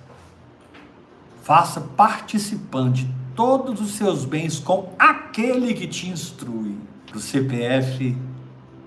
Faça 1.41 1.81
participante 1.81 3.09
todos 3.35 3.81
os 3.81 3.95
seus 3.95 4.25
bens 4.25 4.59
com 4.59 4.93
aquele 4.97 5.73
que 5.73 5.87
te 5.87 6.09
instrui. 6.09 6.75
O 7.13 7.19
CPF 7.19 8.17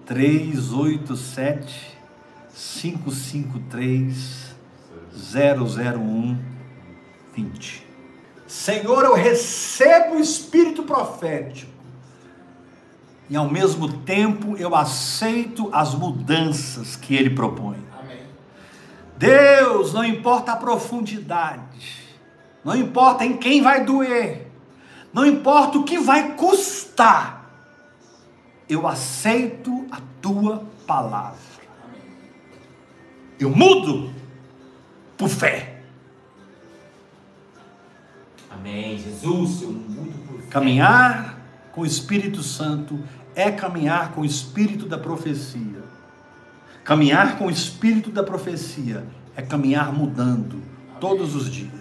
387 0.05 1.99
553 2.55 4.57
001 5.13 6.39
20. 7.35 7.87
Senhor, 8.47 9.05
eu 9.05 9.15
recebo 9.15 10.17
o 10.17 10.21
espírito 10.21 10.83
profético 10.83 11.79
e 13.31 13.37
ao 13.37 13.49
mesmo 13.49 13.93
tempo 13.99 14.57
eu 14.57 14.75
aceito 14.75 15.69
as 15.73 15.95
mudanças 15.95 16.97
que 16.97 17.15
ele 17.15 17.31
propõe. 17.31 17.77
Amém. 18.01 18.23
Deus, 19.17 19.93
não 19.93 20.03
importa 20.03 20.53
a 20.53 20.57
profundidade, 20.57 22.08
não 22.69 22.77
importa 22.77 23.25
em 23.25 23.39
quem 23.39 23.63
vai 23.63 23.83
doer, 23.83 24.47
não 25.11 25.25
importa 25.25 25.79
o 25.79 25.85
que 25.85 25.99
vai 25.99 26.35
custar, 26.35 27.51
eu 28.69 28.87
aceito 28.87 29.87
a 29.91 30.03
tua 30.21 30.67
palavra. 30.87 31.39
Eu 33.41 33.49
mudo 33.49 34.13
por 35.17 35.31
fé. 35.31 35.81
Amém. 38.51 38.99
Jesus, 38.99 39.63
eu 39.63 39.73
mudo 39.73 40.27
por 40.27 40.43
fé. 40.43 40.51
Caminhar 40.51 41.39
com 41.73 41.81
o 41.81 41.87
Espírito 41.87 42.43
Santo 42.43 43.03
é 43.35 43.51
caminhar 43.51 44.13
com 44.13 44.21
o 44.21 44.27
Espírito 44.27 44.85
da 44.85 44.99
profecia. 44.99 45.83
Caminhar 46.85 47.39
com 47.39 47.47
o 47.47 47.51
Espírito 47.51 48.11
da 48.11 48.23
profecia 48.23 49.07
é 49.35 49.41
caminhar 49.41 49.91
mudando 49.91 50.63
todos 51.01 51.35
os 51.35 51.51
dias. 51.51 51.78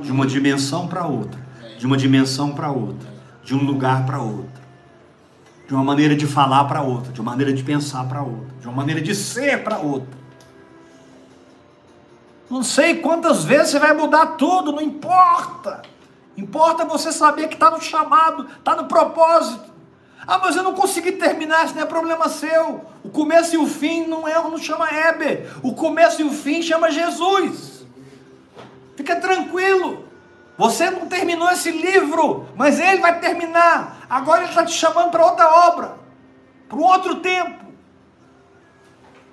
De 0.00 0.10
uma 0.10 0.26
dimensão 0.26 0.88
para 0.88 1.06
outra, 1.06 1.40
de 1.78 1.86
uma 1.86 1.96
dimensão 1.96 2.52
para 2.52 2.70
outra, 2.70 3.08
de 3.44 3.54
um 3.54 3.64
lugar 3.64 4.04
para 4.04 4.20
outra, 4.20 4.62
de 5.66 5.74
uma 5.74 5.84
maneira 5.84 6.14
de 6.14 6.26
falar 6.26 6.64
para 6.64 6.82
outra, 6.82 7.12
de 7.12 7.20
uma 7.20 7.30
maneira 7.30 7.52
de 7.52 7.62
pensar 7.62 8.04
para 8.08 8.22
outra, 8.22 8.54
de 8.60 8.66
uma 8.66 8.76
maneira 8.76 9.00
de 9.00 9.14
ser 9.14 9.62
para 9.62 9.78
outra. 9.78 10.16
Não 12.48 12.62
sei 12.62 12.96
quantas 12.96 13.44
vezes 13.44 13.70
você 13.70 13.78
vai 13.78 13.92
mudar 13.92 14.36
tudo, 14.36 14.72
não 14.72 14.80
importa. 14.80 15.82
Importa 16.36 16.84
você 16.84 17.10
saber 17.10 17.48
que 17.48 17.54
está 17.54 17.70
no 17.70 17.80
chamado, 17.80 18.46
está 18.58 18.76
no 18.76 18.84
propósito. 18.84 19.64
Ah, 20.26 20.38
mas 20.38 20.56
eu 20.56 20.62
não 20.62 20.74
consegui 20.74 21.12
terminar, 21.12 21.64
isso 21.64 21.74
não 21.74 21.82
é 21.82 21.86
problema 21.86 22.28
seu. 22.28 22.84
O 23.02 23.08
começo 23.08 23.54
e 23.54 23.58
o 23.58 23.66
fim 23.66 24.06
não 24.06 24.26
é, 24.26 24.34
não 24.34 24.58
chama 24.58 24.88
Heber. 24.90 25.50
O 25.62 25.72
começo 25.74 26.20
e 26.20 26.24
o 26.24 26.32
fim 26.32 26.62
chama 26.62 26.90
Jesus. 26.90 27.75
Fica 29.06 29.20
tranquilo. 29.20 30.04
Você 30.58 30.90
não 30.90 31.06
terminou 31.06 31.48
esse 31.50 31.70
livro, 31.70 32.48
mas 32.56 32.80
ele 32.80 33.00
vai 33.00 33.20
terminar. 33.20 33.98
Agora 34.10 34.40
ele 34.40 34.48
está 34.48 34.64
te 34.64 34.72
chamando 34.72 35.12
para 35.12 35.24
outra 35.24 35.48
obra, 35.68 35.96
para 36.68 36.76
um 36.76 36.82
outro 36.82 37.20
tempo. 37.20 37.66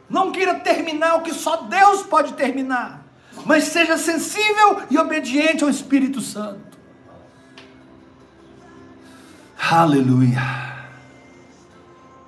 Não 0.08 0.32
queira 0.32 0.60
terminar 0.60 1.16
o 1.16 1.22
que 1.22 1.34
só 1.34 1.64
Deus 1.64 2.04
pode 2.04 2.34
terminar, 2.34 3.04
mas 3.48 3.64
seja 3.64 3.98
sensível 3.98 4.84
e 4.92 4.98
obediente 5.00 5.64
ao 5.64 5.72
Espírito 5.72 6.22
Santo. 6.22 6.78
Aleluia. 9.58 10.40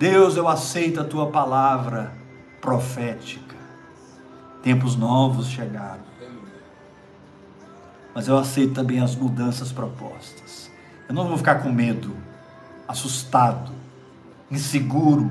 Deus, 0.00 0.36
eu 0.36 0.48
aceito 0.48 1.00
a 1.00 1.04
tua 1.04 1.30
palavra 1.30 2.12
profética. 2.60 3.54
Tempos 4.64 4.96
novos 4.96 5.46
chegaram 5.46 6.15
mas 8.16 8.28
eu 8.28 8.38
aceito 8.38 8.72
também 8.72 8.98
as 8.98 9.14
mudanças 9.14 9.70
propostas. 9.70 10.70
Eu 11.06 11.14
não 11.14 11.28
vou 11.28 11.36
ficar 11.36 11.56
com 11.56 11.70
medo, 11.70 12.16
assustado, 12.88 13.70
inseguro, 14.50 15.30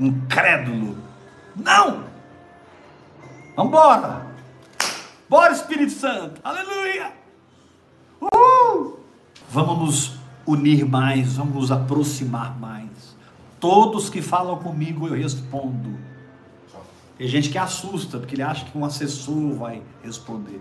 incrédulo. 0.00 0.98
Não! 1.54 2.02
Vamos 3.54 3.70
embora! 3.70 4.26
Bora, 5.30 5.52
Espírito 5.52 5.92
Santo! 5.92 6.40
Aleluia! 6.42 7.12
Uh! 8.20 8.98
Vamos 9.48 9.78
nos 9.78 10.16
unir 10.44 10.84
mais, 10.84 11.34
vamos 11.34 11.54
nos 11.54 11.70
aproximar 11.70 12.58
mais. 12.58 13.16
Todos 13.60 14.10
que 14.10 14.20
falam 14.20 14.58
comigo 14.58 15.06
eu 15.06 15.14
respondo. 15.14 15.96
Tem 17.16 17.28
gente 17.28 17.48
que 17.48 17.58
assusta, 17.58 18.18
porque 18.18 18.34
ele 18.34 18.42
acha 18.42 18.64
que 18.64 18.76
um 18.76 18.84
assessor 18.84 19.54
vai 19.54 19.80
responder. 20.02 20.60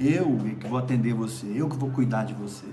Eu 0.00 0.38
que 0.58 0.66
vou 0.66 0.78
atender 0.78 1.12
você, 1.12 1.46
eu 1.54 1.68
que 1.68 1.76
vou 1.76 1.90
cuidar 1.90 2.24
de 2.24 2.32
você. 2.32 2.66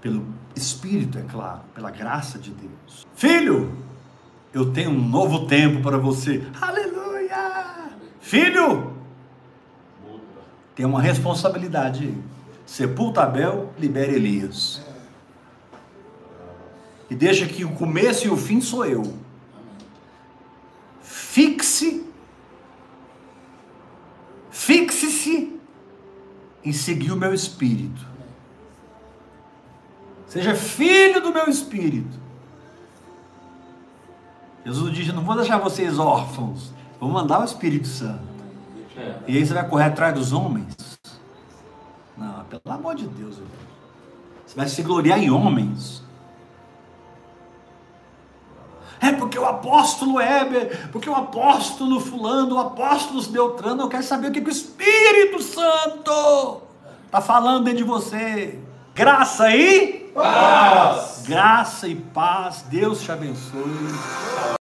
Pelo 0.00 0.26
Espírito, 0.56 1.18
é 1.18 1.22
claro, 1.22 1.60
pela 1.74 1.90
graça 1.90 2.38
de 2.38 2.50
Deus. 2.50 3.06
Filho, 3.14 3.72
eu 4.52 4.72
tenho 4.72 4.90
um 4.90 5.08
novo 5.08 5.46
tempo 5.46 5.80
para 5.82 5.96
você. 5.96 6.44
Aleluia! 6.60 7.90
Filho, 8.20 8.94
tem 10.74 10.84
uma 10.84 11.00
responsabilidade. 11.00 12.14
Sepulta 12.66 13.22
Abel, 13.22 13.72
libera 13.78 14.12
Elias. 14.12 14.80
E 17.08 17.14
deixa 17.14 17.46
que 17.46 17.64
o 17.64 17.72
começo 17.72 18.26
e 18.26 18.30
o 18.30 18.36
fim 18.36 18.60
sou 18.60 18.86
eu. 18.86 19.02
Fixe, 21.02 22.06
fixe-se 24.50 25.49
em 26.64 26.72
seguir 26.72 27.12
o 27.12 27.16
meu 27.16 27.32
espírito. 27.32 28.06
Seja 30.26 30.54
filho 30.54 31.20
do 31.20 31.32
meu 31.32 31.48
espírito. 31.48 32.18
Jesus 34.64 34.94
diz: 34.94 35.12
Não 35.12 35.24
vou 35.24 35.36
deixar 35.36 35.58
vocês 35.58 35.98
órfãos, 35.98 36.72
vou 37.00 37.10
mandar 37.10 37.40
o 37.40 37.44
Espírito 37.44 37.88
Santo. 37.88 38.30
E 39.26 39.36
aí 39.36 39.44
você 39.44 39.54
vai 39.54 39.68
correr 39.68 39.84
atrás 39.84 40.14
dos 40.14 40.32
homens? 40.32 40.98
Não, 42.16 42.44
pelo 42.44 42.60
amor 42.66 42.94
de 42.94 43.06
Deus, 43.06 43.36
você 44.46 44.54
vai 44.54 44.68
se 44.68 44.82
gloriar 44.82 45.18
em 45.18 45.30
homens. 45.30 46.04
É 49.00 49.12
porque 49.12 49.38
o 49.38 49.46
apóstolo 49.46 50.20
Heber, 50.20 50.90
porque 50.92 51.08
o 51.08 51.14
apóstolo 51.14 51.98
Fulano, 52.00 52.56
o 52.56 52.58
apóstolo 52.58 53.22
Beltrano, 53.22 53.82
eu 53.82 53.88
quero 53.88 54.02
saber 54.02 54.28
o 54.28 54.32
que, 54.32 54.40
que 54.40 54.48
o 54.48 54.52
Espírito 54.52 55.42
Santo 55.42 56.62
está 57.06 57.20
falando 57.20 57.64
dentro 57.64 57.78
de 57.78 57.84
você. 57.84 58.58
Graça 58.94 59.50
e 59.54 60.10
Paz. 60.14 61.22
graça 61.26 61.88
e 61.88 61.94
paz. 61.94 62.64
Deus 62.68 63.00
te 63.02 63.12
abençoe. 63.12 64.58